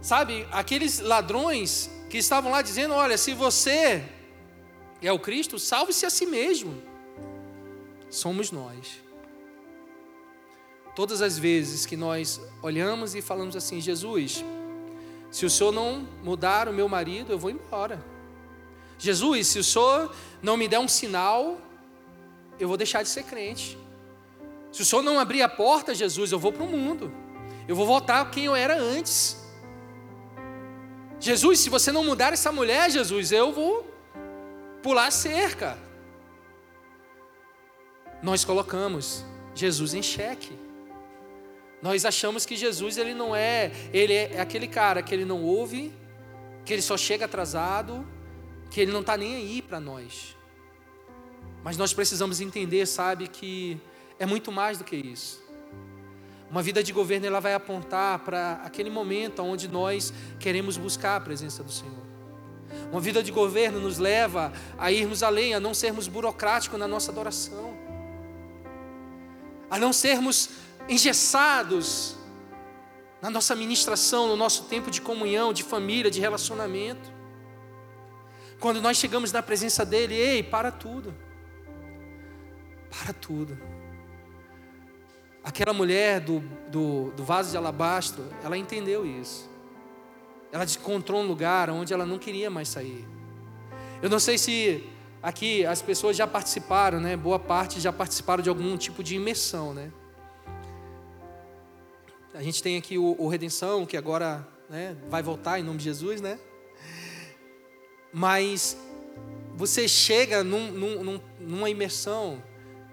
Sabe, 0.00 0.46
aqueles 0.52 1.00
ladrões 1.00 1.90
que 2.10 2.18
estavam 2.18 2.52
lá 2.52 2.62
dizendo: 2.62 2.94
Olha, 2.94 3.16
se 3.16 3.32
você 3.32 4.04
é 5.02 5.10
o 5.10 5.18
Cristo, 5.18 5.58
salve-se 5.58 6.04
a 6.06 6.10
si 6.10 6.26
mesmo. 6.26 6.80
Somos 8.10 8.50
nós. 8.50 9.02
Todas 10.94 11.20
as 11.20 11.38
vezes 11.38 11.84
que 11.84 11.96
nós 11.96 12.40
olhamos 12.62 13.14
e 13.14 13.22
falamos 13.22 13.56
assim: 13.56 13.80
Jesus, 13.80 14.44
se 15.30 15.44
o 15.44 15.50
Senhor 15.50 15.72
não 15.72 16.06
mudar 16.22 16.68
o 16.68 16.72
meu 16.72 16.88
marido, 16.88 17.32
eu 17.32 17.38
vou 17.38 17.50
embora. 17.50 18.15
Jesus, 18.98 19.48
se 19.48 19.58
o 19.58 19.64
Senhor 19.64 20.14
não 20.42 20.56
me 20.56 20.68
der 20.68 20.78
um 20.78 20.88
sinal, 20.88 21.60
eu 22.58 22.68
vou 22.68 22.76
deixar 22.76 23.02
de 23.02 23.08
ser 23.08 23.24
crente. 23.24 23.78
Se 24.72 24.82
o 24.82 24.84
Senhor 24.84 25.02
não 25.02 25.18
abrir 25.18 25.42
a 25.42 25.48
porta, 25.48 25.94
Jesus, 25.94 26.32
eu 26.32 26.38
vou 26.38 26.52
para 26.52 26.62
o 26.62 26.68
mundo. 26.68 27.12
Eu 27.68 27.74
vou 27.74 27.86
voltar 27.86 28.30
quem 28.30 28.44
eu 28.44 28.54
era 28.54 28.78
antes. 28.78 29.36
Jesus, 31.18 31.60
se 31.60 31.70
você 31.70 31.90
não 31.90 32.04
mudar 32.04 32.32
essa 32.32 32.52
mulher, 32.52 32.90
Jesus, 32.90 33.32
eu 33.32 33.52
vou 33.52 33.90
pular 34.82 35.06
a 35.06 35.10
cerca. 35.10 35.78
Nós 38.22 38.44
colocamos 38.44 39.24
Jesus 39.54 39.94
em 39.94 40.02
xeque. 40.02 40.52
Nós 41.82 42.04
achamos 42.04 42.46
que 42.46 42.56
Jesus 42.56 42.96
ele 42.96 43.14
não 43.14 43.34
é, 43.34 43.70
ele 43.92 44.12
é 44.12 44.40
aquele 44.40 44.66
cara 44.66 45.02
que 45.02 45.14
ele 45.14 45.24
não 45.24 45.42
ouve, 45.42 45.92
que 46.64 46.72
ele 46.72 46.82
só 46.82 46.96
chega 46.96 47.26
atrasado, 47.26 48.06
que 48.70 48.80
ele 48.80 48.92
não 48.92 49.00
está 49.00 49.16
nem 49.16 49.34
aí 49.34 49.62
para 49.62 49.80
nós. 49.80 50.36
Mas 51.62 51.76
nós 51.76 51.92
precisamos 51.92 52.40
entender, 52.40 52.86
sabe, 52.86 53.28
que 53.28 53.80
é 54.18 54.26
muito 54.26 54.52
mais 54.52 54.78
do 54.78 54.84
que 54.84 54.96
isso. 54.96 55.44
Uma 56.50 56.62
vida 56.62 56.82
de 56.82 56.92
governo 56.92 57.26
ela 57.26 57.40
vai 57.40 57.54
apontar 57.54 58.20
para 58.20 58.60
aquele 58.64 58.88
momento 58.88 59.42
onde 59.42 59.66
nós 59.66 60.12
queremos 60.38 60.76
buscar 60.76 61.16
a 61.16 61.20
presença 61.20 61.62
do 61.62 61.72
Senhor. 61.72 62.06
Uma 62.90 63.00
vida 63.00 63.22
de 63.22 63.32
governo 63.32 63.80
nos 63.80 63.98
leva 63.98 64.52
a 64.78 64.92
irmos 64.92 65.22
além, 65.22 65.54
a 65.54 65.60
não 65.60 65.74
sermos 65.74 66.06
burocráticos 66.06 66.78
na 66.78 66.86
nossa 66.86 67.10
adoração, 67.10 67.76
a 69.68 69.78
não 69.78 69.92
sermos 69.92 70.50
engessados 70.88 72.16
na 73.20 73.30
nossa 73.30 73.56
ministração, 73.56 74.28
no 74.28 74.36
nosso 74.36 74.64
tempo 74.64 74.90
de 74.90 75.00
comunhão, 75.00 75.52
de 75.52 75.64
família, 75.64 76.10
de 76.10 76.20
relacionamento. 76.20 77.15
Quando 78.58 78.80
nós 78.80 78.96
chegamos 78.96 79.32
na 79.32 79.42
presença 79.42 79.84
dEle, 79.84 80.14
ei, 80.14 80.42
para 80.42 80.70
tudo, 80.72 81.14
para 82.90 83.12
tudo. 83.12 83.58
Aquela 85.44 85.72
mulher 85.72 86.20
do, 86.20 86.40
do, 86.70 87.10
do 87.12 87.24
vaso 87.24 87.50
de 87.50 87.56
alabastro, 87.56 88.24
ela 88.42 88.56
entendeu 88.56 89.06
isso. 89.06 89.48
Ela 90.50 90.64
encontrou 90.64 91.22
um 91.22 91.26
lugar 91.26 91.70
onde 91.70 91.92
ela 91.92 92.06
não 92.06 92.18
queria 92.18 92.50
mais 92.50 92.68
sair. 92.68 93.06
Eu 94.02 94.08
não 94.08 94.18
sei 94.18 94.38
se 94.38 94.84
aqui 95.22 95.64
as 95.66 95.82
pessoas 95.82 96.16
já 96.16 96.26
participaram, 96.26 97.00
né? 97.00 97.16
Boa 97.16 97.38
parte 97.38 97.80
já 97.80 97.92
participaram 97.92 98.42
de 98.42 98.48
algum 98.48 98.76
tipo 98.76 99.02
de 99.02 99.16
imersão, 99.16 99.74
né? 99.74 99.92
A 102.34 102.42
gente 102.42 102.62
tem 102.62 102.76
aqui 102.76 102.98
o, 102.98 103.16
o 103.18 103.28
Redenção, 103.28 103.86
que 103.86 103.96
agora 103.96 104.46
né, 104.68 104.96
vai 105.08 105.22
voltar 105.22 105.58
em 105.58 105.62
nome 105.62 105.78
de 105.78 105.84
Jesus, 105.84 106.20
né? 106.20 106.38
Mas 108.18 108.78
você 109.54 109.86
chega 109.86 110.42
num, 110.42 110.72
num, 110.72 111.20
numa 111.38 111.68
imersão 111.68 112.42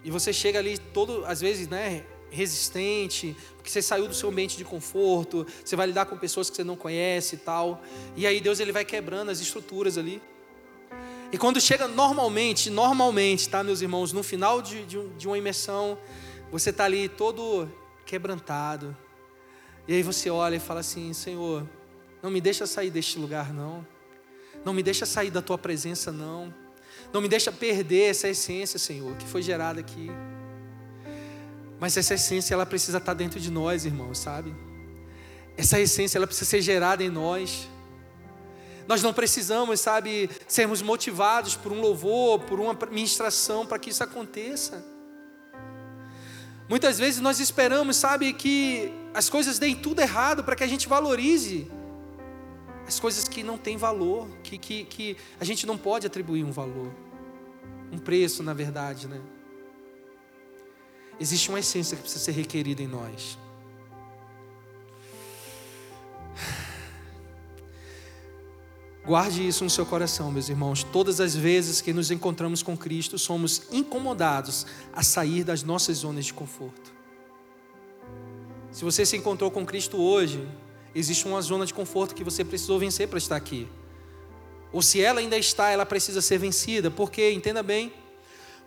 e 0.03 0.11
você 0.11 0.33
chega 0.33 0.59
ali 0.59 0.77
todo, 0.77 1.23
às 1.25 1.39
vezes, 1.39 1.65
né, 1.69 2.03
resistente, 2.29 3.33
porque 3.55 3.69
você 3.69 3.81
saiu 3.81 4.05
do 4.05 4.13
seu 4.13 4.27
ambiente 4.27 4.57
de 4.57 4.65
conforto, 4.65 5.47
você 5.63 5.77
vai 5.77 5.87
lidar 5.87 6.07
com 6.07 6.17
pessoas 6.17 6.49
que 6.49 6.57
você 6.57 6.63
não 6.65 6.75
conhece 6.75 7.35
e 7.35 7.37
tal. 7.37 7.81
E 8.17 8.27
aí 8.27 8.41
Deus 8.41 8.59
ele 8.59 8.73
vai 8.73 8.83
quebrando 8.83 9.31
as 9.31 9.39
estruturas 9.39 9.97
ali. 9.97 10.21
E 11.31 11.37
quando 11.37 11.61
chega 11.61 11.87
normalmente, 11.87 12.69
normalmente, 12.69 13.47
tá, 13.47 13.63
meus 13.63 13.79
irmãos, 13.79 14.11
no 14.11 14.23
final 14.23 14.61
de, 14.61 14.83
de, 14.83 15.07
de 15.07 15.25
uma 15.25 15.37
imersão, 15.37 15.97
você 16.51 16.69
está 16.69 16.83
ali 16.83 17.07
todo 17.07 17.71
quebrantado. 18.05 18.93
E 19.87 19.93
aí 19.93 20.03
você 20.03 20.29
olha 20.29 20.57
e 20.57 20.59
fala 20.59 20.81
assim: 20.81 21.13
Senhor, 21.13 21.65
não 22.21 22.29
me 22.29 22.41
deixa 22.41 22.67
sair 22.67 22.91
deste 22.91 23.17
lugar, 23.17 23.53
não. 23.53 23.92
Não 24.65 24.73
me 24.73 24.81
deixa 24.81 25.05
sair 25.05 25.29
da 25.29 25.41
tua 25.41 25.57
presença, 25.57 26.11
não. 26.11 26.53
Não 27.11 27.21
me 27.21 27.27
deixa 27.27 27.51
perder 27.51 28.09
essa 28.09 28.27
essência, 28.27 28.79
Senhor, 28.79 29.15
que 29.17 29.27
foi 29.27 29.41
gerada 29.41 29.79
aqui. 29.79 30.09
Mas 31.79 31.97
essa 31.97 32.13
essência 32.13 32.53
ela 32.53 32.65
precisa 32.65 32.97
estar 32.97 33.13
dentro 33.13 33.39
de 33.39 33.51
nós, 33.51 33.85
irmãos, 33.85 34.17
sabe? 34.17 34.55
Essa 35.57 35.79
essência 35.79 36.17
ela 36.17 36.25
precisa 36.25 36.49
ser 36.49 36.61
gerada 36.61 37.03
em 37.03 37.09
nós. 37.09 37.67
Nós 38.87 39.03
não 39.03 39.13
precisamos, 39.13 39.79
sabe, 39.79 40.29
sermos 40.47 40.81
motivados 40.81 41.55
por 41.55 41.71
um 41.71 41.79
louvor, 41.79 42.39
por 42.39 42.59
uma 42.59 42.77
ministração 42.89 43.65
para 43.65 43.77
que 43.77 43.89
isso 43.89 44.03
aconteça. 44.03 44.83
Muitas 46.67 46.97
vezes 46.97 47.19
nós 47.19 47.39
esperamos, 47.39 47.97
sabe, 47.97 48.33
que 48.33 48.91
as 49.13 49.29
coisas 49.29 49.59
deem 49.59 49.75
tudo 49.75 49.99
errado 50.01 50.43
para 50.43 50.55
que 50.55 50.63
a 50.63 50.67
gente 50.67 50.87
valorize 50.87 51.69
as 52.87 52.99
coisas 52.99 53.27
que 53.27 53.43
não 53.43 53.57
têm 53.57 53.77
valor, 53.77 54.27
que, 54.43 54.57
que, 54.57 54.83
que 54.85 55.17
a 55.39 55.45
gente 55.45 55.65
não 55.65 55.77
pode 55.77 56.05
atribuir 56.05 56.43
um 56.43 56.51
valor, 56.51 56.93
um 57.91 57.97
preço, 57.97 58.43
na 58.43 58.53
verdade, 58.53 59.07
né? 59.07 59.21
existe 61.19 61.49
uma 61.49 61.59
essência 61.59 61.95
que 61.95 62.03
precisa 62.03 62.23
ser 62.23 62.31
requerida 62.31 62.81
em 62.81 62.87
nós. 62.87 63.37
Guarde 69.05 69.45
isso 69.45 69.65
no 69.65 69.69
seu 69.69 69.85
coração, 69.85 70.31
meus 70.31 70.47
irmãos. 70.47 70.83
Todas 70.83 71.19
as 71.19 71.35
vezes 71.35 71.81
que 71.81 71.91
nos 71.91 72.09
encontramos 72.09 72.63
com 72.63 72.77
Cristo, 72.77 73.19
somos 73.19 73.63
incomodados 73.71 74.65
a 74.93 75.03
sair 75.03 75.43
das 75.43 75.61
nossas 75.61 75.97
zonas 75.97 76.25
de 76.25 76.33
conforto. 76.33 76.93
Se 78.71 78.83
você 78.85 79.05
se 79.05 79.17
encontrou 79.17 79.51
com 79.51 79.65
Cristo 79.65 79.97
hoje, 79.97 80.47
existe 80.95 81.25
uma 81.25 81.41
zona 81.41 81.65
de 81.65 81.73
conforto 81.73 82.15
que 82.15 82.23
você 82.23 82.43
precisou 82.43 82.79
vencer 82.79 83.07
para 83.07 83.17
estar 83.17 83.35
aqui. 83.35 83.67
Ou 84.71 84.81
se 84.81 85.01
ela 85.01 85.19
ainda 85.19 85.37
está, 85.37 85.69
ela 85.69 85.85
precisa 85.85 86.21
ser 86.21 86.37
vencida, 86.39 86.89
porque, 86.89 87.31
entenda 87.31 87.61
bem, 87.61 87.93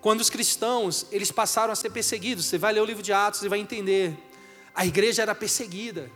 quando 0.01 0.20
os 0.20 0.31
cristãos, 0.31 1.07
eles 1.11 1.33
passaram 1.33 1.72
a 1.72 1.77
ser 1.77 1.91
perseguidos, 1.91 2.47
você 2.47 2.57
vai 2.57 2.72
ler 2.72 2.81
o 2.81 2.85
livro 2.85 3.03
de 3.03 3.12
Atos 3.12 3.43
e 3.43 3.49
vai 3.49 3.59
entender. 3.59 4.16
A 4.74 4.87
igreja 4.87 5.22
era 5.22 5.35
perseguida. 5.35 6.11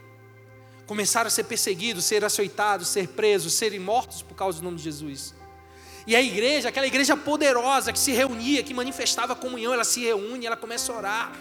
Começaram 0.86 1.26
a 1.26 1.30
ser 1.30 1.44
perseguidos, 1.44 2.04
ser 2.04 2.24
açoitados, 2.24 2.88
ser 2.88 3.08
presos, 3.08 3.54
serem 3.54 3.80
mortos 3.80 4.22
por 4.22 4.34
causa 4.34 4.58
do 4.58 4.64
nome 4.64 4.76
de 4.76 4.84
Jesus. 4.84 5.34
E 6.06 6.14
a 6.16 6.22
igreja, 6.22 6.68
aquela 6.68 6.86
igreja 6.86 7.16
poderosa 7.16 7.92
que 7.92 7.98
se 7.98 8.12
reunia, 8.12 8.62
que 8.62 8.72
manifestava 8.72 9.34
comunhão, 9.34 9.72
ela 9.72 9.84
se 9.84 10.00
reúne, 10.00 10.46
ela 10.46 10.56
começa 10.56 10.92
a 10.92 10.96
orar. 10.96 11.32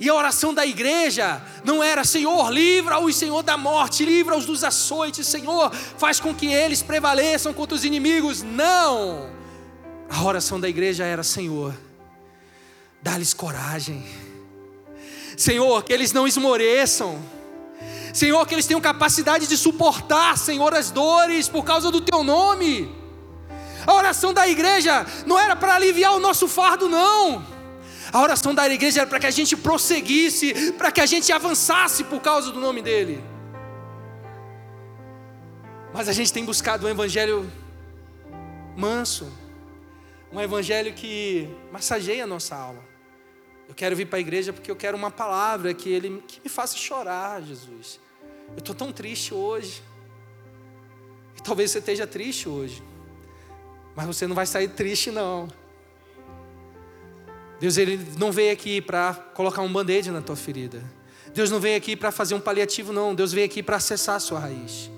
E 0.00 0.08
a 0.08 0.14
oração 0.14 0.52
da 0.52 0.66
igreja 0.66 1.40
não 1.64 1.82
era 1.82 2.04
Senhor, 2.04 2.50
livra-os, 2.50 3.14
Senhor, 3.14 3.42
da 3.42 3.56
morte, 3.56 4.04
livra-os 4.04 4.44
dos 4.44 4.64
açoites, 4.64 5.26
Senhor, 5.26 5.72
faz 5.72 6.18
com 6.18 6.34
que 6.34 6.46
eles 6.46 6.82
prevaleçam 6.82 7.52
contra 7.52 7.76
os 7.76 7.84
inimigos. 7.84 8.42
Não! 8.42 9.30
A 10.08 10.22
oração 10.24 10.58
da 10.58 10.68
igreja 10.68 11.04
era: 11.04 11.22
Senhor, 11.22 11.74
dá-lhes 13.00 13.32
coragem. 13.32 14.04
Senhor, 15.36 15.82
que 15.82 15.92
eles 15.92 16.12
não 16.12 16.26
esmoreçam. 16.26 17.18
Senhor, 18.12 18.46
que 18.46 18.54
eles 18.54 18.66
tenham 18.66 18.80
capacidade 18.80 19.46
de 19.46 19.56
suportar, 19.56 20.36
Senhor, 20.36 20.74
as 20.74 20.90
dores 20.90 21.48
por 21.48 21.64
causa 21.64 21.90
do 21.90 22.00
Teu 22.00 22.22
nome. 22.22 22.94
A 23.86 23.94
oração 23.94 24.32
da 24.32 24.46
igreja 24.46 25.06
não 25.26 25.38
era 25.38 25.56
para 25.56 25.74
aliviar 25.74 26.12
o 26.14 26.20
nosso 26.20 26.46
fardo, 26.46 26.88
não. 26.88 27.44
A 28.12 28.20
oração 28.20 28.54
da 28.54 28.68
igreja 28.68 29.00
era 29.00 29.08
para 29.08 29.18
que 29.18 29.26
a 29.26 29.30
gente 29.30 29.56
prosseguisse, 29.56 30.72
para 30.72 30.92
que 30.92 31.00
a 31.00 31.06
gente 31.06 31.32
avançasse 31.32 32.04
por 32.04 32.20
causa 32.20 32.52
do 32.52 32.60
nome 32.60 32.82
dEle. 32.82 33.24
Mas 35.94 36.08
a 36.08 36.12
gente 36.12 36.30
tem 36.30 36.44
buscado 36.44 36.86
um 36.86 36.90
evangelho 36.90 37.50
manso, 38.76 39.32
um 40.30 40.38
evangelho 40.38 40.92
que 40.92 41.48
massageia 41.72 42.24
a 42.24 42.26
nossa 42.26 42.54
alma. 42.54 42.82
Eu 43.66 43.74
quero 43.74 43.96
vir 43.96 44.06
para 44.06 44.18
a 44.18 44.20
igreja 44.20 44.52
porque 44.52 44.70
eu 44.70 44.76
quero 44.76 44.94
uma 44.94 45.10
palavra 45.10 45.72
que 45.72 45.88
ele 45.88 46.22
que 46.28 46.38
me 46.44 46.50
faça 46.50 46.76
chorar, 46.76 47.40
Jesus. 47.40 47.98
Eu 48.50 48.58
estou 48.58 48.74
tão 48.74 48.92
triste 48.92 49.32
hoje. 49.32 49.82
E 51.38 51.42
talvez 51.42 51.70
você 51.70 51.78
esteja 51.78 52.06
triste 52.06 52.46
hoje. 52.46 52.82
Mas 53.96 54.06
você 54.06 54.26
não 54.26 54.34
vai 54.34 54.44
sair 54.44 54.68
triste 54.68 55.10
não. 55.10 55.48
Deus 57.62 57.76
ele 57.76 58.04
não 58.18 58.32
veio 58.32 58.52
aqui 58.52 58.80
para 58.80 59.14
colocar 59.34 59.62
um 59.62 59.72
band-aid 59.72 60.10
na 60.10 60.20
tua 60.20 60.34
ferida. 60.34 60.82
Deus 61.32 61.48
não 61.48 61.60
veio 61.60 61.76
aqui 61.76 61.94
para 61.94 62.10
fazer 62.10 62.34
um 62.34 62.40
paliativo 62.40 62.92
não. 62.92 63.14
Deus 63.14 63.32
veio 63.32 63.46
aqui 63.46 63.62
para 63.62 63.76
acessar 63.76 64.16
a 64.16 64.18
sua 64.18 64.40
raiz. 64.40 64.90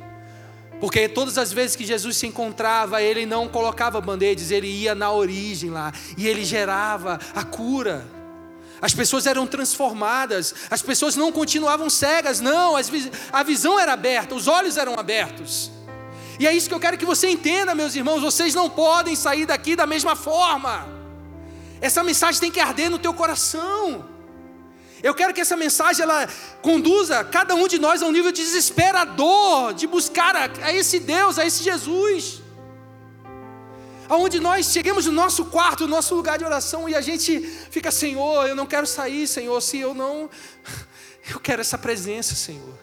Porque 0.81 1.07
todas 1.07 1.37
as 1.37 1.53
vezes 1.53 1.77
que 1.77 1.85
Jesus 1.85 2.17
se 2.17 2.27
encontrava, 2.27 3.03
ele 3.03 3.27
não 3.27 3.49
colocava 3.49 4.01
band-aids, 4.01 4.51
ele 4.51 4.67
ia 4.67 4.95
na 4.95 5.13
origem 5.13 5.69
lá 5.69 5.93
e 6.17 6.27
ele 6.27 6.43
gerava 6.43 7.21
a 7.35 7.45
cura. 7.45 8.03
As 8.81 8.95
pessoas 8.95 9.27
eram 9.27 9.47
transformadas, 9.47 10.55
as 10.71 10.81
pessoas 10.81 11.17
não 11.17 11.31
continuavam 11.31 11.91
cegas, 11.91 12.41
não, 12.41 12.77
a 13.31 13.43
visão 13.43 13.79
era 13.79 13.93
aberta, 13.93 14.35
os 14.35 14.49
olhos 14.49 14.79
eram 14.79 14.95
abertos. 14.99 15.71
E 16.41 16.47
é 16.47 16.55
isso 16.55 16.71
que 16.71 16.75
eu 16.75 16.81
quero 16.81 16.97
que 16.97 17.05
você 17.05 17.29
entenda, 17.29 17.75
meus 17.75 17.95
irmãos, 17.95 18.23
vocês 18.23 18.55
não 18.55 18.71
podem 18.71 19.15
sair 19.15 19.45
daqui 19.45 19.77
da 19.77 19.87
mesma 19.87 20.17
forma. 20.17 21.04
Essa 21.89 22.03
mensagem 22.03 22.41
tem 22.41 22.51
que 22.51 22.61
arder 22.61 22.89
no 22.89 22.99
teu 22.99 23.13
coração. 23.13 24.09
Eu 25.03 25.15
quero 25.15 25.35
que 25.35 25.43
essa 25.43 25.55
mensagem 25.55 26.03
ela 26.03 26.27
conduza 26.63 27.23
cada 27.23 27.55
um 27.55 27.69
de 27.69 27.79
nós 27.79 28.03
a 28.03 28.07
um 28.07 28.11
nível 28.11 28.33
desesperador 28.33 29.75
de 29.75 29.87
buscar 29.87 30.35
a, 30.35 30.45
a 30.63 30.73
esse 30.73 30.99
Deus, 30.99 31.39
a 31.39 31.45
esse 31.45 31.63
Jesus. 31.63 32.41
Aonde 34.09 34.41
nós 34.41 34.73
chegamos 34.73 35.05
no 35.05 35.13
nosso 35.13 35.45
quarto, 35.57 35.83
no 35.87 35.95
nosso 35.97 36.15
lugar 36.15 36.39
de 36.39 36.45
oração 36.47 36.89
e 36.89 36.95
a 36.95 37.03
gente 37.03 37.39
fica, 37.71 37.91
Senhor, 37.91 38.49
eu 38.49 38.57
não 38.57 38.65
quero 38.65 38.87
sair, 38.87 39.27
Senhor, 39.27 39.61
se 39.61 39.79
eu 39.79 39.93
não 39.93 40.31
eu 41.33 41.39
quero 41.39 41.61
essa 41.61 41.77
presença, 41.77 42.35
Senhor. 42.35 42.79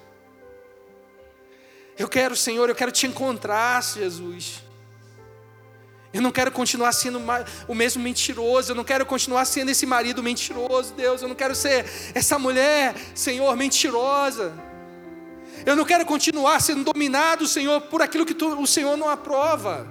Eu 1.97 2.07
quero, 2.07 2.35
Senhor, 2.35 2.69
eu 2.69 2.75
quero 2.75 2.91
te 2.91 3.07
encontrar, 3.07 3.81
Jesus. 3.81 4.61
Eu 6.13 6.21
não 6.21 6.31
quero 6.31 6.51
continuar 6.51 6.91
sendo 6.91 7.21
o 7.67 7.73
mesmo 7.73 8.03
mentiroso, 8.03 8.71
eu 8.71 8.75
não 8.75 8.83
quero 8.83 9.05
continuar 9.05 9.45
sendo 9.45 9.71
esse 9.71 9.85
marido 9.85 10.21
mentiroso, 10.21 10.93
Deus, 10.93 11.21
eu 11.21 11.27
não 11.29 11.35
quero 11.35 11.55
ser 11.55 11.85
essa 12.13 12.37
mulher, 12.37 12.93
Senhor, 13.15 13.55
mentirosa. 13.55 14.53
Eu 15.65 15.75
não 15.75 15.85
quero 15.85 16.05
continuar 16.05 16.59
sendo 16.59 16.83
dominado, 16.83 17.47
Senhor, 17.47 17.79
por 17.81 18.01
aquilo 18.01 18.25
que 18.25 18.33
tu, 18.33 18.59
o 18.61 18.67
Senhor 18.67 18.97
não 18.97 19.07
aprova. 19.07 19.87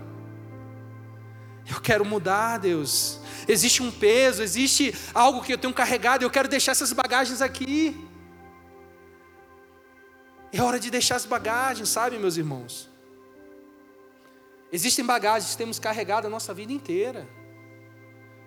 Eu 1.67 1.81
quero 1.81 2.05
mudar, 2.05 2.59
Deus. 2.59 3.19
Existe 3.49 3.83
um 3.83 3.91
peso, 3.91 4.43
existe 4.43 4.95
algo 5.15 5.43
que 5.43 5.55
eu 5.55 5.59
tenho 5.59 5.73
carregado, 5.73 6.23
eu 6.23 6.31
quero 6.31 6.49
deixar 6.49 6.73
essas 6.73 6.93
bagagens 6.93 7.41
aqui. 7.41 7.97
É 10.53 10.61
hora 10.61 10.79
de 10.79 10.91
deixar 10.91 11.17
as 11.17 11.25
bagagens, 11.25 11.89
sabe, 11.89 12.19
meus 12.19 12.37
irmãos? 12.37 12.90
Existem 14.73 15.05
bagagens 15.05 15.53
que 15.53 15.59
temos 15.59 15.79
carregado 15.79 16.27
a 16.27 16.31
nossa 16.31 16.55
vida 16.55 16.73
inteira. 16.73 17.29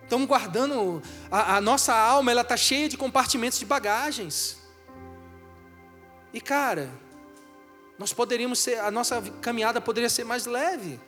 Estamos 0.03 0.28
guardando, 0.28 1.01
a, 1.32 1.57
a 1.57 1.61
nossa 1.61 1.93
alma 1.95 2.32
ela 2.32 2.41
está 2.41 2.55
cheia 2.55 2.88
de 2.88 2.97
compartimentos 2.97 3.59
de 3.59 3.65
bagagens. 3.65 4.57
E 6.34 6.39
cara, 6.39 6.89
nós 7.97 8.13
poderíamos 8.13 8.59
ser, 8.59 8.80
a 8.80 8.91
nossa 8.91 9.21
caminhada 9.41 9.80
poderia 9.80 10.09
ser 10.09 10.24
mais 10.24 10.45
leve. 10.45 10.99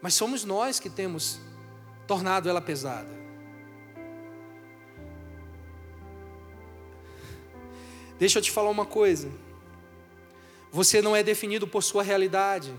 Mas 0.00 0.14
somos 0.14 0.44
nós 0.44 0.78
que 0.78 0.88
temos 0.88 1.40
tornado 2.06 2.48
ela 2.48 2.60
pesada. 2.60 3.18
Deixa 8.18 8.38
eu 8.38 8.42
te 8.42 8.50
falar 8.50 8.70
uma 8.70 8.86
coisa. 8.86 9.30
Você 10.72 11.00
não 11.00 11.14
é 11.14 11.22
definido 11.22 11.66
por 11.66 11.82
sua 11.82 12.02
realidade. 12.02 12.74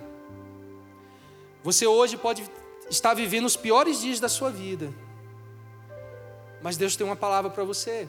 Você 1.64 1.86
hoje 1.86 2.18
pode 2.18 2.44
estar 2.90 3.14
vivendo 3.14 3.46
os 3.46 3.56
piores 3.56 4.02
dias 4.02 4.20
da 4.20 4.30
sua 4.30 4.50
vida. 4.50 4.92
Mas 6.62 6.78
Deus 6.78 6.96
tem 6.96 7.06
uma 7.06 7.16
palavra 7.16 7.50
para 7.50 7.64
você. 7.64 8.08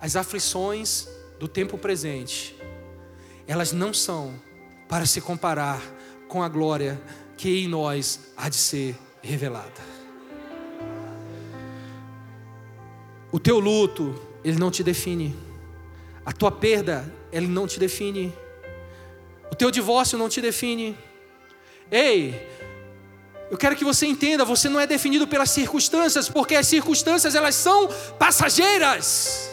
As 0.00 0.16
aflições 0.16 1.08
do 1.38 1.48
tempo 1.48 1.78
presente, 1.78 2.56
elas 3.46 3.72
não 3.72 3.92
são 3.92 4.34
para 4.88 5.06
se 5.06 5.20
comparar 5.20 5.82
com 6.28 6.42
a 6.42 6.48
glória 6.48 7.00
que 7.36 7.64
em 7.64 7.68
nós 7.68 8.32
há 8.36 8.48
de 8.48 8.56
ser 8.56 8.96
revelada. 9.22 9.96
O 13.30 13.38
teu 13.38 13.58
luto, 13.58 14.14
ele 14.42 14.58
não 14.58 14.70
te 14.70 14.82
define. 14.82 15.36
A 16.24 16.32
tua 16.32 16.50
perda, 16.50 17.12
ele 17.30 17.46
não 17.46 17.66
te 17.66 17.78
define. 17.78 18.32
O 19.50 19.54
teu 19.54 19.70
divórcio 19.70 20.16
não 20.18 20.28
te 20.28 20.40
define. 20.40 20.96
Ei, 21.90 22.48
eu 23.50 23.56
quero 23.56 23.76
que 23.76 23.84
você 23.84 24.06
entenda, 24.06 24.44
você 24.44 24.68
não 24.68 24.80
é 24.80 24.86
definido 24.86 25.26
pelas 25.26 25.50
circunstâncias, 25.50 26.28
porque 26.28 26.56
as 26.56 26.66
circunstâncias 26.66 27.34
elas 27.34 27.54
são 27.54 27.88
passageiras. 28.18 29.50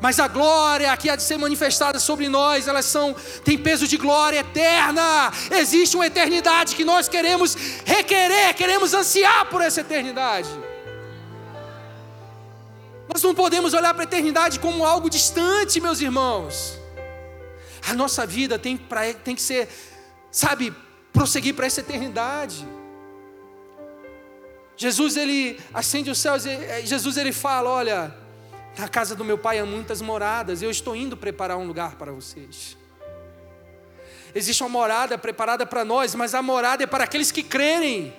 Mas 0.00 0.20
a 0.20 0.28
glória 0.28 0.94
que 0.96 1.08
há 1.08 1.16
de 1.16 1.22
ser 1.22 1.38
manifestada 1.38 1.98
sobre 1.98 2.28
nós, 2.28 2.68
elas 2.68 2.84
são 2.84 3.16
tem 3.42 3.56
peso 3.56 3.88
de 3.88 3.96
glória 3.96 4.40
eterna. 4.40 5.32
Existe 5.50 5.96
uma 5.96 6.06
eternidade 6.06 6.76
que 6.76 6.84
nós 6.84 7.08
queremos 7.08 7.56
requerer, 7.84 8.54
queremos 8.54 8.92
ansiar 8.94 9.46
por 9.46 9.60
essa 9.60 9.80
eternidade. 9.80 10.48
Nós 13.12 13.22
não 13.22 13.34
podemos 13.34 13.74
olhar 13.74 13.92
para 13.92 14.02
a 14.02 14.04
eternidade 14.04 14.60
como 14.60 14.84
algo 14.84 15.10
distante, 15.10 15.80
meus 15.80 16.00
irmãos. 16.00 16.78
A 17.88 17.94
nossa 17.94 18.26
vida 18.26 18.58
tem, 18.58 18.76
pra, 18.76 19.12
tem 19.12 19.34
que 19.34 19.42
ser, 19.42 19.68
sabe, 20.30 20.72
prosseguir 21.14 21.54
para 21.54 21.66
essa 21.66 21.80
eternidade. 21.80 22.66
Jesus 24.76 25.16
ele 25.16 25.58
acende 25.72 26.10
os 26.10 26.18
céus, 26.18 26.44
eh, 26.44 26.82
Jesus 26.84 27.16
ele 27.16 27.32
fala, 27.32 27.70
olha, 27.70 28.14
na 28.76 28.88
casa 28.88 29.14
do 29.14 29.24
meu 29.24 29.38
pai 29.38 29.60
há 29.60 29.64
muitas 29.64 30.02
moradas, 30.02 30.60
eu 30.60 30.70
estou 30.70 30.96
indo 30.96 31.16
preparar 31.16 31.56
um 31.56 31.66
lugar 31.66 31.94
para 31.94 32.10
vocês. 32.10 32.76
Existe 34.34 34.64
uma 34.64 34.68
morada 34.68 35.16
preparada 35.16 35.64
para 35.64 35.84
nós, 35.84 36.12
mas 36.16 36.34
a 36.34 36.42
morada 36.42 36.82
é 36.82 36.86
para 36.86 37.04
aqueles 37.04 37.30
que 37.30 37.44
crerem. 37.44 38.12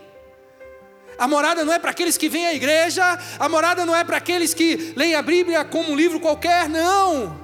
A 1.18 1.28
morada 1.28 1.66
não 1.66 1.74
é 1.74 1.80
para 1.80 1.91
aqueles 1.91 2.16
que 2.18 2.30
vêm 2.30 2.46
à 2.46 2.54
igreja, 2.54 3.04
a 3.38 3.50
morada 3.50 3.86
não 3.86 3.93
é 3.93 4.06
para 4.06 4.18
aqueles 4.18 4.54
que 4.54 4.93
leem 4.96 5.16
a 5.16 5.22
Bíblia 5.22 5.66
como 5.66 5.91
um 5.91 5.96
livro 5.96 6.22
qualquer, 6.22 6.70
não. 6.70 7.38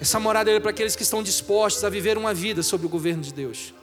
Essa 0.00 0.18
morada 0.18 0.50
é 0.50 0.58
para 0.58 0.70
aqueles 0.70 0.96
que 0.96 1.02
estão 1.02 1.22
dispostos 1.22 1.84
a 1.84 1.90
viver 1.90 2.16
uma 2.16 2.32
vida 2.32 2.62
sob 2.62 2.86
o 2.86 2.88
governo 2.88 3.22
de 3.22 3.32
Deus. 3.32 3.74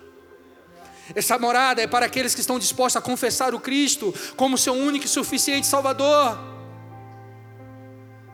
Essa 1.13 1.37
morada 1.37 1.81
é 1.81 1.87
para 1.87 2.05
aqueles 2.05 2.33
que 2.33 2.41
estão 2.41 2.57
dispostos 2.57 2.95
a 2.95 3.01
confessar 3.01 3.53
o 3.53 3.59
Cristo 3.59 4.13
como 4.35 4.57
seu 4.57 4.73
único 4.73 5.05
e 5.05 5.09
suficiente 5.09 5.67
Salvador. 5.67 6.37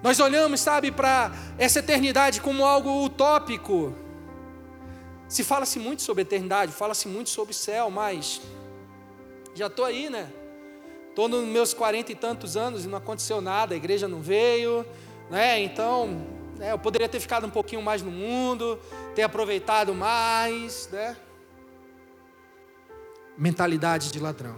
Nós 0.02 0.20
olhamos, 0.20 0.62
sabe, 0.62 0.92
para 0.92 1.32
essa 1.58 1.80
eternidade 1.80 2.40
como 2.40 2.66
algo 2.66 3.04
utópico. 3.04 3.94
Se 5.28 5.44
fala-se 5.44 5.78
muito 5.78 6.02
sobre 6.02 6.22
eternidade, 6.22 6.72
fala-se 6.72 7.08
muito 7.08 7.30
sobre 7.30 7.54
céu, 7.54 7.90
mas 7.90 8.42
já 9.54 9.68
estou 9.68 9.86
aí, 9.86 10.10
né? 10.10 10.32
Estou 11.10 11.28
nos 11.28 11.46
meus 11.46 11.74
quarenta 11.74 12.12
e 12.12 12.16
tantos 12.16 12.56
anos 12.56 12.86
e 12.86 12.88
não 12.88 12.98
aconteceu 12.98 13.42
nada, 13.42 13.74
a 13.74 13.78
igreja 13.78 14.08
não 14.08 14.22
veio, 14.22 14.86
né? 15.30 15.60
Então, 15.62 16.26
né, 16.58 16.72
eu 16.72 16.80
poderia 16.80 17.10
ter 17.10 17.20
ficado 17.20 17.46
um 17.46 17.50
pouquinho 17.50 17.82
mais 17.82 18.02
no 18.02 18.10
mundo, 18.10 18.80
ter 19.16 19.24
aproveitado 19.24 19.94
mais, 19.94 20.88
né? 20.92 21.18
Mentalidade 23.40 24.12
de 24.12 24.20
ladrão. 24.20 24.56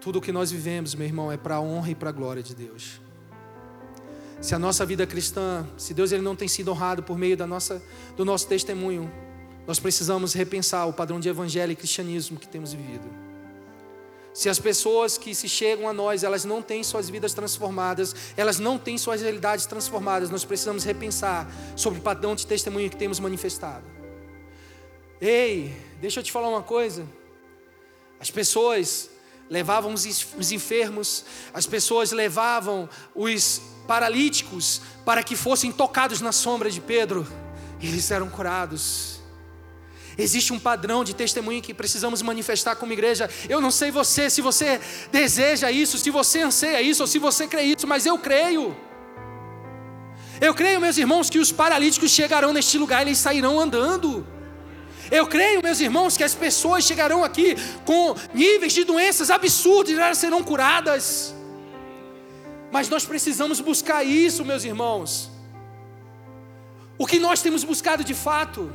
Tudo 0.00 0.18
o 0.18 0.22
que 0.22 0.32
nós 0.32 0.50
vivemos, 0.50 0.94
meu 0.94 1.06
irmão, 1.06 1.30
é 1.30 1.36
para 1.36 1.56
a 1.56 1.60
honra 1.60 1.90
e 1.90 1.94
para 1.94 2.08
a 2.08 2.12
glória 2.12 2.42
de 2.42 2.54
Deus. 2.54 3.00
Se 4.40 4.54
a 4.54 4.58
nossa 4.58 4.84
vida 4.86 5.06
cristã, 5.06 5.64
se 5.76 5.92
Deus 5.92 6.10
ele 6.10 6.22
não 6.22 6.34
tem 6.34 6.48
sido 6.48 6.72
honrado 6.72 7.02
por 7.02 7.18
meio 7.18 7.36
da 7.36 7.46
nossa, 7.46 7.80
do 8.16 8.24
nosso 8.24 8.48
testemunho, 8.48 9.12
nós 9.66 9.78
precisamos 9.78 10.32
repensar 10.32 10.88
o 10.88 10.92
padrão 10.92 11.20
de 11.20 11.28
evangelho 11.28 11.70
e 11.70 11.76
cristianismo 11.76 12.38
que 12.38 12.48
temos 12.48 12.72
vivido. 12.72 13.06
Se 14.34 14.48
as 14.48 14.58
pessoas 14.58 15.18
que 15.18 15.34
se 15.34 15.48
chegam 15.48 15.86
a 15.86 15.92
nós, 15.92 16.24
elas 16.24 16.46
não 16.46 16.62
têm 16.62 16.82
suas 16.82 17.10
vidas 17.10 17.34
transformadas, 17.34 18.16
elas 18.36 18.58
não 18.58 18.78
têm 18.78 18.96
suas 18.96 19.20
realidades 19.20 19.66
transformadas, 19.66 20.30
nós 20.30 20.44
precisamos 20.44 20.82
repensar 20.82 21.46
sobre 21.76 22.00
o 22.00 22.02
padrão 22.02 22.34
de 22.34 22.46
testemunho 22.46 22.88
que 22.88 22.96
temos 22.96 23.20
manifestado. 23.20 24.01
Ei, 25.24 25.72
deixa 26.00 26.18
eu 26.18 26.24
te 26.24 26.32
falar 26.32 26.48
uma 26.48 26.64
coisa. 26.64 27.06
As 28.18 28.28
pessoas 28.28 29.08
levavam 29.48 29.94
os 29.94 30.50
enfermos, 30.50 31.24
as 31.54 31.64
pessoas 31.64 32.10
levavam 32.10 32.88
os 33.14 33.62
paralíticos 33.86 34.82
para 35.04 35.22
que 35.22 35.36
fossem 35.36 35.70
tocados 35.70 36.20
na 36.20 36.32
sombra 36.32 36.68
de 36.68 36.80
Pedro, 36.80 37.24
e 37.80 37.86
eles 37.86 38.10
eram 38.10 38.28
curados. 38.28 39.20
Existe 40.18 40.52
um 40.52 40.58
padrão 40.58 41.04
de 41.04 41.14
testemunho 41.14 41.62
que 41.62 41.72
precisamos 41.72 42.20
manifestar 42.20 42.74
como 42.74 42.92
igreja. 42.92 43.30
Eu 43.48 43.60
não 43.60 43.70
sei 43.70 43.92
você, 43.92 44.28
se 44.28 44.40
você 44.40 44.80
deseja 45.12 45.70
isso, 45.70 45.98
se 45.98 46.10
você 46.10 46.40
anseia 46.40 46.82
isso, 46.82 47.00
ou 47.00 47.06
se 47.06 47.20
você 47.20 47.46
crê 47.46 47.62
isso, 47.62 47.86
mas 47.86 48.06
eu 48.06 48.18
creio. 48.18 48.76
Eu 50.40 50.52
creio, 50.52 50.80
meus 50.80 50.98
irmãos, 50.98 51.30
que 51.30 51.38
os 51.38 51.52
paralíticos 51.52 52.10
chegarão 52.10 52.52
neste 52.52 52.76
lugar 52.76 53.06
e 53.06 53.10
eles 53.10 53.18
sairão 53.18 53.60
andando. 53.60 54.26
Eu 55.18 55.26
creio, 55.26 55.62
meus 55.62 55.78
irmãos, 55.78 56.16
que 56.16 56.24
as 56.24 56.34
pessoas 56.34 56.84
chegarão 56.84 57.22
aqui 57.22 57.54
com 57.84 58.14
níveis 58.32 58.72
de 58.72 58.82
doenças 58.82 59.30
absurdos 59.30 59.92
e 59.92 59.94
elas 59.94 60.16
serão 60.16 60.42
curadas. 60.42 61.34
Mas 62.70 62.88
nós 62.88 63.04
precisamos 63.04 63.60
buscar 63.60 64.02
isso, 64.02 64.42
meus 64.42 64.64
irmãos. 64.64 65.30
O 66.96 67.06
que 67.06 67.18
nós 67.18 67.42
temos 67.42 67.62
buscado 67.62 68.02
de 68.02 68.14
fato? 68.14 68.72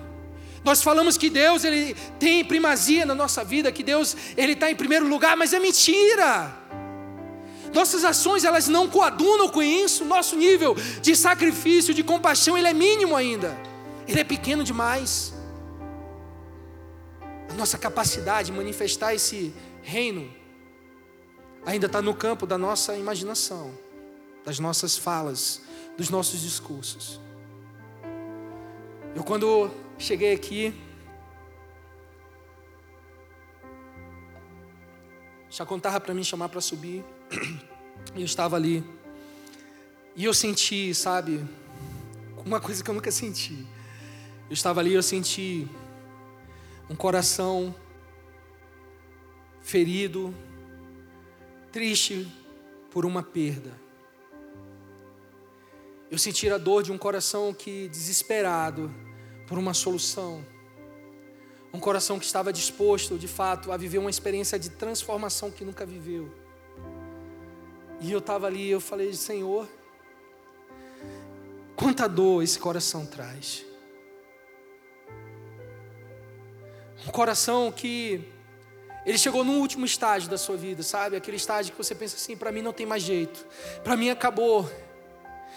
Nós 0.63 0.83
falamos 0.83 1.17
que 1.17 1.27
Deus 1.27 1.63
ele 1.63 1.95
tem 2.19 2.45
primazia 2.45 3.03
na 3.03 3.15
nossa 3.15 3.43
vida, 3.43 3.71
que 3.71 3.81
Deus 3.81 4.15
ele 4.35 4.51
está 4.51 4.69
em 4.69 4.75
primeiro 4.75 5.07
lugar, 5.07 5.35
mas 5.35 5.53
é 5.53 5.59
mentira. 5.59 6.55
Nossas 7.73 8.05
ações 8.05 8.43
elas 8.43 8.67
não 8.67 8.87
coadunam 8.87 9.49
com 9.49 9.63
isso. 9.63 10.05
Nosso 10.05 10.35
nível 10.35 10.75
de 11.01 11.15
sacrifício, 11.15 11.95
de 11.95 12.03
compaixão, 12.03 12.55
ele 12.55 12.67
é 12.67 12.73
mínimo 12.73 13.15
ainda. 13.15 13.57
Ele 14.07 14.19
é 14.19 14.23
pequeno 14.23 14.63
demais. 14.63 15.36
Nossa 17.57 17.77
capacidade 17.77 18.51
de 18.51 18.57
manifestar 18.57 19.15
esse 19.15 19.53
reino 19.81 20.31
ainda 21.65 21.87
está 21.87 22.01
no 22.01 22.13
campo 22.13 22.45
da 22.45 22.57
nossa 22.57 22.95
imaginação 22.95 23.73
das 24.45 24.59
nossas 24.59 24.97
falas, 24.97 25.61
dos 25.97 26.09
nossos 26.09 26.41
discursos. 26.41 27.19
Eu, 29.13 29.23
quando 29.23 29.69
cheguei 29.97 30.33
aqui, 30.33 30.73
já 35.49 35.65
contava 35.65 35.99
para 35.99 36.13
mim 36.13 36.23
chamar 36.23 36.47
para 36.47 36.61
subir, 36.61 37.03
e 38.15 38.19
eu 38.19 38.25
estava 38.25 38.55
ali, 38.55 38.81
e 40.15 40.23
eu 40.23 40.33
senti, 40.33 40.93
sabe, 40.95 41.43
uma 42.45 42.61
coisa 42.61 42.81
que 42.81 42.89
eu 42.89 42.93
nunca 42.93 43.11
senti. 43.11 43.67
Eu 44.49 44.53
estava 44.53 44.79
ali, 44.79 44.93
eu 44.93 45.03
senti 45.03 45.67
um 46.89 46.95
coração 46.95 47.75
ferido, 49.61 50.33
triste 51.71 52.31
por 52.89 53.05
uma 53.05 53.21
perda. 53.21 53.71
Eu 56.09 56.17
senti 56.17 56.49
a 56.49 56.57
dor 56.57 56.83
de 56.83 56.91
um 56.91 56.97
coração 56.97 57.53
que 57.53 57.89
desesperado 57.89 58.89
por 59.45 59.57
uma 59.57 59.73
solução. 59.73 60.45
Um 61.73 61.79
coração 61.79 62.17
que 62.17 62.25
estava 62.25 62.53
disposto, 62.53 63.17
de 63.17 63.27
fato, 63.27 63.73
a 63.73 63.77
viver 63.77 63.97
uma 63.97 64.09
experiência 64.09 64.57
de 64.57 64.69
transformação 64.69 65.51
que 65.51 65.65
nunca 65.65 65.85
viveu. 65.85 66.31
E 67.99 68.09
eu 68.09 68.19
estava 68.19 68.47
ali, 68.47 68.69
eu 68.69 68.79
falei, 68.79 69.13
Senhor, 69.13 69.67
quanta 71.75 72.07
dor 72.07 72.41
esse 72.41 72.57
coração 72.57 73.05
traz. 73.05 73.66
Um 77.07 77.11
coração 77.11 77.71
que 77.71 78.21
ele 79.05 79.17
chegou 79.17 79.41
no 79.45 79.53
último 79.53 79.85
estágio 79.85 80.29
da 80.29 80.37
sua 80.37 80.57
vida, 80.57 80.83
sabe? 80.83 81.15
Aquele 81.15 81.37
estágio 81.37 81.71
que 81.71 81.77
você 81.77 81.95
pensa 81.95 82.17
assim, 82.17 82.35
para 82.35 82.51
mim 82.51 82.61
não 82.61 82.73
tem 82.73 82.85
mais 82.85 83.01
jeito. 83.01 83.47
Para 83.81 83.95
mim 83.95 84.09
acabou. 84.09 84.69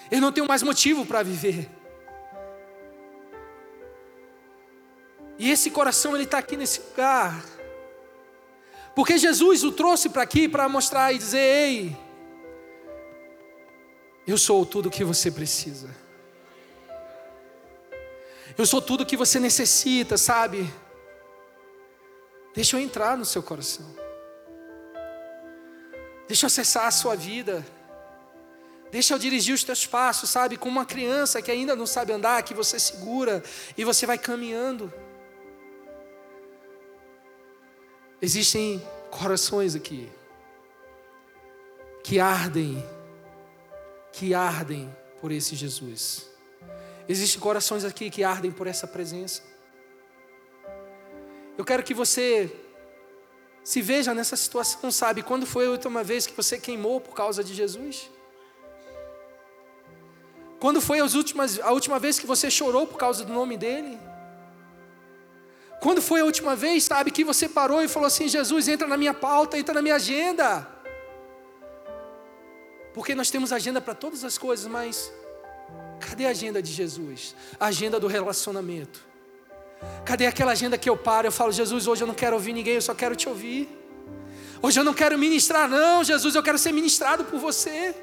Eu 0.09 0.21
não 0.21 0.31
tenho 0.31 0.47
mais 0.47 0.63
motivo 0.63 1.05
para 1.05 1.25
viver. 1.25 1.69
E 5.37 5.51
esse 5.51 5.71
coração 5.73 6.15
ele 6.15 6.23
está 6.23 6.39
aqui 6.39 6.57
nesse 6.57 6.81
lugar, 6.81 7.45
porque 8.95 9.17
Jesus 9.17 9.65
o 9.65 9.73
trouxe 9.73 10.09
para 10.11 10.23
aqui 10.23 10.49
para 10.49 10.69
mostrar 10.69 11.13
e 11.13 11.19
dizer: 11.19 11.39
Ei, 11.39 11.97
eu 14.27 14.39
sou 14.39 14.65
tudo 14.65 14.87
o 14.87 14.91
que 14.91 15.03
você 15.03 15.31
precisa. 15.31 15.89
Eu 18.57 18.67
sou 18.67 18.81
tudo 18.81 19.01
o 19.01 19.07
que 19.07 19.17
você 19.17 19.41
necessita, 19.41 20.17
sabe? 20.17 20.71
Deixa 22.55 22.77
eu 22.77 22.81
entrar 22.81 23.17
no 23.17 23.25
seu 23.25 23.43
coração. 23.43 23.87
Deixa 26.27 26.45
eu 26.45 26.49
acessar 26.49 26.87
a 26.87 26.91
sua 26.91 27.17
vida. 27.17 27.65
Deixa 28.91 29.15
eu 29.15 29.19
dirigir 29.19 29.55
os 29.55 29.63
teus 29.63 29.87
passos, 29.87 30.31
sabe? 30.31 30.57
Como 30.57 30.77
uma 30.79 30.87
criança 30.87 31.41
que 31.41 31.51
ainda 31.51 31.77
não 31.77 31.87
sabe 31.87 32.13
andar, 32.13 32.43
que 32.43 32.55
você 32.55 32.79
segura 32.79 33.43
e 33.77 33.85
você 33.85 34.05
vai 34.07 34.19
caminhando. 34.19 34.93
Existem 38.21 38.83
corações 39.11 39.75
aqui 39.75 40.11
que 42.03 42.19
ardem, 42.19 42.85
que 44.13 44.35
ardem 44.35 44.95
por 45.21 45.31
esse 45.31 45.55
Jesus. 45.55 46.29
Existem 47.09 47.41
corações 47.41 47.85
aqui 47.85 48.11
que 48.11 48.25
ardem 48.25 48.51
por 48.51 48.67
essa 48.67 48.87
presença. 48.87 49.50
Eu 51.61 51.65
quero 51.71 51.83
que 51.83 51.93
você 51.93 52.51
se 53.63 53.83
veja 53.83 54.15
nessa 54.15 54.35
situação, 54.35 54.91
sabe? 54.91 55.23
Quando 55.23 55.45
foi 55.45 55.67
a 55.67 55.71
última 55.71 56.03
vez 56.03 56.27
que 56.27 56.33
você 56.35 56.57
queimou 56.59 57.03
por 57.03 57.15
causa 57.15 57.45
de 57.45 57.53
Jesus? 57.53 58.11
Quando 60.59 60.81
foi 60.81 61.01
as 61.01 61.13
últimas, 61.13 61.61
a 61.61 61.71
última 61.71 61.99
vez 61.99 62.19
que 62.19 62.27
você 62.27 62.51
chorou 62.51 62.87
por 62.87 62.97
causa 62.97 63.27
do 63.27 63.33
nome 63.35 63.59
dele? 63.59 64.01
Quando 65.83 66.01
foi 66.01 66.21
a 66.21 66.25
última 66.25 66.57
vez, 66.57 66.85
sabe, 66.85 67.11
que 67.11 67.25
você 67.25 67.47
parou 67.47 67.83
e 67.83 67.89
falou 67.89 68.07
assim: 68.07 68.27
Jesus, 68.27 68.67
entra 68.67 68.89
na 68.89 68.97
minha 68.97 69.13
pauta, 69.13 69.59
entra 69.59 69.75
na 69.75 69.83
minha 69.83 69.97
agenda? 69.97 70.67
Porque 72.95 73.15
nós 73.15 73.31
temos 73.31 73.53
agenda 73.53 73.83
para 73.83 73.95
todas 73.95 74.25
as 74.25 74.39
coisas, 74.39 74.67
mas 74.67 75.13
cadê 76.01 76.25
a 76.25 76.31
agenda 76.31 76.63
de 76.63 76.73
Jesus? 76.73 77.37
A 77.59 77.67
agenda 77.67 78.01
do 78.01 78.07
relacionamento. 78.07 79.10
Cadê 80.05 80.26
aquela 80.26 80.53
agenda 80.53 80.76
que 80.76 80.89
eu 80.89 80.97
paro? 80.97 81.26
Eu 81.28 81.33
falo, 81.33 81.53
Jesus, 81.53 81.87
hoje 81.87 82.03
eu 82.03 82.07
não 82.07 82.14
quero 82.14 82.35
ouvir 82.35 82.53
ninguém, 82.53 82.74
eu 82.74 82.83
só 82.83 82.95
quero 82.95 83.14
te 83.14 83.28
ouvir. 83.28 83.68
Hoje 84.62 84.78
eu 84.78 84.85
não 84.85 84.93
quero 84.93 85.18
ministrar, 85.18 85.68
não, 85.68 86.05
Jesus, 86.05 86.35
eu 86.35 86.43
quero 86.43 86.59
ser 86.59 86.72
ministrado 86.72 87.24
por 87.24 87.39
você. 87.39 87.95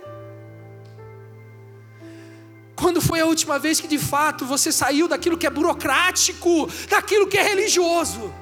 Quando 2.75 3.01
foi 3.01 3.19
a 3.19 3.25
última 3.25 3.57
vez 3.59 3.80
que 3.80 3.88
de 3.88 3.97
fato 3.97 4.45
você 4.45 4.71
saiu 4.71 5.07
daquilo 5.07 5.38
que 5.38 5.47
é 5.47 5.49
burocrático, 5.49 6.67
daquilo 6.89 7.28
que 7.28 7.38
é 7.38 7.43
religioso? 7.43 8.34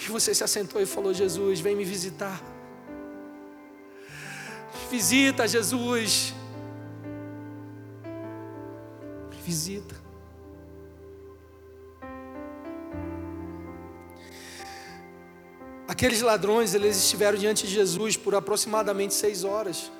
E 0.00 0.10
você 0.10 0.34
se 0.34 0.44
assentou 0.44 0.80
e 0.80 0.86
falou: 0.86 1.14
Jesus, 1.14 1.60
vem 1.60 1.76
me 1.76 1.84
visitar. 1.84 2.40
Visita, 4.90 5.46
Jesus. 5.46 6.34
Visita. 9.44 10.03
Aqueles 15.86 16.22
ladrões, 16.22 16.74
eles 16.74 16.96
estiveram 16.96 17.38
diante 17.38 17.66
de 17.66 17.74
Jesus 17.74 18.16
por 18.16 18.34
aproximadamente 18.34 19.14
seis 19.14 19.44
horas 19.44 19.90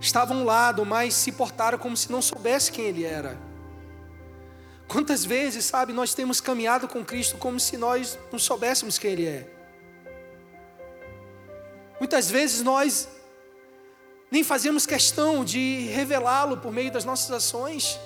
estavam 0.00 0.44
lá, 0.44 0.72
mas 0.86 1.14
se 1.14 1.32
portaram 1.32 1.78
como 1.78 1.96
se 1.96 2.10
não 2.10 2.22
soubesse 2.22 2.70
quem 2.70 2.86
Ele 2.86 3.04
era. 3.04 3.38
Quantas 4.86 5.24
vezes, 5.24 5.64
sabe, 5.64 5.92
nós 5.92 6.14
temos 6.14 6.40
caminhado 6.40 6.86
com 6.86 7.04
Cristo 7.04 7.36
como 7.38 7.58
se 7.58 7.76
nós 7.76 8.18
não 8.30 8.38
soubéssemos 8.38 8.98
quem 8.98 9.12
Ele 9.12 9.26
é. 9.26 9.50
Muitas 11.98 12.30
vezes 12.30 12.62
nós 12.62 13.08
nem 14.30 14.44
fazemos 14.44 14.86
questão 14.86 15.44
de 15.44 15.86
revelá-lo 15.92 16.58
por 16.58 16.72
meio 16.72 16.92
das 16.92 17.04
nossas 17.04 17.30
ações. 17.30 17.98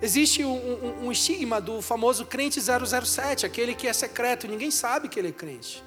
Existe 0.00 0.44
um, 0.44 0.54
um, 0.54 1.06
um, 1.06 1.12
estigma 1.12 1.60
do 1.60 1.80
famoso 1.80 2.26
crente 2.26 2.60
007, 2.60 3.46
aquele 3.46 3.74
que 3.74 3.88
é 3.88 3.92
secreto, 3.92 4.46
ninguém 4.46 4.70
sabe 4.70 5.08
que 5.08 5.18
ele 5.18 5.28
é 5.28 5.32
crente. 5.32 5.82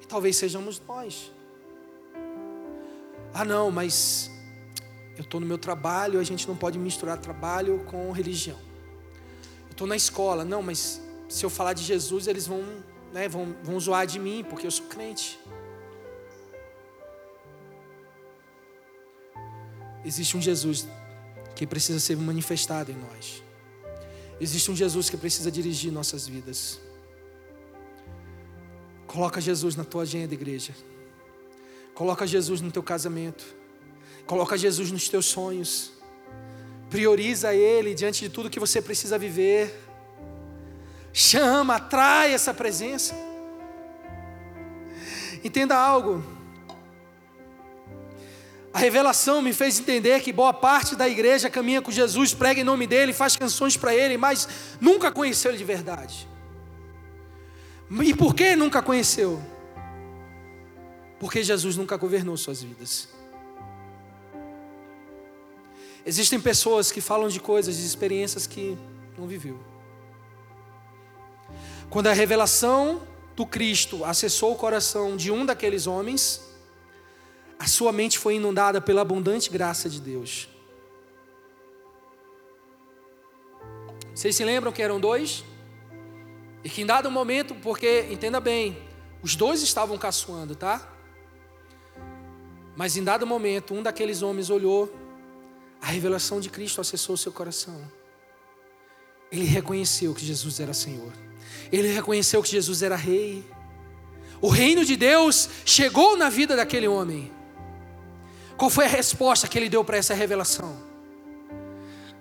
E 0.00 0.06
talvez 0.06 0.36
sejamos 0.36 0.80
nós. 0.86 1.32
Ah, 3.32 3.46
não, 3.46 3.70
mas 3.70 4.30
eu 5.16 5.22
estou 5.22 5.40
no 5.40 5.46
meu 5.46 5.56
trabalho, 5.56 6.20
a 6.20 6.22
gente 6.22 6.46
não 6.46 6.54
pode 6.54 6.78
misturar 6.78 7.16
trabalho 7.16 7.82
com 7.86 8.12
religião. 8.12 8.58
Eu 9.68 9.72
estou 9.72 9.86
na 9.86 9.96
escola, 9.96 10.44
não, 10.44 10.62
mas 10.62 11.00
se 11.30 11.44
eu 11.46 11.48
falar 11.48 11.72
de 11.72 11.82
Jesus, 11.82 12.26
eles 12.26 12.46
vão, 12.46 12.62
né, 13.10 13.26
vão, 13.26 13.56
vão 13.62 13.80
zoar 13.80 14.06
de 14.06 14.18
mim, 14.18 14.44
porque 14.46 14.66
eu 14.66 14.70
sou 14.70 14.84
crente. 14.86 15.40
Existe 20.04 20.36
um 20.36 20.42
Jesus 20.42 20.86
que 21.62 21.66
precisa 21.68 22.00
ser 22.00 22.16
manifestado 22.16 22.90
em 22.90 22.96
nós. 22.96 23.40
Existe 24.40 24.68
um 24.68 24.74
Jesus 24.74 25.08
que 25.08 25.16
precisa 25.16 25.48
dirigir 25.48 25.92
nossas 25.92 26.26
vidas. 26.26 26.80
Coloca 29.06 29.40
Jesus 29.40 29.76
na 29.76 29.84
tua 29.84 30.02
agenda, 30.02 30.34
igreja. 30.34 30.74
Coloca 31.94 32.26
Jesus 32.26 32.60
no 32.60 32.72
teu 32.72 32.82
casamento. 32.82 33.44
Coloca 34.26 34.58
Jesus 34.58 34.90
nos 34.90 35.08
teus 35.08 35.26
sonhos. 35.26 35.92
Prioriza 36.90 37.54
Ele 37.54 37.94
diante 37.94 38.22
de 38.22 38.28
tudo 38.28 38.50
que 38.50 38.58
você 38.58 38.82
precisa 38.82 39.16
viver. 39.16 39.72
Chama, 41.12 41.76
atrai 41.76 42.34
essa 42.34 42.52
presença. 42.52 43.14
Entenda 45.44 45.76
algo. 45.76 46.24
A 48.72 48.78
revelação 48.78 49.42
me 49.42 49.52
fez 49.52 49.78
entender 49.78 50.20
que 50.22 50.32
boa 50.32 50.52
parte 50.52 50.96
da 50.96 51.08
igreja 51.08 51.50
caminha 51.50 51.82
com 51.82 51.90
Jesus, 51.90 52.32
prega 52.32 52.60
em 52.60 52.64
nome 52.64 52.86
dele, 52.86 53.12
faz 53.12 53.36
canções 53.36 53.76
para 53.76 53.94
ele, 53.94 54.16
mas 54.16 54.48
nunca 54.80 55.12
conheceu 55.12 55.50
ele 55.50 55.58
de 55.58 55.64
verdade. 55.64 56.26
E 58.02 58.14
por 58.14 58.34
que 58.34 58.56
nunca 58.56 58.80
conheceu? 58.80 59.42
Porque 61.20 61.42
Jesus 61.42 61.76
nunca 61.76 61.96
governou 61.98 62.36
suas 62.36 62.62
vidas. 62.62 63.08
Existem 66.04 66.40
pessoas 66.40 66.90
que 66.90 67.00
falam 67.00 67.28
de 67.28 67.38
coisas, 67.38 67.76
de 67.76 67.86
experiências 67.86 68.46
que 68.46 68.76
não 69.16 69.26
viveu. 69.26 69.60
Quando 71.90 72.06
a 72.06 72.12
revelação 72.14 73.02
do 73.36 73.44
Cristo 73.44 74.04
acessou 74.04 74.52
o 74.52 74.56
coração 74.56 75.14
de 75.14 75.30
um 75.30 75.44
daqueles 75.44 75.86
homens, 75.86 76.40
a 77.62 77.66
sua 77.68 77.92
mente 77.92 78.18
foi 78.18 78.34
inundada 78.34 78.80
pela 78.80 79.02
abundante 79.02 79.48
graça 79.48 79.88
de 79.88 80.00
Deus. 80.00 80.48
Vocês 84.12 84.34
se 84.34 84.44
lembram 84.44 84.72
que 84.72 84.82
eram 84.82 84.98
dois? 84.98 85.44
E 86.64 86.68
que 86.68 86.82
em 86.82 86.86
dado 86.86 87.08
momento, 87.08 87.54
porque, 87.54 88.08
entenda 88.10 88.40
bem, 88.40 88.76
os 89.22 89.36
dois 89.36 89.62
estavam 89.62 89.96
caçoando, 89.96 90.56
tá? 90.56 90.92
Mas 92.74 92.96
em 92.96 93.04
dado 93.04 93.24
momento, 93.28 93.74
um 93.74 93.80
daqueles 93.80 94.22
homens 94.22 94.50
olhou, 94.50 94.92
a 95.80 95.86
revelação 95.86 96.40
de 96.40 96.50
Cristo 96.50 96.80
acessou 96.80 97.16
seu 97.16 97.30
coração. 97.30 97.80
Ele 99.30 99.44
reconheceu 99.44 100.12
que 100.12 100.26
Jesus 100.26 100.58
era 100.58 100.74
Senhor. 100.74 101.12
Ele 101.70 101.92
reconheceu 101.92 102.42
que 102.42 102.50
Jesus 102.50 102.82
era 102.82 102.96
Rei. 102.96 103.48
O 104.40 104.48
reino 104.48 104.84
de 104.84 104.96
Deus 104.96 105.48
chegou 105.64 106.16
na 106.16 106.28
vida 106.28 106.56
daquele 106.56 106.88
homem. 106.88 107.30
Qual 108.56 108.70
foi 108.70 108.84
a 108.84 108.88
resposta 108.88 109.48
que 109.48 109.58
ele 109.58 109.68
deu 109.68 109.84
para 109.84 109.96
essa 109.96 110.14
revelação? 110.14 110.76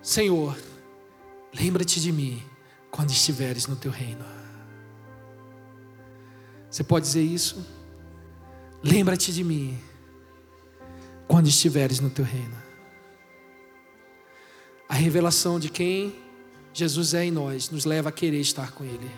Senhor, 0.02 0.58
lembra-te 1.54 2.00
de 2.00 2.12
mim 2.12 2.44
quando 2.90 3.12
estiveres 3.12 3.68
no 3.68 3.76
teu 3.76 3.92
reino. 3.92 4.26
Você 6.70 6.84
pode 6.84 7.06
dizer 7.06 7.22
isso? 7.22 7.66
Lembra-te 8.84 9.32
de 9.32 9.44
mim 9.44 9.80
quando 11.28 11.48
estiveres 11.48 12.00
no 12.00 12.10
teu 12.10 12.26
reino. 12.26 12.56
A 14.88 14.96
revelação 14.96 15.60
de 15.60 15.70
quem 15.70 16.16
Jesus 16.74 17.14
é 17.14 17.26
em 17.26 17.32
nós 17.32 17.70
nos 17.70 17.86
leva 17.86 18.10
a 18.10 18.12
querer 18.12 18.40
estar 18.40 18.72
com 18.72 18.84
Ele. 18.84 19.10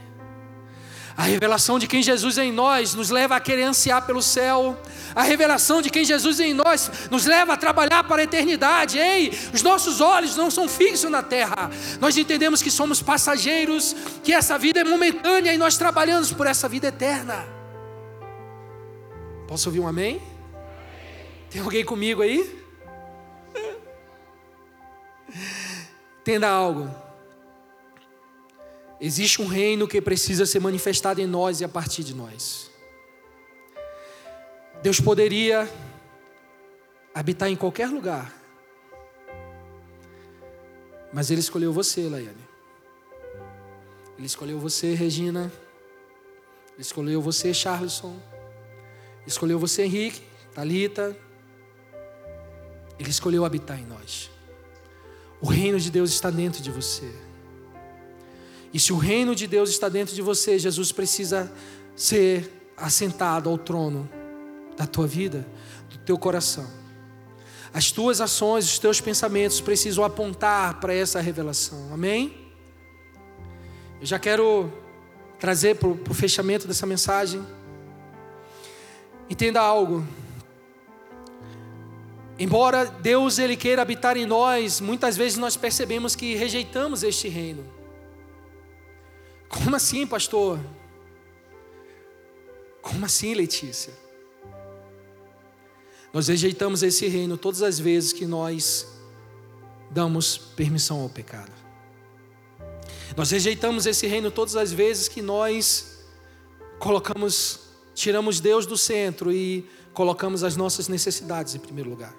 A 1.16 1.24
revelação 1.24 1.78
de 1.78 1.88
quem 1.88 2.02
Jesus 2.02 2.40
é 2.40 2.46
em 2.46 2.52
nós 2.52 2.96
nos 2.96 3.12
leva 3.12 3.36
a 3.36 3.40
querer 3.40 3.64
ansiar 3.64 4.06
pelo 4.06 4.22
céu. 4.22 4.82
A 5.14 5.22
revelação 5.22 5.82
de 5.82 5.92
quem 5.92 6.04
Jesus 6.04 6.40
é 6.40 6.48
em 6.48 6.54
nós 6.54 6.90
nos 7.12 7.26
leva 7.26 7.54
a 7.54 7.58
trabalhar 7.58 8.04
para 8.04 8.22
a 8.22 8.24
eternidade. 8.24 8.98
Ei, 8.98 9.32
os 9.54 9.62
nossos 9.62 10.02
olhos 10.02 10.36
não 10.36 10.50
são 10.50 10.68
fixos 10.68 11.12
na 11.12 11.22
terra. 11.22 11.70
Nós 12.00 12.18
entendemos 12.18 12.64
que 12.64 12.72
somos 12.72 13.02
passageiros, 13.02 13.96
que 14.24 14.34
essa 14.34 14.58
vida 14.58 14.80
é 14.80 14.84
momentânea 14.84 15.54
e 15.54 15.58
nós 15.58 15.78
trabalhamos 15.78 16.34
por 16.34 16.48
essa 16.48 16.68
vida 16.68 16.88
eterna. 16.88 17.46
Posso 19.48 19.70
ouvir 19.70 19.82
um 19.82 19.88
amém? 19.88 20.20
Tem 21.52 21.62
alguém 21.62 21.86
comigo 21.86 22.24
aí? 22.24 22.60
Entenda 26.22 26.50
algo. 26.50 27.03
Existe 29.06 29.42
um 29.42 29.48
reino 29.48 29.86
que 29.86 30.00
precisa 30.00 30.46
ser 30.46 30.62
manifestado 30.62 31.20
em 31.20 31.28
nós 31.28 31.60
e 31.60 31.66
a 31.66 31.68
partir 31.68 32.06
de 32.06 32.16
nós. 32.16 32.72
Deus 34.82 35.02
poderia 35.02 35.70
habitar 37.14 37.50
em 37.50 37.56
qualquer 37.58 37.90
lugar, 37.90 38.34
mas 41.12 41.30
Ele 41.30 41.42
escolheu 41.42 41.74
você, 41.74 42.08
Laiane. 42.08 42.48
Ele 44.18 44.26
escolheu 44.26 44.58
você, 44.58 44.94
Regina. 44.94 45.52
Ele 46.72 46.82
escolheu 46.82 47.22
você, 47.22 47.54
Charleston. 47.54 48.18
Ele 49.18 49.28
escolheu 49.28 49.60
você, 49.60 49.84
Henrique, 49.84 50.22
Talita. 50.56 51.14
Ele 52.98 53.10
escolheu 53.10 53.44
habitar 53.44 53.78
em 53.78 53.86
nós. 53.86 54.32
O 55.42 55.48
reino 55.48 55.78
de 55.78 55.92
Deus 55.92 56.10
está 56.10 56.30
dentro 56.30 56.64
de 56.64 56.72
você. 56.72 57.23
E 58.74 58.80
se 58.80 58.92
o 58.92 58.98
reino 58.98 59.36
de 59.36 59.46
Deus 59.46 59.70
está 59.70 59.88
dentro 59.88 60.16
de 60.16 60.22
você, 60.22 60.58
Jesus 60.58 60.92
precisa 60.92 61.52
ser 61.96 62.52
assentado 62.76 63.50
ao 63.50 63.58
trono 63.58 64.10
da 64.76 64.88
tua 64.88 65.06
vida, 65.06 65.46
do 65.92 65.98
teu 66.00 66.18
coração. 66.18 66.68
As 67.72 67.92
tuas 67.92 68.20
ações, 68.20 68.66
os 68.66 68.80
teus 68.80 69.00
pensamentos 69.00 69.62
precisam 69.62 70.04
apontar 70.04 70.80
para 70.80 70.94
essa 70.94 71.22
revelação. 71.22 71.94
Amém? 71.94 72.36
Eu 74.02 74.08
já 74.08 74.18
quero 74.18 74.72
trazer 75.40 75.76
para 75.76 75.90
o 75.90 76.14
fechamento 76.14 76.68
dessa 76.68 76.86
mensagem. 76.86 77.46
Entenda 79.30 79.62
algo. 79.62 80.06
Embora 82.40 82.86
Deus 82.86 83.38
ele 83.38 83.56
queira 83.56 83.84
habitar 83.84 84.18
em 84.18 84.26
nós, 84.26 84.82
muitas 84.82 85.16
vezes 85.16 85.38
nós 85.38 85.56
percebemos 85.56 86.16
que 86.16 86.36
rejeitamos 86.36 87.04
este 87.04 87.28
reino. 87.28 87.83
Como 89.54 89.76
assim, 89.76 90.08
pastor? 90.08 90.60
Como 92.82 93.06
assim, 93.06 93.36
Letícia? 93.36 93.94
Nós 96.12 96.28
rejeitamos 96.28 96.82
esse 96.82 97.08
reino 97.08 97.38
todas 97.38 97.62
as 97.62 97.80
vezes 97.80 98.12
que 98.12 98.26
nós 98.26 98.88
damos 99.92 100.38
permissão 100.38 101.02
ao 101.02 101.10
pecado. 101.10 101.52
Nós 103.16 103.30
rejeitamos 103.30 103.86
esse 103.86 104.08
reino 104.08 104.32
todas 104.32 104.56
as 104.56 104.72
vezes 104.72 105.08
que 105.08 105.22
nós 105.22 106.00
colocamos, 106.80 107.60
tiramos 107.94 108.40
Deus 108.40 108.66
do 108.66 108.76
centro 108.76 109.32
e 109.32 109.70
colocamos 109.94 110.44
as 110.44 110.56
nossas 110.56 110.88
necessidades 110.88 111.54
em 111.54 111.60
primeiro 111.60 111.92
lugar. 111.92 112.16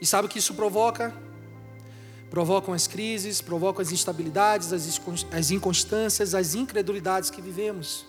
E 0.00 0.06
sabe 0.06 0.26
o 0.26 0.28
que 0.28 0.40
isso 0.40 0.54
provoca? 0.54 1.16
Provocam 2.30 2.74
as 2.74 2.86
crises, 2.86 3.40
provocam 3.40 3.80
as 3.82 3.90
instabilidades, 3.92 4.72
as 4.72 5.50
inconstâncias, 5.50 6.34
as 6.34 6.54
incredulidades 6.54 7.30
que 7.30 7.40
vivemos. 7.40 8.06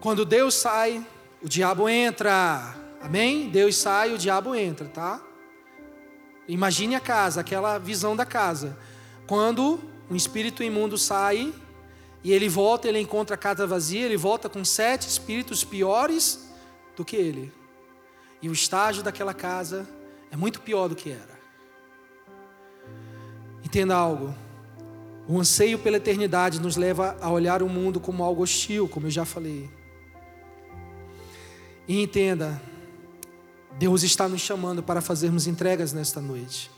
Quando 0.00 0.24
Deus 0.24 0.54
sai, 0.54 1.06
o 1.42 1.48
diabo 1.48 1.88
entra. 1.88 2.74
Amém? 3.02 3.50
Deus 3.50 3.76
sai, 3.76 4.14
o 4.14 4.18
diabo 4.18 4.54
entra, 4.54 4.88
tá? 4.88 5.22
Imagine 6.48 6.94
a 6.94 7.00
casa, 7.00 7.40
aquela 7.40 7.78
visão 7.78 8.16
da 8.16 8.24
casa. 8.24 8.76
Quando 9.26 9.78
um 10.10 10.16
espírito 10.16 10.62
imundo 10.62 10.98
sai 10.98 11.54
e 12.24 12.32
ele 12.32 12.48
volta, 12.48 12.88
ele 12.88 12.98
encontra 12.98 13.34
a 13.34 13.38
casa 13.38 13.66
vazia, 13.66 14.04
ele 14.04 14.16
volta 14.16 14.48
com 14.48 14.64
sete 14.64 15.06
espíritos 15.06 15.62
piores 15.64 16.50
do 16.96 17.04
que 17.04 17.16
ele. 17.16 17.52
E 18.42 18.48
o 18.48 18.52
estágio 18.52 19.02
daquela 19.02 19.34
casa 19.34 19.86
é 20.30 20.36
muito 20.36 20.60
pior 20.62 20.88
do 20.88 20.96
que 20.96 21.10
era. 21.10 21.29
Entenda 23.70 23.94
algo. 23.94 24.34
O 25.28 25.38
anseio 25.38 25.78
pela 25.78 25.98
eternidade 25.98 26.60
nos 26.60 26.74
leva 26.74 27.16
a 27.20 27.30
olhar 27.30 27.62
o 27.62 27.68
mundo 27.68 28.00
como 28.00 28.24
algo 28.24 28.42
hostil, 28.42 28.88
como 28.88 29.06
eu 29.06 29.12
já 29.12 29.24
falei. 29.24 29.70
E 31.86 32.02
entenda, 32.02 32.60
Deus 33.78 34.02
está 34.02 34.28
nos 34.28 34.40
chamando 34.40 34.82
para 34.82 35.00
fazermos 35.00 35.46
entregas 35.46 35.92
nesta 35.92 36.20
noite. 36.20 36.68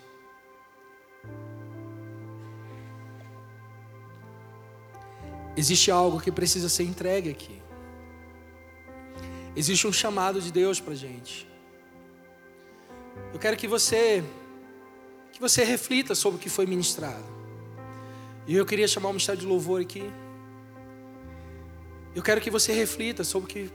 Existe 5.57 5.90
algo 5.90 6.20
que 6.20 6.30
precisa 6.30 6.68
ser 6.68 6.82
entregue 6.82 7.30
aqui. 7.30 7.62
Existe 9.57 9.86
um 9.86 9.93
chamado 9.95 10.43
de 10.43 10.53
Deus 10.53 10.78
para 10.78 10.95
gente. 10.95 11.49
Eu 13.32 13.38
quero 13.38 13.57
que 13.57 13.66
você 13.66 14.22
você 15.43 15.64
reflita 15.64 16.14
sobre 16.14 16.38
o 16.38 16.40
que 16.40 16.49
foi 16.49 16.66
ministrado. 16.66 17.24
E 18.47 18.55
eu 18.55 18.64
queria 18.64 18.86
chamar 18.86 19.09
o 19.09 19.12
ministério 19.12 19.40
de 19.40 19.47
louvor 19.47 19.80
aqui. 19.80 20.05
Eu 22.14 22.22
quero 22.22 22.40
que 22.40 22.49
você 22.49 22.72
reflita 22.72 23.24
sobre 23.24 23.51
o 23.51 23.53
que, 23.53 23.70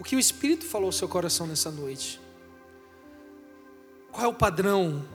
o 0.00 0.02
que 0.02 0.16
o 0.16 0.18
Espírito 0.18 0.64
falou 0.64 0.86
ao 0.86 0.92
seu 0.92 1.08
coração 1.08 1.46
nessa 1.46 1.70
noite. 1.70 2.20
Qual 4.10 4.24
é 4.24 4.28
o 4.28 4.34
padrão 4.34 5.06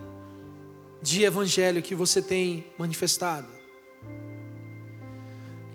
de 1.02 1.26
evangelho 1.26 1.82
que 1.82 1.94
você 1.94 2.22
tem 2.22 2.66
manifestado? 2.78 3.50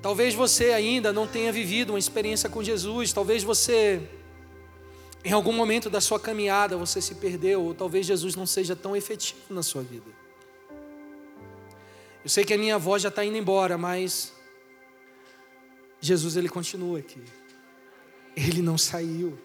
Talvez 0.00 0.32
você 0.32 0.70
ainda 0.70 1.12
não 1.12 1.26
tenha 1.26 1.52
vivido 1.52 1.90
uma 1.90 1.98
experiência 1.98 2.48
com 2.48 2.62
Jesus, 2.62 3.12
talvez 3.12 3.42
você 3.42 4.00
Em 5.27 5.33
algum 5.33 5.53
momento 5.53 5.91
da 5.91 6.01
sua 6.01 6.20
caminhada 6.20 6.77
você 6.77 7.03
se 7.03 7.16
perdeu, 7.16 7.61
ou 7.61 7.74
talvez 7.74 8.07
Jesus 8.07 8.37
não 8.37 8.47
seja 8.47 8.77
tão 8.77 8.95
efetivo 8.95 9.53
na 9.53 9.61
sua 9.61 9.83
vida. 9.83 10.09
Eu 12.22 12.31
sei 12.31 12.45
que 12.45 12.55
a 12.55 12.57
minha 12.57 12.79
voz 12.79 13.03
já 13.03 13.09
está 13.09 13.24
indo 13.24 13.37
embora, 13.37 13.77
mas 13.77 14.33
Jesus 16.01 16.37
ele 16.37 16.49
continua 16.49 17.01
aqui. 17.01 17.20
Ele 18.37 18.62
não 18.62 18.79
saiu. 18.79 19.37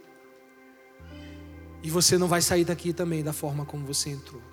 E 1.82 1.90
você 1.90 2.16
não 2.16 2.28
vai 2.28 2.44
sair 2.44 2.64
daqui 2.64 2.94
também 2.94 3.24
da 3.24 3.34
forma 3.34 3.66
como 3.66 3.84
você 3.84 4.12
entrou. 4.12 4.44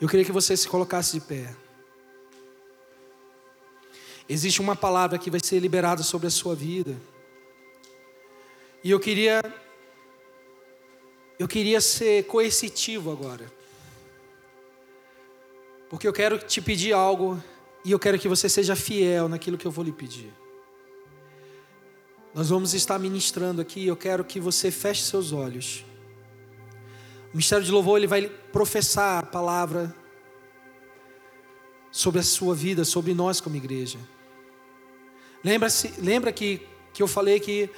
Eu 0.00 0.08
queria 0.08 0.24
que 0.24 0.30
você 0.30 0.56
se 0.56 0.68
colocasse 0.68 1.18
de 1.18 1.26
pé. 1.26 1.52
Existe 4.32 4.60
uma 4.60 4.76
palavra 4.76 5.18
que 5.18 5.28
vai 5.28 5.40
ser 5.42 5.58
liberada 5.58 6.04
sobre 6.04 6.28
a 6.28 6.30
sua 6.30 6.54
vida. 6.54 6.96
E 8.84 8.88
eu 8.88 9.00
queria 9.00 9.42
eu 11.36 11.48
queria 11.48 11.80
ser 11.80 12.26
coercitivo 12.26 13.10
agora. 13.10 13.50
Porque 15.88 16.06
eu 16.06 16.12
quero 16.12 16.38
te 16.38 16.62
pedir 16.62 16.92
algo 16.92 17.42
e 17.84 17.90
eu 17.90 17.98
quero 17.98 18.20
que 18.20 18.28
você 18.28 18.48
seja 18.48 18.76
fiel 18.76 19.28
naquilo 19.28 19.58
que 19.58 19.66
eu 19.66 19.70
vou 19.72 19.84
lhe 19.84 19.90
pedir. 19.90 20.32
Nós 22.32 22.50
vamos 22.50 22.72
estar 22.72 23.00
ministrando 23.00 23.60
aqui, 23.60 23.84
eu 23.84 23.96
quero 23.96 24.24
que 24.24 24.38
você 24.38 24.70
feche 24.70 25.02
seus 25.02 25.32
olhos. 25.32 25.84
O 27.30 27.32
ministério 27.32 27.64
de 27.64 27.72
louvor 27.72 27.98
ele 27.98 28.06
vai 28.06 28.28
professar 28.28 29.18
a 29.18 29.26
palavra 29.26 29.92
sobre 31.90 32.20
a 32.20 32.22
sua 32.22 32.54
vida, 32.54 32.84
sobre 32.84 33.12
nós 33.12 33.40
como 33.40 33.56
igreja. 33.56 33.98
Lembra-se, 35.42 35.94
lembra 35.98 36.32
que, 36.32 36.60
que 36.92 37.02
eu 37.02 37.08
falei 37.08 37.40
que 37.40 37.70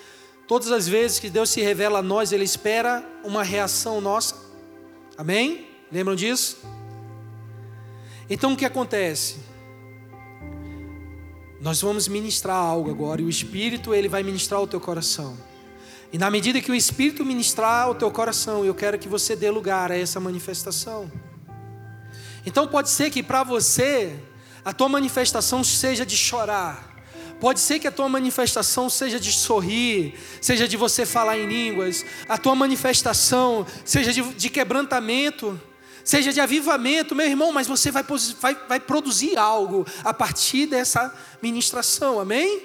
todas 0.46 0.70
as 0.72 0.88
vezes 0.88 1.18
que 1.18 1.30
Deus 1.30 1.50
se 1.50 1.60
revela 1.60 2.00
a 2.00 2.02
nós, 2.02 2.32
Ele 2.32 2.44
espera 2.44 3.04
uma 3.24 3.42
reação 3.42 4.00
nossa. 4.00 4.34
Amém? 5.16 5.66
Lembram 5.90 6.14
disso? 6.14 6.58
Então 8.28 8.54
o 8.54 8.56
que 8.56 8.64
acontece? 8.64 9.36
Nós 11.60 11.80
vamos 11.80 12.08
ministrar 12.08 12.56
algo 12.56 12.90
agora 12.90 13.20
e 13.20 13.24
o 13.24 13.28
Espírito 13.28 13.94
ele 13.94 14.08
vai 14.08 14.22
ministrar 14.22 14.60
o 14.60 14.66
teu 14.66 14.80
coração. 14.80 15.36
E 16.12 16.18
na 16.18 16.30
medida 16.30 16.60
que 16.60 16.72
o 16.72 16.74
Espírito 16.74 17.24
ministrar 17.24 17.88
o 17.88 17.94
teu 17.94 18.10
coração, 18.10 18.64
eu 18.64 18.74
quero 18.74 18.98
que 18.98 19.08
você 19.08 19.36
dê 19.36 19.50
lugar 19.50 19.92
a 19.92 19.96
essa 19.96 20.18
manifestação. 20.18 21.10
Então 22.44 22.66
pode 22.66 22.90
ser 22.90 23.10
que 23.10 23.22
para 23.22 23.44
você 23.44 24.18
a 24.64 24.72
tua 24.72 24.88
manifestação 24.88 25.62
seja 25.62 26.04
de 26.04 26.16
chorar, 26.16 26.91
Pode 27.42 27.58
ser 27.58 27.80
que 27.80 27.88
a 27.88 27.90
tua 27.90 28.08
manifestação 28.08 28.88
seja 28.88 29.18
de 29.18 29.32
sorrir, 29.32 30.14
seja 30.40 30.68
de 30.68 30.76
você 30.76 31.04
falar 31.04 31.36
em 31.36 31.48
línguas, 31.48 32.06
a 32.28 32.38
tua 32.38 32.54
manifestação 32.54 33.66
seja 33.84 34.12
de, 34.12 34.22
de 34.34 34.48
quebrantamento, 34.48 35.60
seja 36.04 36.32
de 36.32 36.40
avivamento, 36.40 37.16
meu 37.16 37.26
irmão, 37.26 37.50
mas 37.50 37.66
você 37.66 37.90
vai, 37.90 38.04
vai, 38.40 38.54
vai 38.68 38.78
produzir 38.78 39.36
algo 39.36 39.84
a 40.04 40.14
partir 40.14 40.66
dessa 40.66 41.12
ministração, 41.42 42.20
amém? 42.20 42.62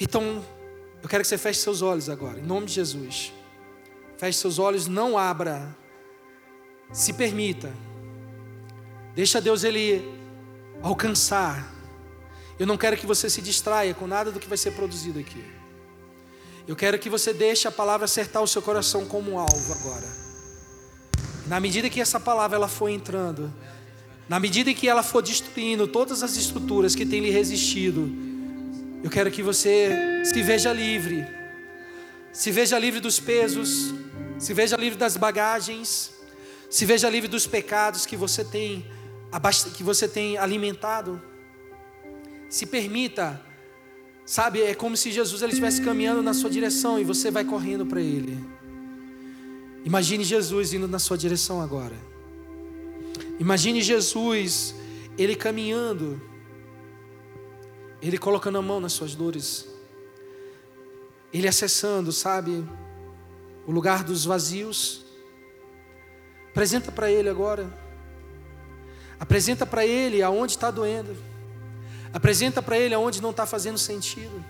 Então, 0.00 0.42
eu 1.02 1.06
quero 1.06 1.22
que 1.22 1.28
você 1.28 1.36
feche 1.36 1.60
seus 1.60 1.82
olhos 1.82 2.08
agora, 2.08 2.38
em 2.38 2.46
nome 2.46 2.64
de 2.64 2.72
Jesus. 2.72 3.30
Feche 4.16 4.38
seus 4.38 4.58
olhos, 4.58 4.86
não 4.86 5.18
abra, 5.18 5.76
se 6.90 7.12
permita, 7.12 7.70
deixa 9.14 9.38
Deus 9.38 9.64
Ele 9.64 10.02
alcançar 10.82 11.81
eu 12.62 12.66
não 12.66 12.76
quero 12.76 12.96
que 12.96 13.04
você 13.04 13.28
se 13.28 13.42
distraia 13.42 13.92
com 13.92 14.06
nada 14.06 14.30
do 14.30 14.38
que 14.38 14.46
vai 14.46 14.56
ser 14.56 14.70
produzido 14.70 15.18
aqui. 15.18 15.42
Eu 16.64 16.76
quero 16.76 16.96
que 16.96 17.10
você 17.10 17.34
deixe 17.34 17.66
a 17.66 17.72
palavra 17.72 18.04
acertar 18.04 18.40
o 18.40 18.46
seu 18.46 18.62
coração 18.62 19.04
como 19.04 19.32
um 19.32 19.38
alvo 19.40 19.72
agora. 19.72 20.06
Na 21.48 21.58
medida 21.58 21.90
que 21.90 22.00
essa 22.00 22.20
palavra 22.20 22.56
ela 22.56 22.68
for 22.68 22.88
entrando, 22.88 23.52
na 24.28 24.38
medida 24.38 24.72
que 24.72 24.88
ela 24.88 25.02
for 25.02 25.20
destruindo 25.22 25.88
todas 25.88 26.22
as 26.22 26.36
estruturas 26.36 26.94
que 26.94 27.04
têm 27.04 27.20
lhe 27.20 27.30
resistido, 27.30 28.08
eu 29.02 29.10
quero 29.10 29.28
que 29.28 29.42
você 29.42 30.22
se 30.24 30.40
veja 30.40 30.72
livre. 30.72 31.26
Se 32.32 32.52
veja 32.52 32.78
livre 32.78 33.00
dos 33.00 33.18
pesos, 33.18 33.92
se 34.38 34.54
veja 34.54 34.76
livre 34.76 34.96
das 34.96 35.16
bagagens, 35.16 36.12
se 36.70 36.86
veja 36.86 37.10
livre 37.10 37.26
dos 37.28 37.44
pecados 37.44 38.06
que 38.06 38.16
você 38.16 38.44
tem 38.44 38.86
que 39.74 39.82
você 39.82 40.06
tem 40.06 40.38
alimentado. 40.38 41.31
Se 42.52 42.66
permita, 42.66 43.40
sabe? 44.26 44.60
É 44.60 44.74
como 44.74 44.94
se 44.94 45.10
Jesus 45.10 45.40
ele 45.40 45.52
estivesse 45.52 45.80
caminhando 45.80 46.22
na 46.22 46.34
sua 46.34 46.50
direção 46.50 46.98
e 46.98 47.04
você 47.04 47.30
vai 47.30 47.46
correndo 47.46 47.86
para 47.86 47.98
ele. 47.98 48.38
Imagine 49.86 50.22
Jesus 50.22 50.74
indo 50.74 50.86
na 50.86 50.98
sua 50.98 51.16
direção 51.16 51.62
agora. 51.62 51.96
Imagine 53.40 53.80
Jesus, 53.80 54.74
ele 55.16 55.34
caminhando, 55.34 56.20
ele 58.02 58.18
colocando 58.18 58.58
a 58.58 58.62
mão 58.62 58.80
nas 58.80 58.92
suas 58.92 59.14
dores, 59.14 59.66
ele 61.32 61.48
acessando, 61.48 62.12
sabe, 62.12 62.62
o 63.66 63.72
lugar 63.72 64.04
dos 64.04 64.26
vazios. 64.26 65.06
Apresenta 66.50 66.92
para 66.92 67.10
ele 67.10 67.30
agora. 67.30 67.72
Apresenta 69.18 69.64
para 69.64 69.86
ele 69.86 70.22
aonde 70.22 70.52
está 70.52 70.70
doendo. 70.70 71.31
Apresenta 72.12 72.62
para 72.62 72.78
Ele 72.78 72.94
aonde 72.94 73.22
não 73.22 73.30
está 73.30 73.46
fazendo 73.46 73.78
sentido. 73.78 74.44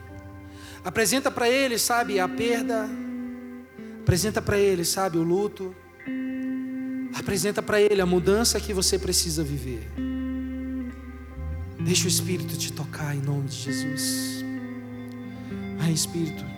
Apresenta 0.84 1.30
para 1.30 1.48
Ele, 1.48 1.78
sabe, 1.78 2.18
a 2.18 2.28
perda. 2.28 2.88
Apresenta 4.00 4.42
para 4.42 4.58
Ele, 4.58 4.84
sabe, 4.84 5.18
o 5.18 5.22
luto. 5.22 5.74
Apresenta 7.14 7.62
para 7.62 7.80
Ele 7.80 8.00
a 8.00 8.06
mudança 8.06 8.60
que 8.60 8.72
você 8.72 8.98
precisa 8.98 9.44
viver. 9.44 9.88
Deixa 11.78 12.04
o 12.04 12.08
Espírito 12.08 12.56
te 12.56 12.72
tocar 12.72 13.14
em 13.14 13.20
nome 13.20 13.48
de 13.48 13.56
Jesus. 13.56 14.44
Ai, 15.80 15.92
Espírito. 15.92 16.51